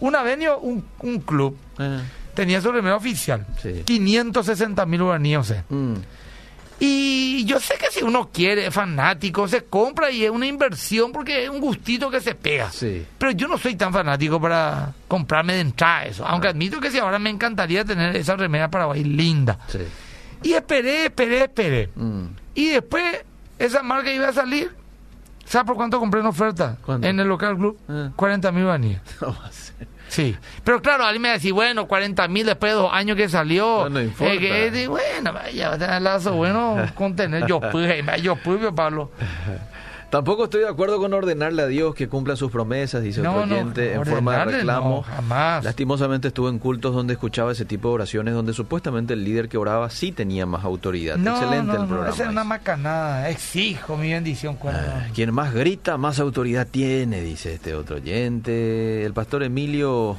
Una 0.00 0.22
vez 0.22 0.38
yo, 0.40 0.58
un, 0.60 0.84
un 1.00 1.20
club 1.20 1.56
Ah, 1.78 2.00
tenía 2.34 2.60
su 2.60 2.70
remera 2.72 2.96
oficial. 2.96 3.44
Sí. 3.60 3.82
560 3.84 4.86
mil 4.86 5.02
guaraníes, 5.02 5.38
o 5.38 5.44
sea. 5.44 5.64
mm, 5.68 5.94
Y 6.82 7.44
yo 7.44 7.60
sé 7.60 7.74
que 7.78 7.90
si 7.90 8.02
uno 8.02 8.30
quiere, 8.32 8.66
es 8.66 8.74
fanático, 8.74 9.46
se 9.46 9.64
compra 9.64 10.10
y 10.10 10.24
es 10.24 10.30
una 10.30 10.46
inversión 10.46 11.12
porque 11.12 11.44
es 11.44 11.50
un 11.50 11.60
gustito 11.60 12.10
que 12.10 12.20
se 12.20 12.34
pega. 12.34 12.70
sí. 12.72 13.06
Pero 13.18 13.32
yo 13.32 13.48
no 13.48 13.58
soy 13.58 13.76
tan 13.76 13.92
fanático 13.92 14.40
para 14.40 14.92
comprarme 15.06 15.54
de 15.54 15.60
entrada 15.60 16.04
eso. 16.06 16.26
Aunque 16.26 16.48
admito 16.48 16.80
que 16.80 16.90
si 16.90 16.98
ahora 16.98 17.18
me 17.18 17.28
encantaría 17.28 17.84
tener 17.84 18.16
esa 18.16 18.34
remera 18.34 18.70
Paraguay 18.70 19.04
linda. 19.04 19.58
Sí. 19.68 19.80
Y 20.42 20.54
esperé, 20.54 21.06
esperé, 21.06 21.42
esperé. 21.42 21.90
Mm. 21.94 22.24
Y 22.54 22.68
después 22.70 23.04
esa 23.58 23.82
marca 23.82 24.10
iba 24.10 24.28
a 24.28 24.32
salir. 24.32 24.70
¿Sabes 25.44 25.66
por 25.66 25.76
cuánto 25.76 25.98
compré 25.98 26.20
en 26.20 26.26
oferta? 26.26 26.78
En 27.02 27.20
el 27.20 27.28
local 27.28 27.56
club. 27.56 27.78
Ah. 27.88 28.10
40 28.16 28.52
mil 28.52 28.64
guaraníes. 28.64 29.00
No 29.20 29.28
va 29.28 29.46
a 29.46 29.52
ser. 29.52 29.86
Sí. 30.10 30.36
Pero 30.64 30.82
claro, 30.82 31.04
alguien 31.04 31.22
me 31.22 31.28
va 31.28 31.34
a 31.34 31.36
decir, 31.36 31.52
bueno, 31.52 31.86
40 31.86 32.26
mil 32.28 32.44
después 32.44 32.72
de 32.72 32.78
dos 32.78 32.90
años 32.92 33.16
que 33.16 33.28
salió. 33.28 33.84
No, 33.84 33.90
no 33.90 34.02
importa. 34.02 34.34
Eh, 34.34 34.70
que, 34.72 34.88
bueno, 34.88 35.32
vaya, 35.32 35.68
va 35.68 35.74
a 35.76 35.78
tener 35.78 36.02
lazo 36.02 36.32
bueno 36.34 36.76
con 36.96 37.14
tener 37.14 37.46
yo 37.46 37.60
pues, 37.60 38.04
yo 38.20 38.36
pues, 38.36 38.72
Pablo. 38.74 39.12
Tampoco 40.10 40.44
estoy 40.44 40.62
de 40.62 40.68
acuerdo 40.68 40.98
con 40.98 41.14
ordenarle 41.14 41.62
a 41.62 41.66
Dios 41.68 41.94
que 41.94 42.08
cumpla 42.08 42.34
sus 42.34 42.50
promesas, 42.50 43.00
dice 43.02 43.20
No, 43.22 43.30
otro 43.32 43.46
no, 43.46 43.54
oyente, 43.54 43.94
en 43.94 44.04
forma 44.04 44.38
de 44.38 44.44
reclamo. 44.56 44.96
no, 44.96 45.02
jamás. 45.02 45.62
Lastimosamente 45.64 46.28
estuve 46.28 46.50
en 46.50 46.58
cultos 46.58 46.92
donde 46.94 47.12
escuchaba 47.12 47.52
ese 47.52 47.64
tipo 47.64 47.88
de 47.88 47.94
oraciones, 47.94 48.34
donde 48.34 48.52
supuestamente 48.52 49.14
el 49.14 49.22
líder 49.22 49.48
que 49.48 49.56
oraba 49.56 49.88
sí 49.88 50.10
tenía 50.10 50.46
más 50.46 50.64
autoridad. 50.64 51.16
No, 51.16 51.36
Excelente 51.36 51.66
no, 51.68 51.74
el 51.74 51.80
no, 51.82 51.86
programa. 51.86 52.12
esa 52.14 52.24
es 52.24 52.28
una 52.30 52.42
macanada. 52.44 53.30
Exijo 53.30 53.96
mi 53.96 54.10
bendición. 54.12 54.56
cuando- 54.56 54.80
Ah, 54.80 55.06
Quien 55.14 55.32
más 55.32 55.54
grita, 55.54 55.96
más 55.96 56.18
autoridad 56.18 56.66
tiene, 56.68 57.20
dice 57.20 57.54
este 57.54 57.74
otro 57.76 57.96
oyente. 57.96 59.04
El 59.04 59.12
pastor 59.12 59.44
Emilio 59.44 60.16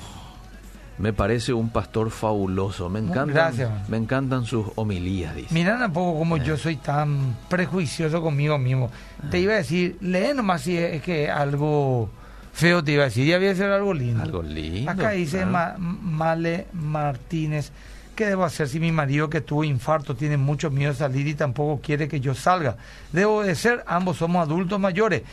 me 1.01 1.13
parece 1.13 1.51
un 1.53 1.69
pastor 1.69 2.11
fabuloso. 2.11 2.89
Me 2.89 2.99
encantan, 2.99 3.33
Gracias. 3.33 3.89
me 3.89 3.97
encantan 3.97 4.45
sus 4.45 4.67
homilías, 4.75 5.35
dice. 5.35 5.53
Mira 5.53 5.83
un 5.85 5.91
poco 5.93 6.19
como 6.19 6.37
yo 6.37 6.55
soy 6.57 6.75
tan 6.77 7.35
prejuicioso 7.49 8.21
conmigo 8.21 8.57
mismo. 8.57 8.91
Te 9.29 9.39
iba 9.39 9.53
a 9.53 9.57
decir, 9.57 9.97
lee 10.01 10.33
nomás 10.35 10.61
si 10.61 10.77
es 10.77 11.01
que 11.01 11.29
algo 11.29 12.09
feo 12.53 12.83
te 12.83 12.91
iba 12.93 13.03
a 13.03 13.05
decir. 13.05 13.25
Ya 13.27 13.35
había 13.37 13.55
ser 13.55 13.71
algo 13.71 13.93
lindo. 13.93 14.21
Algo 14.23 14.41
lindo. 14.43 14.89
Acá 14.91 15.11
dice. 15.11 15.45
Ma- 15.45 15.75
Male 15.77 16.67
Martínez, 16.73 17.71
¿qué 18.15 18.25
debo 18.27 18.43
hacer 18.43 18.67
si 18.69 18.79
mi 18.79 18.91
marido 18.91 19.29
que 19.29 19.41
tuvo 19.41 19.63
infarto 19.63 20.15
tiene 20.15 20.37
mucho 20.37 20.69
miedo 20.69 20.91
de 20.91 20.97
salir 20.99 21.27
y 21.27 21.33
tampoco 21.33 21.81
quiere 21.81 22.07
que 22.07 22.19
yo 22.19 22.35
salga? 22.35 22.77
Debo 23.11 23.41
de 23.43 23.55
ser, 23.55 23.83
ambos 23.87 24.17
somos 24.17 24.43
adultos 24.47 24.79
mayores. 24.79 25.23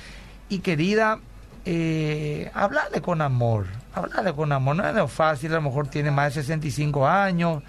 Y 0.49 0.61
querida, 0.61 1.19
eh, 1.67 2.51
hablarle 2.55 3.03
con 3.03 3.21
amor, 3.21 3.67
hablarle 3.99 4.33
con 4.35 4.53
amor, 4.53 4.77
no 4.77 4.89
es 4.89 4.95
lo 4.95 5.09
fácil, 5.09 5.53
a 5.53 5.57
lo 5.57 5.63
mejor 5.63 5.89
tiene 5.89 6.11
más 6.11 6.35
de 6.35 6.43
65 6.43 7.07
años, 7.07 7.63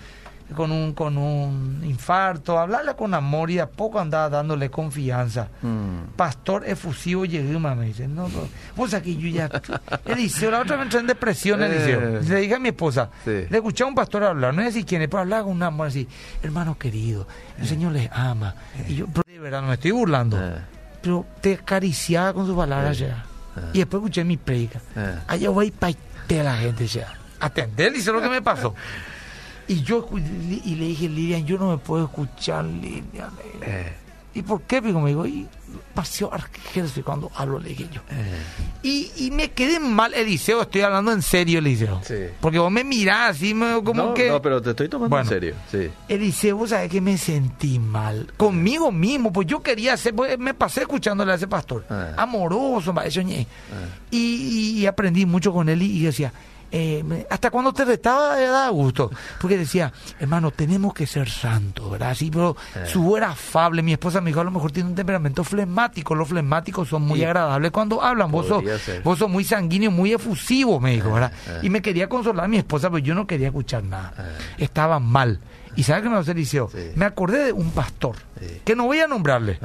con 0.56 0.72
un, 0.72 0.94
con 0.94 1.16
un 1.16 1.84
infarto, 1.86 2.58
hablarle 2.58 2.96
con 2.96 3.14
amor 3.14 3.52
y 3.52 3.60
a 3.60 3.70
poco 3.70 4.00
andar 4.00 4.32
dándole 4.32 4.72
confianza 4.72 5.48
Mm. 5.62 6.16
pastor 6.16 6.68
efusivo 6.68 7.24
Yeguma, 7.24 7.76
me 7.76 7.86
dice. 7.86 8.08
No, 8.08 8.24
no. 8.30 8.40
Vos 8.76 8.96
aquí 8.96 9.16
yo 9.16 9.28
ya. 9.30 9.48
Eliseo, 10.06 10.50
la 10.50 10.62
otra 10.62 10.76
vez 10.78 10.86
entré 10.86 11.02
en 11.02 11.06
depresión, 11.08 11.62
Eh. 11.62 11.68
Eliseo. 11.68 12.02
Le 12.22 12.40
dije 12.42 12.56
a 12.56 12.60
mi 12.60 12.70
esposa, 12.70 13.12
Sí. 13.24 13.46
le 13.48 13.58
escuché 13.58 13.84
a 13.84 13.88
un 13.88 13.94
pastor 13.94 14.24
hablar, 14.24 14.56
no 14.56 14.64
sé 14.64 14.72
si 14.72 14.84
quién 14.86 15.04
es, 15.04 15.08
pero 15.08 15.22
hablaba 15.22 15.44
con 15.44 15.52
un 15.54 15.62
amor 15.62 15.86
así, 15.88 16.08
hermano 16.42 16.76
querido, 16.80 17.28
el 17.60 17.68
Señor 17.68 17.92
les 17.92 18.10
ama. 18.12 18.56
Y 18.88 18.96
yo, 18.96 19.06
pero 19.06 19.22
de 19.28 19.38
verdad, 19.40 19.62
no 19.62 19.68
me 19.68 19.76
estoy 19.76 19.92
burlando. 19.92 20.36
Eh, 20.44 20.58
Pero 21.02 21.26
te 21.42 21.54
acariciaba 21.54 22.34
con 22.34 22.48
sus 22.48 22.56
palabras 22.58 22.98
ya. 22.98 23.24
Ah. 23.56 23.70
Y 23.74 23.78
después 23.78 24.02
escuché 24.02 24.24
mi 24.24 24.36
predica. 24.38 24.82
eh. 24.96 25.16
Allá 25.28 25.50
voy 25.52 25.70
para 26.30 26.44
la 26.44 26.58
gente 26.58 26.88
ya. 26.88 27.14
Atender, 27.40 27.94
dice 27.94 28.12
lo 28.12 28.22
que 28.22 28.30
me 28.30 28.42
pasó. 28.42 28.76
Y 29.68 29.82
yo 29.84 30.08
y 30.14 30.76
le 30.76 30.86
dije, 30.86 31.08
Lilian, 31.08 31.46
yo 31.46 31.58
no 31.58 31.70
me 31.70 31.78
puedo 31.78 32.06
escuchar, 32.06 32.66
Lilian. 32.66 33.32
Eh, 33.62 33.94
¿Y 34.34 34.44
por 34.44 34.62
qué? 34.62 34.80
Digo, 34.80 35.02
me 35.02 35.10
digo, 35.10 35.26
y 35.26 35.48
paseo 35.94 36.32
Argel 36.32 36.88
cuando 37.04 37.32
hablo, 37.36 37.60
le 37.60 37.70
dije 37.70 37.88
yo. 37.92 38.02
eh. 38.12 38.42
Y, 38.84 39.12
y 39.18 39.32
me 39.32 39.52
quedé 39.52 39.80
mal, 39.80 40.14
Eliseo, 40.14 40.62
estoy 40.62 40.82
hablando 40.82 41.12
en 41.12 41.22
serio, 41.24 41.60
Eliseo. 41.60 42.00
Sí. 42.04 42.14
Porque 42.40 42.60
vos 42.60 42.72
me 42.72 42.84
mirás 42.84 43.32
así, 43.38 43.54
me- 43.56 43.84
como 43.84 43.94
no, 44.04 44.14
que... 44.14 44.30
no, 44.30 44.42
pero 44.42 44.62
te 44.62 44.70
estoy 44.70 44.88
tomando 44.88 45.10
Bueno. 45.10 45.24
en 45.24 45.30
serio. 45.30 45.56
Sí. 45.72 45.90
Eliseo, 46.08 46.58
vos 46.58 46.70
sabés 46.70 46.90
que 46.92 47.02
me 47.02 47.18
sentí 47.18 47.80
mal. 47.80 48.32
Conmigo 48.38 48.92
mismo, 48.92 49.34
pues 49.34 49.48
yo 49.48 49.62
quería 49.64 49.94
hacer, 49.94 50.14
pues 50.14 50.38
me 50.38 50.54
pasé 50.54 50.82
escuchándole 50.82 51.32
a 51.32 51.36
ese 51.36 51.48
pastor. 51.48 51.86
Ah. 51.90 52.14
Amoroso, 52.18 52.94
eso, 53.04 53.22
ñe. 53.24 53.48
Ah. 53.74 53.98
y, 54.12 54.18
y- 54.18 54.80
y 54.82 54.86
aprendí 54.86 55.26
mucho 55.26 55.52
con 55.52 55.70
él 55.70 55.82
y, 55.82 55.98
y 55.98 56.04
decía, 56.04 56.32
eh, 56.72 57.28
hasta 57.30 57.50
cuando 57.52 57.74
te 57.74 57.86
retaba 57.86 58.36
me 58.36 58.44
daba 58.44 58.70
gusto. 58.70 59.12
Porque 59.42 59.58
decía, 59.58 59.92
hermano, 60.20 60.52
tenemos 60.52 60.94
que 60.94 61.06
ser 61.08 61.30
santos, 61.30 61.90
¿verdad? 61.92 62.14
Sí, 62.16 62.30
pero 62.32 62.56
Eh. 62.76 62.86
su 62.86 63.02
voz 63.04 63.18
era 63.18 63.32
afable. 63.32 63.82
Mi 63.82 63.94
esposa 63.94 64.22
me 64.22 64.30
dijo, 64.30 64.42
a 64.42 64.44
lo 64.44 64.52
mejor 64.52 64.72
tiene 64.72 64.90
un 64.90 64.96
temperamento 64.96 65.44
flemático. 65.44 66.16
Los 66.16 66.28
flemáticos 66.30 66.88
son 66.90 67.04
muy 67.04 67.20
Sí. 67.20 67.26
agradables 67.26 67.72
cuando 67.72 68.02
hablan. 68.02 68.32
Vos 68.32 68.48
sos, 68.48 68.64
vos 69.04 69.18
sos 69.20 69.30
muy 69.30 69.44
sanguíneo, 69.44 69.92
muy 69.92 70.14
efusivo, 70.14 70.80
me 70.80 70.92
dijo, 70.92 71.12
¿verdad? 71.12 71.32
eh. 71.48 71.60
Y 71.64 71.70
me 71.70 71.82
quería 71.82 72.08
consolar 72.10 72.48
mi 72.48 72.58
esposa, 72.58 72.90
pero 72.90 73.00
yo 73.00 73.16
no 73.16 73.26
quería 73.28 73.48
escuchar 73.48 73.84
nada. 73.84 74.14
Eh. 74.18 74.64
Estaba 74.66 75.00
mal. 75.00 75.40
¿Y 75.76 75.84
sabes 75.84 76.04
qué 76.04 76.10
me 76.10 76.18
hace 76.18 76.32
Eliseo? 76.32 76.70
Sí. 76.72 76.92
Me 76.96 77.06
acordé 77.06 77.46
de 77.46 77.52
un 77.54 77.72
pastor, 77.72 78.16
Sí. 78.40 78.62
que 78.66 78.76
no 78.76 78.86
voy 78.86 79.00
a 79.00 79.08
nombrarle. 79.08 79.60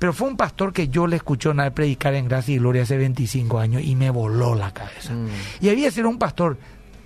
Pero 0.00 0.14
fue 0.14 0.28
un 0.28 0.36
pastor 0.38 0.72
que 0.72 0.88
yo 0.88 1.06
le 1.06 1.16
escuché 1.16 1.50
una 1.50 1.64
vez 1.64 1.72
predicar 1.74 2.14
en 2.14 2.26
Gracia 2.26 2.54
y 2.54 2.58
Gloria 2.58 2.84
hace 2.84 2.96
25 2.96 3.58
años 3.58 3.82
y 3.84 3.94
me 3.94 4.08
voló 4.08 4.54
la 4.54 4.72
cabeza. 4.72 5.12
Mm. 5.12 5.28
Y 5.60 5.68
había 5.68 5.90
sido 5.90 6.08
un 6.08 6.18
pastor 6.18 6.56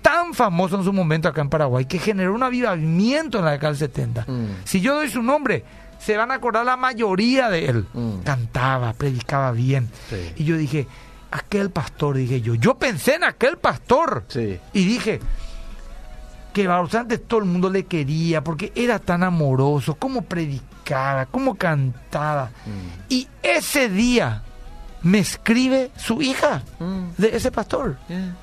tan 0.01 0.33
famoso 0.33 0.77
en 0.77 0.85
su 0.85 0.93
momento 0.93 1.27
acá 1.27 1.41
en 1.41 1.49
Paraguay 1.49 1.83
que 1.83 1.99
generó 1.99 2.33
un 2.33 2.41
avivamiento 2.41 3.39
en 3.39 3.45
la 3.45 3.51
década 3.51 3.73
del 3.73 3.79
70. 3.79 4.25
Mm. 4.25 4.45
Si 4.63 4.79
yo 4.79 4.95
doy 4.95 5.09
su 5.09 5.21
nombre, 5.21 5.65
se 5.99 6.15
van 6.15 6.31
a 6.31 6.35
acordar 6.35 6.65
la 6.65 6.77
mayoría 6.77 7.49
de 7.49 7.65
él. 7.65 7.85
Mm. 7.93 8.19
Cantaba, 8.23 8.93
predicaba 8.93 9.51
bien. 9.51 9.89
Sí. 10.09 10.31
Y 10.37 10.45
yo 10.45 10.55
dije, 10.55 10.87
aquel 11.31 11.71
pastor, 11.71 12.15
dije 12.15 12.39
yo, 12.39 12.55
yo 12.55 12.75
pensé 12.75 13.15
en 13.15 13.25
aquel 13.25 13.57
pastor. 13.57 14.23
Sí. 14.29 14.57
Y 14.71 14.85
dije 14.85 15.19
que 16.53 16.65
Bausante 16.65 17.17
todo 17.17 17.41
el 17.41 17.45
mundo 17.45 17.69
le 17.69 17.83
quería 17.83 18.41
porque 18.41 18.71
era 18.73 18.99
tan 18.99 19.21
amoroso, 19.21 19.95
cómo 19.95 20.21
predicaba, 20.21 20.74
cómo 21.31 21.55
cantaba. 21.55 22.51
Mm. 22.65 23.01
Y 23.09 23.27
ese 23.43 23.89
día 23.89 24.43
me 25.01 25.19
escribe 25.19 25.91
su 25.97 26.21
hija 26.21 26.63
Mm. 26.79 27.09
de 27.17 27.35
ese 27.35 27.51
pastor. 27.51 27.97
Yeah. 28.07 28.35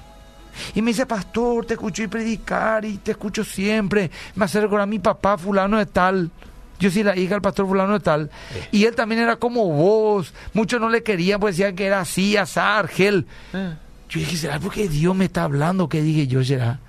Y 0.75 0.83
me 0.83 0.91
dice, 0.91 1.07
pastor, 1.07 1.65
te 1.65 1.75
escucho 1.75 2.03
y 2.03 2.09
predicar 2.09 2.85
y 2.85 2.99
te 2.99 3.13
escucho 3.13 3.43
siempre. 3.45 4.11
Me 4.35 4.45
hace 4.45 4.61
recordar 4.61 4.83
a 4.85 4.87
mi 4.87 4.99
papá 4.99 5.39
fulano 5.39 5.79
de 5.79 5.87
tal. 5.87 6.31
Yo 6.79 6.91
soy 6.91 7.05
la 7.05 7.17
hija 7.17 7.35
del 7.35 7.43
pastor 7.43 7.67
fulano 7.67 7.95
de 7.95 8.01
tal. 8.01 8.31
Y 8.71 8.85
él 8.85 8.95
también 8.95 9.23
era 9.23 9.37
como 9.37 9.65
vos. 9.69 10.35
Muchos 10.53 10.81
no 10.81 10.91
le 10.91 11.03
querían, 11.03 11.41
pues 11.41 11.57
decían 11.57 11.75
que 11.77 11.87
era 11.87 12.01
así, 12.01 12.37
asá, 12.37 12.79
Argel. 12.79 13.27
Eh. 13.55 13.75
Yo 14.11 14.21
dije, 14.21 14.37
¿será 14.37 14.61
porque 14.61 14.89
Dios 14.89 15.17
me 15.17 15.25
está 15.27 15.45
hablando? 15.45 15.89
¿Qué 15.89 16.03
dije 16.03 16.27
yo, 16.27 16.45
será? 16.45 16.81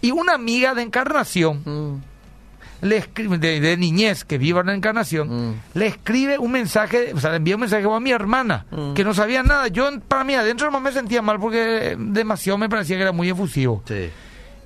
Y 0.00 0.10
una 0.10 0.34
amiga 0.34 0.74
de 0.74 0.82
encarnación, 0.82 1.62
Mm. 1.64 2.02
Le 2.82 2.98
escribe, 2.98 3.38
de, 3.38 3.60
de 3.60 3.76
niñez, 3.78 4.24
que 4.24 4.36
viva 4.38 4.60
en 4.60 4.66
la 4.66 4.74
encarnación, 4.74 5.50
Mm. 5.50 5.54
le 5.74 5.86
escribe 5.86 6.38
un 6.38 6.52
mensaje, 6.52 7.12
o 7.14 7.18
sea, 7.20 7.30
le 7.30 7.36
envía 7.36 7.54
un 7.54 7.60
mensaje 7.62 7.86
a 7.90 8.00
mi 8.00 8.10
hermana, 8.10 8.66
Mm. 8.70 8.92
que 8.94 9.02
no 9.04 9.14
sabía 9.14 9.42
nada. 9.42 9.68
Yo, 9.68 9.88
para 10.08 10.24
mí, 10.24 10.34
adentro 10.34 10.70
no 10.70 10.80
me 10.80 10.92
sentía 10.92 11.22
mal 11.22 11.38
porque 11.40 11.96
demasiado 11.98 12.58
me 12.58 12.68
parecía 12.68 12.96
que 12.96 13.02
era 13.02 13.12
muy 13.12 13.30
efusivo. 13.30 13.82
Sí. 13.88 14.10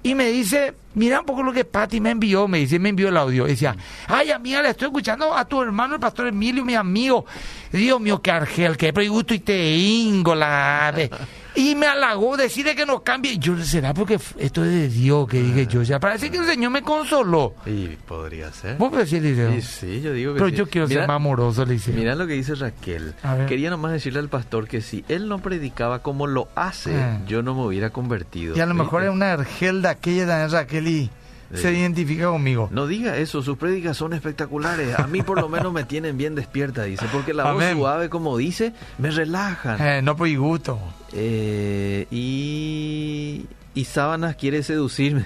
Y 0.02 0.14
me 0.14 0.30
dice, 0.30 0.72
mira 0.94 1.18
un 1.20 1.26
poco 1.26 1.42
lo 1.42 1.52
que 1.52 1.64
Patti 1.64 2.00
me 2.00 2.10
envió, 2.12 2.46
me 2.46 2.58
dice, 2.58 2.78
me 2.78 2.90
envió 2.90 3.08
el 3.08 3.16
audio. 3.16 3.46
Y 3.46 3.50
decía, 3.50 3.74
ay 4.06 4.30
amiga, 4.30 4.62
le 4.62 4.70
estoy 4.70 4.86
escuchando 4.86 5.34
a 5.36 5.44
tu 5.44 5.60
hermano, 5.60 5.94
el 5.94 6.00
pastor 6.00 6.28
Emilio, 6.28 6.64
mi 6.64 6.74
amigo. 6.76 7.26
Dios 7.72 8.00
mío, 8.00 8.22
que 8.22 8.30
argel, 8.30 8.76
que 8.76 8.92
pregusto 8.92 9.34
y 9.34 9.40
te 9.40 9.76
íngola. 9.76 10.92
ve". 10.96 11.10
Y 11.56 11.74
me 11.74 11.86
halagó 11.86 12.36
decirle 12.36 12.76
que 12.76 12.84
no 12.86 13.02
cambie. 13.02 13.32
Y 13.32 13.38
Yo, 13.38 13.56
¿será 13.64 13.94
porque 13.94 14.18
esto 14.38 14.64
es 14.64 14.70
de 14.70 14.88
Dios 14.88 15.26
que 15.26 15.40
dije 15.42 15.66
yo? 15.66 15.82
Ya 15.82 15.98
parece 15.98 16.30
que 16.30 16.36
el 16.36 16.44
Señor 16.44 16.70
me 16.70 16.82
consoló. 16.82 17.54
Y 17.64 17.86
podría 18.06 18.52
ser. 18.52 18.76
¿Vos 18.76 18.92
decís, 18.92 19.14
Eliseo? 19.14 19.52
Sí, 19.52 19.62
sí, 19.62 20.00
yo 20.02 20.12
digo 20.12 20.34
que 20.34 20.38
Pero 20.38 20.50
sí. 20.50 20.56
yo 20.56 20.68
quiero 20.68 20.86
ser 20.86 21.06
más 21.06 21.16
amoroso, 21.16 21.62
Eliseo. 21.62 21.94
Mira 21.94 22.14
lo 22.14 22.26
que 22.26 22.34
dice 22.34 22.54
Raquel. 22.54 23.14
Quería 23.48 23.70
nomás 23.70 23.92
decirle 23.92 24.18
al 24.18 24.28
pastor 24.28 24.68
que 24.68 24.80
si 24.82 25.04
él 25.08 25.28
no 25.28 25.38
predicaba 25.38 26.00
como 26.02 26.26
lo 26.26 26.48
hace, 26.54 26.94
Ah. 26.94 27.20
yo 27.26 27.42
no 27.42 27.54
me 27.54 27.62
hubiera 27.66 27.90
convertido. 27.90 28.56
Y 28.56 28.60
a 28.60 28.66
lo 28.66 28.72
¿Sí? 28.74 28.78
mejor 28.80 29.02
es 29.04 29.10
una 29.10 29.32
argel 29.32 29.80
de 29.82 29.88
aquella 29.88 30.26
de 30.26 30.48
Raquel 30.48 30.88
y 30.88 30.96
Sí. 31.06 31.10
Se 31.54 31.72
identifica 31.72 32.26
conmigo. 32.26 32.68
No 32.72 32.86
diga 32.86 33.16
eso, 33.18 33.42
sus 33.42 33.56
prédicas 33.56 33.96
son 33.96 34.12
espectaculares. 34.12 34.98
A 34.98 35.06
mí 35.06 35.22
por 35.22 35.40
lo 35.40 35.48
menos 35.48 35.72
me 35.72 35.84
tienen 35.84 36.16
bien 36.18 36.34
despierta, 36.34 36.82
dice, 36.84 37.06
porque 37.12 37.32
la 37.34 37.52
voz 37.52 37.62
Amén. 37.62 37.76
suave, 37.76 38.08
como 38.08 38.36
dice, 38.36 38.72
me 38.98 39.10
relajan. 39.10 39.80
Eh, 39.80 40.02
no 40.02 40.16
por 40.16 40.28
gusto. 40.36 40.78
Eh, 41.12 42.06
y, 42.10 43.46
y 43.74 43.84
sábanas 43.84 44.36
quiere 44.36 44.62
seducirme. 44.62 45.24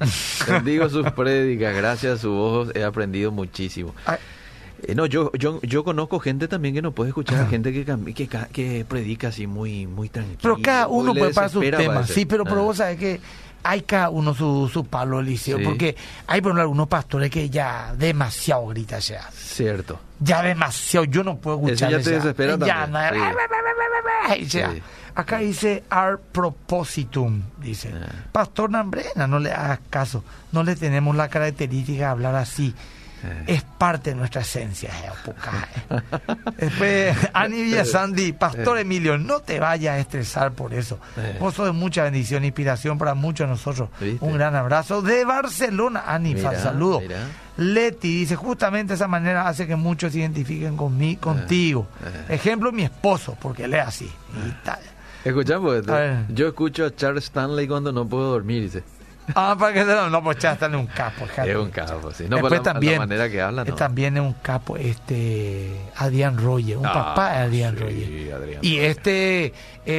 Bendigo 0.48 0.88
sus 0.88 1.10
prédicas, 1.12 1.74
gracias 1.76 2.18
a 2.18 2.22
su 2.22 2.30
voz 2.30 2.70
he 2.74 2.82
aprendido 2.84 3.30
muchísimo. 3.30 3.94
Ay, 4.06 4.18
Eh, 4.84 4.94
no, 4.94 5.06
yo, 5.06 5.32
yo, 5.32 5.60
yo 5.62 5.82
conozco 5.82 6.20
gente 6.20 6.46
también 6.46 6.72
que 6.72 6.82
no 6.82 6.92
puede 6.92 7.08
escuchar, 7.10 7.40
Ajá. 7.40 7.50
gente 7.50 7.72
que, 7.72 7.84
que, 8.14 8.28
ca- 8.28 8.46
que 8.52 8.84
predica 8.88 9.28
así 9.28 9.48
muy, 9.48 9.88
muy 9.88 10.08
tranquilo. 10.08 10.38
Pero 10.40 10.58
cada 10.62 10.86
uno 10.86 11.12
puede 11.14 11.34
para 11.34 11.48
sus 11.48 11.68
temas, 11.68 12.08
sí, 12.08 12.24
pero, 12.24 12.44
pero 12.44 12.60
Ah. 12.60 12.62
vos 12.64 12.76
sabés 12.76 12.96
que 12.96 13.20
hay 13.62 13.82
cada 13.82 14.10
uno 14.10 14.34
su, 14.34 14.68
su 14.72 14.84
palo, 14.84 15.20
Eliseo, 15.20 15.58
Sí. 15.58 15.64
porque 15.64 15.96
hay 16.26 16.40
por 16.40 16.58
algunos 16.58 16.88
pastores 16.88 17.30
que 17.30 17.50
ya 17.50 17.94
demasiado 17.96 18.66
grita 18.68 18.98
ya, 18.98 19.28
Cierto. 19.32 19.98
ya 20.20 20.42
demasiado, 20.42 21.04
yo 21.04 21.22
no 21.24 21.36
puedo 21.36 21.58
Eso 21.58 21.66
escuchar 21.72 21.90
ya 21.90 22.00
te 22.02 22.10
desespera 22.10 22.56
ya, 22.58 22.86
también, 22.86 22.92
no, 24.28 24.36
y 24.36 24.44
ya. 24.46 24.70
Sí. 24.72 24.82
Acá 25.14 25.38
dice 25.38 25.82
ar 25.90 26.18
propositum, 26.18 27.42
dice. 27.58 27.92
Ah. 27.92 28.26
Pastor 28.30 28.70
Nambrena, 28.70 29.26
no 29.26 29.38
le 29.40 29.50
hagas 29.52 29.80
caso, 29.90 30.22
no 30.52 30.62
le 30.62 30.76
tenemos 30.76 31.16
la 31.16 31.28
característica 31.28 31.98
de 31.98 32.04
hablar 32.04 32.34
así. 32.36 32.74
Eh. 33.24 33.44
Es 33.48 33.62
parte 33.64 34.10
de 34.10 34.16
nuestra 34.16 34.42
esencia. 34.42 34.90
eh, 34.90 35.10
eh. 35.90 36.00
Después, 36.56 37.16
Ani 37.32 37.62
Villasandi, 37.62 38.32
Pastor 38.32 38.78
Eh. 38.78 38.82
Emilio, 38.82 39.18
no 39.18 39.40
te 39.40 39.58
vayas 39.58 39.94
a 39.96 39.98
estresar 39.98 40.52
por 40.52 40.72
eso. 40.74 40.98
Vos 41.40 41.54
sos 41.54 41.66
de 41.66 41.72
mucha 41.72 42.04
bendición, 42.04 42.44
inspiración 42.44 42.96
para 42.98 43.14
muchos 43.14 43.46
de 43.46 43.50
nosotros. 43.52 43.88
¿Viste? 44.00 44.24
Un 44.24 44.34
gran 44.34 44.54
abrazo 44.54 45.02
de 45.02 45.24
Barcelona. 45.24 46.04
Ani, 46.06 46.38
saludo. 46.40 47.00
mira. 47.00 47.18
Leti 47.56 48.20
dice, 48.20 48.36
justamente 48.36 48.94
esa 48.94 49.08
manera 49.08 49.48
hace 49.48 49.66
que 49.66 49.74
muchos 49.74 50.12
se 50.12 50.20
identifiquen 50.20 50.76
conmigo, 50.76 51.20
contigo. 51.20 51.88
eh. 52.28 52.34
Ejemplo, 52.36 52.70
mi 52.70 52.84
esposo, 52.84 53.36
porque 53.40 53.64
él 53.64 53.74
es 53.74 53.84
así. 53.86 54.04
Y 54.46 54.64
tal. 54.64 54.78
Escucha, 55.24 55.58
pues, 55.58 55.84
yo 56.28 56.46
escucho 56.46 56.86
a 56.86 56.94
Charles 56.94 57.24
Stanley 57.24 57.66
cuando 57.66 57.90
no 57.90 58.06
puedo 58.06 58.30
dormir, 58.30 58.62
dice. 58.62 58.84
Ah, 59.34 59.56
para 59.58 59.72
que 59.74 59.84
no, 59.84 60.08
no, 60.10 60.22
pues 60.22 60.36
está 60.42 60.66
en 60.66 60.74
un 60.76 60.86
capo. 60.86 61.26
Es 61.44 61.56
un 61.56 61.70
capo, 61.70 62.10
sí. 62.12 62.24
No, 62.28 62.36
Después 62.36 62.52
la, 62.54 62.62
también, 62.62 62.92
la 62.94 62.98
manera 63.00 63.28
que 63.28 63.40
habla, 63.42 63.64
¿no? 63.64 63.74
también 63.74 64.16
es 64.16 64.22
un 64.22 64.32
capo, 64.34 64.76
este, 64.76 65.70
Adrián 65.96 66.38
Roger, 66.38 66.76
un 66.78 66.86
Ah, 66.86 66.92
papá 66.92 67.32
de 67.32 67.38
Adrián 67.38 67.74
sí, 67.76 67.82
Roger. 67.82 68.34
Adrián 68.34 68.58
Y 68.62 68.76
Roger. 68.76 68.90
este, 68.90 69.54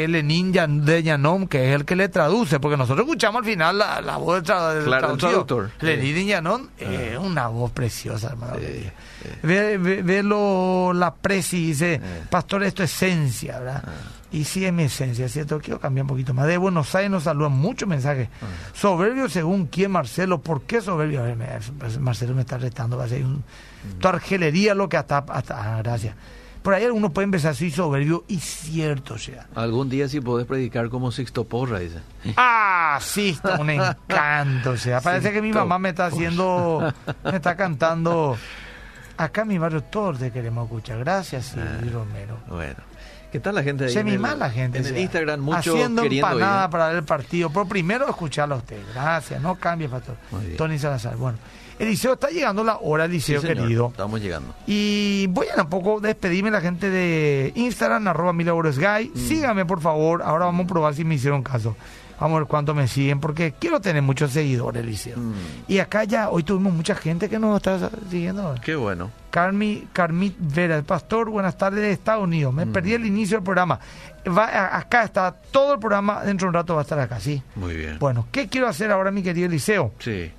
Lenín 0.07 0.53
Yan- 0.53 0.83
de 0.85 1.03
Llanom, 1.03 1.47
que 1.47 1.69
es 1.69 1.75
el 1.75 1.85
que 1.85 1.95
le 1.95 2.09
traduce, 2.09 2.59
porque 2.59 2.77
nosotros 2.77 3.05
escuchamos 3.05 3.39
al 3.39 3.45
final 3.45 3.77
la, 3.77 4.01
la 4.01 4.17
voz 4.17 4.35
del, 4.35 4.43
tra- 4.55 4.73
del 4.73 4.83
Claro, 4.85 5.11
el 5.13 5.17
traductor. 5.17 5.71
Sí. 5.79 5.85
de 5.87 6.25
Llanom 6.25 6.67
es 6.77 7.17
una 7.17 7.47
voz 7.47 7.71
preciosa, 7.71 8.29
hermano. 8.29 8.55
Sí, 8.59 8.83
sí. 9.23 9.29
Ve, 9.43 9.77
ve- 9.77 10.01
ve 10.01 10.23
lo, 10.23 10.91
la 10.93 11.13
presi 11.13 11.67
dice, 11.67 11.95
Eh. 11.95 12.01
pastor, 12.29 12.63
esto 12.63 12.83
es 12.83 12.91
esencia, 12.93 13.59
¿verdad? 13.59 13.83
Ah. 13.85 13.91
Y 14.31 14.43
sí 14.43 14.63
es 14.65 14.71
mi 14.71 14.83
esencia, 14.83 15.27
¿cierto? 15.27 15.59
Quiero 15.59 15.79
cambiar 15.79 16.03
un 16.03 16.09
poquito 16.09 16.33
más. 16.35 16.45
De 16.45 16.57
Buenos 16.57 16.93
Aires 16.93 17.09
nos 17.09 17.23
saludan 17.23 17.53
muchos 17.53 17.89
mensajes. 17.89 18.29
Ah. 18.41 18.45
Soberbio 18.73 19.27
según 19.27 19.65
quién, 19.65 19.89
Marcelo. 19.91 20.39
¿Por 20.41 20.61
qué 20.63 20.81
soberbio? 20.81 21.21
A 21.21 21.23
ver, 21.23 21.35
me- 21.35 21.99
Marcelo 21.99 22.35
me 22.35 22.41
está 22.41 22.57
retando. 22.59 22.95
Va 22.97 23.05
a 23.05 23.07
ser 23.07 23.25
un, 23.25 23.43
Mm. 23.79 23.99
tu 23.99 24.07
argelería 24.09 24.75
lo 24.75 24.87
que 24.89 24.97
hasta... 24.97 25.19
hasta 25.19 25.77
ah, 25.77 25.81
gracias. 25.81 26.13
Por 26.61 26.73
ahí 26.73 26.83
algunos 26.83 27.11
pueden 27.13 27.29
empezar 27.29 27.51
así 27.51 27.71
soberbio 27.71 28.25
y 28.27 28.37
cierto, 28.39 29.13
o 29.13 29.17
sea. 29.17 29.47
Algún 29.55 29.89
día 29.89 30.09
sí 30.09 30.19
podés 30.19 30.45
predicar 30.45 30.89
como 30.89 31.11
Sixto 31.11 31.45
Porra, 31.45 31.79
dice. 31.79 31.99
Ah, 32.35 32.99
sí, 33.01 33.29
está 33.29 33.59
un 33.59 33.69
encanto. 33.69 34.71
O 34.71 34.77
sea, 34.77 34.99
parece 35.01 35.31
que 35.31 35.41
mi 35.41 35.47
Sixto 35.47 35.59
mamá 35.61 35.79
me 35.79 35.89
está 35.89 36.07
haciendo, 36.07 36.93
me 37.23 37.35
está 37.37 37.55
cantando. 37.55 38.37
Acá 39.17 39.41
en 39.43 39.47
mi 39.47 39.57
barrio 39.57 39.81
todos 39.83 40.19
te 40.19 40.31
queremos 40.31 40.65
escuchar. 40.65 40.99
Gracias, 40.99 41.45
Silvio 41.47 41.91
Romero. 41.99 42.37
Bueno. 42.47 42.88
¿Qué 43.31 43.39
tal 43.39 43.55
la 43.55 43.63
gente 43.63 43.85
ahí? 43.85 43.91
Se 43.93 43.99
en 43.99 44.05
me 44.07 44.13
el- 44.13 44.19
mala 44.19 44.35
la 44.35 44.49
gente. 44.49 44.79
En 44.79 44.85
el 44.85 44.97
Instagram, 44.97 45.39
mucho 45.39 45.57
Haciendo 45.73 46.03
empanada 46.03 46.69
para 46.69 46.87
ver 46.87 46.97
el 46.97 47.03
partido. 47.03 47.49
Pero 47.49 47.65
primero 47.67 48.07
escucharlo 48.09 48.55
a 48.55 48.57
usted. 48.59 48.77
Gracias. 48.93 49.41
No 49.41 49.55
cambie, 49.55 49.87
pastor. 49.87 50.15
Tony 50.57 50.79
Salazar. 50.79 51.15
Bueno, 51.15 51.37
Eliseo, 51.77 52.13
está 52.13 52.29
llegando 52.29 52.63
la 52.63 52.77
hora, 52.81 53.05
Sí, 53.05 53.11
Eliseo, 53.11 53.41
señor, 53.41 53.57
querido. 53.57 53.87
Estamos 53.87 54.19
llegando. 54.19 54.53
Y 54.67 55.27
voy 55.27 55.47
a 55.55 55.61
un 55.61 55.69
poco 55.69 55.99
despedirme 56.01 56.51
la 56.51 56.59
gente 56.59 56.89
de 56.89 57.53
Instagram, 57.55 58.07
arroba 58.07 58.33
Guy. 58.33 59.11
Mm. 59.13 59.17
Síganme, 59.17 59.65
por 59.65 59.79
favor. 59.79 60.21
Ahora 60.21 60.45
vamos 60.45 60.65
a 60.65 60.67
probar 60.67 60.93
si 60.93 61.05
me 61.05 61.15
hicieron 61.15 61.41
caso. 61.41 61.75
Vamos 62.19 62.35
a 62.35 62.39
ver 62.39 62.47
cuánto 62.49 62.75
me 62.75 62.87
siguen, 62.87 63.19
porque 63.21 63.53
quiero 63.57 63.79
tener 63.79 64.01
muchos 64.01 64.31
seguidores, 64.31 64.83
Eliseo. 64.83 65.17
Mm. 65.17 65.33
Y 65.69 65.79
acá 65.79 66.03
ya, 66.03 66.29
hoy 66.29 66.43
tuvimos 66.43 66.73
mucha 66.73 66.93
gente 66.95 67.29
que 67.29 67.39
nos 67.39 67.55
está 67.57 67.89
siguiendo. 68.09 68.55
Qué 68.63 68.75
bueno. 68.75 69.09
Carmi, 69.31 69.87
Carmit 69.93 70.35
Vera, 70.37 70.75
el 70.75 70.83
pastor, 70.83 71.29
buenas 71.29 71.57
tardes 71.57 71.81
de 71.81 71.91
Estados 71.91 72.23
Unidos. 72.23 72.53
Me 72.53 72.65
Mm. 72.65 72.73
perdí 72.73 72.93
el 72.93 73.05
inicio 73.05 73.37
del 73.37 73.43
programa. 73.45 73.79
Va, 74.27 74.45
a- 74.45 74.77
acá 74.79 75.03
está 75.03 75.31
todo 75.31 75.75
el 75.75 75.79
programa, 75.79 76.21
dentro 76.25 76.45
de 76.45 76.49
un 76.49 76.53
rato 76.55 76.73
va 76.75 76.81
a 76.81 76.83
estar 76.83 76.99
acá, 76.99 77.19
¿sí? 77.21 77.41
Muy 77.55 77.75
bien. 77.75 77.97
Bueno, 77.99 78.27
¿qué 78.33 78.49
quiero 78.49 78.67
hacer 78.67 78.91
ahora, 78.91 79.11
mi 79.11 79.23
querido 79.23 79.47
Eliseo? 79.47 79.93
Sí. 79.99 80.29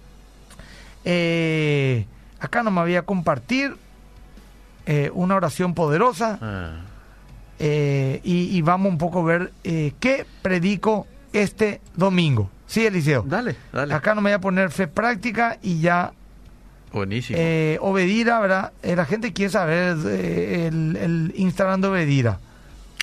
Eh, 1.05 2.05
acá 2.41 2.62
no 2.62 2.70
me 2.70 2.83
voy 2.83 2.97
a 2.97 3.03
compartir 3.03 3.74
eh, 4.87 5.11
una 5.14 5.37
oración 5.37 5.72
poderosa 5.74 6.39
Ah, 6.43 6.81
eh, 7.59 8.20
y, 8.24 8.57
y 8.57 8.62
vamos 8.62 8.91
un 8.93 8.99
poco 8.99 9.20
a 9.20 9.24
ver 9.24 9.53
qué 9.62 10.26
predico 10.43 11.07
este 11.33 11.81
domingo. 11.97 12.51
¿Sí, 12.66 12.87
Eliseo? 12.87 13.24
Dale, 13.26 13.57
dale. 13.72 13.93
Acá 13.95 14.14
no 14.14 14.20
me 14.20 14.31
voy 14.31 14.35
a 14.35 14.41
poner 14.41 14.70
fe 14.70 14.87
práctica 14.87 15.59
y 15.62 15.81
ya 15.81 16.12
Buenísimo. 16.93 17.39
Eh, 17.41 17.78
Obedira, 17.83 18.41
¿verdad? 18.41 18.72
Eh, 18.83 18.97
la 18.97 19.05
gente 19.05 19.33
quiere 19.33 19.51
saber 19.51 19.97
eh, 20.07 20.66
el, 20.66 20.97
el 20.97 21.33
Instagram 21.37 21.81
de 21.81 21.87
Obedira. 21.89 22.39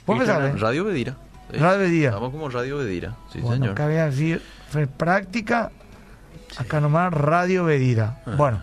¿Vos 0.06 0.18
Instagram, 0.18 0.48
sabés? 0.50 0.62
Radio 0.62 0.84
Bedira. 0.84 1.16
Sí. 1.52 1.58
Radio 1.58 1.80
Bedira. 1.80 2.10
Estamos 2.10 2.32
como 2.32 2.50
Radio 2.50 2.78
Bedira. 2.80 3.16
Sí, 3.32 3.40
bueno, 3.40 3.56
señor. 3.56 3.72
acá 3.72 3.86
voy 3.86 3.96
a 3.96 4.06
decir 4.08 4.42
fe 4.72 4.88
práctica, 4.88 5.72
acá 6.58 6.82
nomás 6.82 7.14
Radio 7.14 7.64
Bedira. 7.64 8.20
Ah. 8.26 8.34
Bueno, 8.38 8.62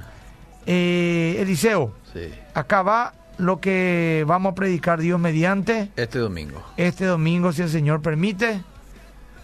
eh, 0.67 1.37
Eliseo, 1.41 1.95
Sí. 2.12 2.31
acá 2.53 2.83
va 2.83 3.15
lo 3.39 3.61
que 3.61 4.25
vamos 4.29 4.53
a 4.53 4.55
predicar 4.55 5.01
Dios 5.01 5.19
mediante 5.19 5.91
Este 5.97 6.19
domingo. 6.19 6.62
este 6.77 7.07
domingo, 7.07 7.53
si 7.53 7.62
el 7.62 7.71
Señor 7.71 8.03
permite. 8.03 8.61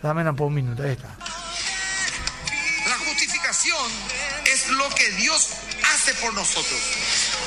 Dame 0.03 0.33
por 0.33 0.47
un 0.47 0.55
minuto, 0.55 0.83
ahí 0.83 0.93
está. 0.93 1.09
La 2.89 2.97
justificación 3.05 3.91
es 4.47 4.69
lo 4.69 4.89
que 4.95 5.11
Dios 5.13 5.51
hace 5.93 6.15
por 6.15 6.33
nosotros. 6.33 6.81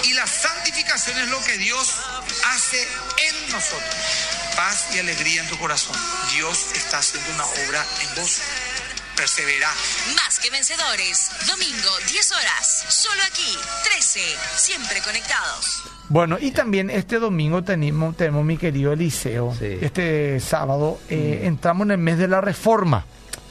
Y 0.04 0.14
la 0.14 0.28
santificación 0.28 1.18
es 1.18 1.30
lo 1.30 1.44
que 1.44 1.58
Dios 1.58 1.96
hace 2.54 2.88
en 3.28 3.52
nosotros. 3.52 3.96
Paz 4.56 4.86
y 4.94 5.00
alegría 5.00 5.42
en 5.42 5.50
tu 5.50 5.58
corazón. 5.58 5.96
Dios 6.36 6.68
está 6.76 7.00
haciendo 7.00 7.32
una 7.34 7.46
obra 7.46 7.86
en 8.02 8.16
vos. 8.22 8.40
Persevera. 9.16 9.70
Más 10.16 10.40
que 10.40 10.50
vencedores. 10.50 11.30
Domingo, 11.48 11.90
10 12.12 12.32
horas. 12.32 12.86
Solo 12.90 13.22
aquí. 13.30 13.58
13. 13.84 14.20
Siempre 14.56 15.00
conectados. 15.02 15.84
Bueno, 16.10 16.38
y 16.40 16.52
también 16.52 16.90
este 16.90 17.20
domingo 17.20 17.64
tenemos, 17.64 18.16
tenemos 18.18 18.44
mi 18.46 18.58
querido 18.58 18.94
Eliseo. 18.94 19.56
Sí. 19.58 19.78
Este 19.82 20.40
sábado 20.40 21.00
eh, 21.10 21.42
entramos 21.44 21.86
en 21.86 21.92
el 21.92 21.98
mes 21.98 22.18
de 22.18 22.28
la 22.28 22.42
reforma. 22.42 23.06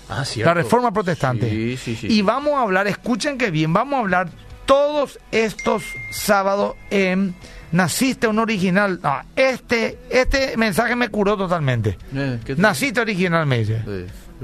Ah, 0.08 0.24
La 0.36 0.52
reforma 0.54 0.92
protestante. 0.92 1.48
Sí, 1.48 1.76
sí, 1.82 1.96
sí. 1.96 2.06
Y 2.10 2.22
vamos 2.22 2.52
a 2.54 2.60
hablar, 2.62 2.86
escuchen 2.86 3.38
que 3.38 3.50
bien, 3.50 3.72
vamos 3.72 3.94
a 3.96 4.00
hablar 4.00 4.28
todos 4.66 5.18
estos 5.30 5.82
sábados 6.10 6.76
en 6.90 7.34
Naciste 7.72 8.26
un 8.26 8.38
original. 8.38 9.00
Ah, 9.02 9.24
este, 9.34 9.98
este 10.10 10.58
mensaje 10.58 10.94
me 10.94 11.08
curó 11.08 11.38
totalmente. 11.38 11.96
Eh, 12.14 12.38
¿qué 12.44 12.54
te- 12.54 12.60
Naciste 12.60 13.00
original, 13.00 13.46
me 13.46 13.60
dice. 13.60 13.82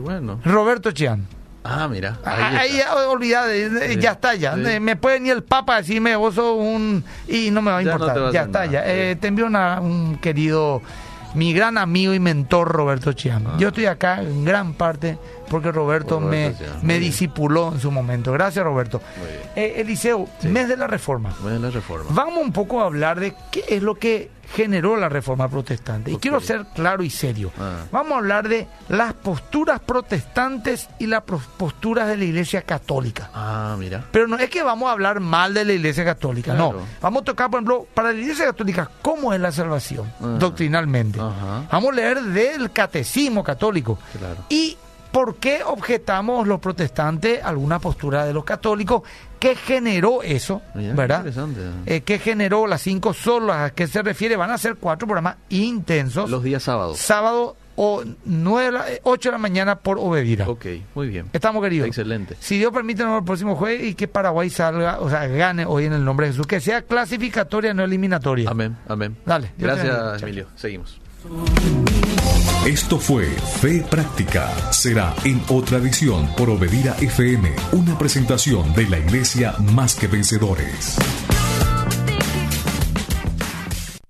Bueno. 0.03 0.40
Roberto 0.44 0.90
Chian. 0.92 1.26
Ah, 1.64 1.86
mira. 1.88 2.18
Ahí, 2.24 2.57
Ahí, 2.57 2.76
ya, 2.78 2.94
olvidate, 3.09 3.66
eh, 3.66 3.70
Sí, 3.94 4.01
ya 4.01 4.12
está 4.12 4.34
ya. 4.34 4.55
sí. 4.55 4.80
Me 4.80 4.96
puede 4.96 5.20
ni 5.20 5.28
el 5.28 5.42
Papa 5.42 5.76
decirme 5.78 6.16
vos 6.16 6.34
sos 6.34 6.57
un... 6.57 7.05
Y 7.26 7.51
no 7.51 7.61
me 7.61 7.70
va 7.70 7.78
a 7.78 7.82
Ya 7.82 7.99
no 7.99 8.05
importar. 8.07 8.32
ya 8.32 8.42
está 8.42 8.61
nada, 8.61 8.66
ya. 8.72 8.80
sí. 8.84 8.86
Eh, 8.90 9.16
te 9.20 9.28
envío 9.28 9.46
una- 9.46 9.80
un 9.80 10.16
querido, 10.16 10.80
mi 11.34 11.53
gran 11.53 11.76
amigo 11.76 12.14
y 12.14 12.20
mentor 12.20 12.68
Roberto 12.68 13.12
Chiam. 13.12 13.44
Ah. 13.49 13.57
Yo 13.59 13.68
estoy 13.68 13.84
acá 13.86 14.22
en 14.22 14.44
gran 14.46 14.72
parte 14.72 15.18
porque 15.51 15.72
Roberto, 15.72 16.16
Por 16.20 16.24
Roberto 16.24 16.61
me, 16.80 16.86
me 16.94 16.99
discipuló 16.99 17.72
en 17.72 17.80
su 17.80 17.90
momento. 17.90 18.32
Gracias 18.32 18.64
Roberto. 18.64 19.01
Eh, 19.57 19.74
Eliseo, 19.78 20.28
Sí. 20.40 20.49
mes 20.49 20.68
de 20.68 20.76
la 20.76 20.86
reforma. 20.86 21.34
Bueno, 21.42 21.59
la 21.59 21.70
reforma. 21.70 22.11
Vamos 22.11 22.38
un 22.44 22.53
poco 22.53 22.80
a 22.80 22.84
hablar 22.86 23.18
de 23.20 23.34
qué 23.51 23.64
es 23.68 23.82
lo 23.82 23.94
que 23.96 24.30
generó 24.55 24.96
la 24.96 25.11
reforma 25.11 25.46
protestante. 25.49 26.11
Y 26.11 26.16
quiero 26.16 26.40
ser 26.40 26.64
claro 26.74 27.03
y 27.03 27.11
serio. 27.11 27.53
Ah. 27.61 27.80
Vamos 27.92 28.12
a 28.12 28.16
hablar 28.16 28.49
de 28.49 28.66
las 28.88 29.12
posturas 29.12 29.78
protestantes 29.78 30.88
y 30.99 31.07
las 31.07 31.22
posturas 31.22 32.09
de 32.09 32.16
la 32.16 32.24
Iglesia 32.24 32.62
Católica. 32.62 33.30
Ah, 33.34 33.76
mira. 33.78 34.05
Pero 34.11 34.26
no 34.26 34.38
es 34.38 34.49
que 34.49 34.62
vamos 34.62 34.88
a 34.88 34.92
hablar 34.92 35.20
mal 35.20 35.53
de 35.53 35.66
la 35.66 35.74
Iglesia 35.74 36.03
Católica, 36.05 36.55
no. 36.55 36.72
Vamos 37.03 37.22
a 37.22 37.24
tocar, 37.26 37.51
por 37.51 37.59
ejemplo, 37.59 37.86
para 37.92 38.11
la 38.12 38.18
Iglesia 38.18 38.46
Católica, 38.46 38.90
¿cómo 39.03 39.34
es 39.34 39.40
la 39.40 39.53
salvación 39.53 40.11
Ah. 40.20 40.36
doctrinalmente? 40.38 41.20
Ajá. 41.20 41.64
Vamos 41.70 41.92
a 41.92 41.96
leer 41.96 42.22
del 42.22 42.72
Catecismo 42.72 43.44
Católico. 43.44 43.99
Claro. 44.18 44.36
Y 44.49 44.78
por 45.19 45.35
qué 45.39 45.64
objetamos 45.64 46.47
los 46.47 46.61
protestantes 46.61 47.43
alguna 47.43 47.81
postura 47.81 48.25
de 48.25 48.33
los 48.33 48.45
católicos. 48.45 49.03
¿Qué 49.41 49.57
generó 49.57 50.23
eso? 50.23 50.62
Mira, 50.77 50.95
¿Verdad? 50.95 51.19
interesante. 51.27 51.61
Eh, 51.87 52.03
¿Qué 52.03 52.21
generó 52.21 52.69
las 52.69 52.83
cinco 52.83 53.12
solas? 53.12 53.57
¿A 53.71 53.75
qué 53.75 53.89
se 53.89 54.01
refiere? 54.03 54.37
Van 54.37 54.53
a 54.53 54.59
ser 54.59 54.77
cuatro 54.77 55.09
programas 55.09 55.35
intensos. 55.49 56.31
Los 56.31 56.45
días 56.45 56.62
sábados. 56.62 56.99
Sábado 56.99 57.57
o 57.75 58.05
nueve, 58.27 58.66
de 58.66 58.73
la- 58.73 58.93
eh, 58.93 59.01
ocho 59.03 59.31
de 59.31 59.33
la 59.33 59.39
mañana 59.39 59.75
por 59.81 59.99
Obedira. 59.99 60.49
Ok, 60.49 60.66
muy 60.95 61.09
bien. 61.09 61.27
Estamos 61.33 61.64
queridos. 61.64 61.89
Excelente. 61.89 62.37
Si 62.39 62.57
Dios 62.57 62.73
permite, 62.73 63.03
nos 63.03 63.09
vemos 63.09 63.23
el 63.23 63.27
próximo 63.27 63.57
jueves 63.57 63.89
y 63.89 63.95
que 63.97 64.07
Paraguay 64.07 64.49
salga, 64.51 65.01
o 65.01 65.11
sea, 65.11 65.27
gane 65.27 65.66
hoy 65.66 65.87
en 65.87 65.95
el 65.95 66.05
nombre 66.05 66.27
de 66.27 66.33
Jesús. 66.33 66.47
Que 66.47 66.61
sea 66.61 66.83
clasificatoria, 66.83 67.75
no 67.75 67.83
eliminatoria. 67.83 68.49
Amén, 68.51 68.77
amén. 68.87 69.16
Dale. 69.27 69.51
Gracias. 69.59 70.23
Emilio. 70.23 70.47
Seguimos. 70.55 71.01
Esto 72.66 72.98
fue 72.98 73.24
Fe 73.61 73.82
Práctica. 73.82 74.54
Será 74.72 75.14
en 75.24 75.40
otra 75.48 75.78
edición 75.78 76.28
por 76.36 76.50
Obedira 76.50 76.94
FM, 77.00 77.50
una 77.72 77.96
presentación 77.96 78.74
de 78.74 78.88
la 78.88 78.98
Iglesia 78.98 79.54
Más 79.72 79.94
que 79.94 80.06
Vencedores. 80.06 80.96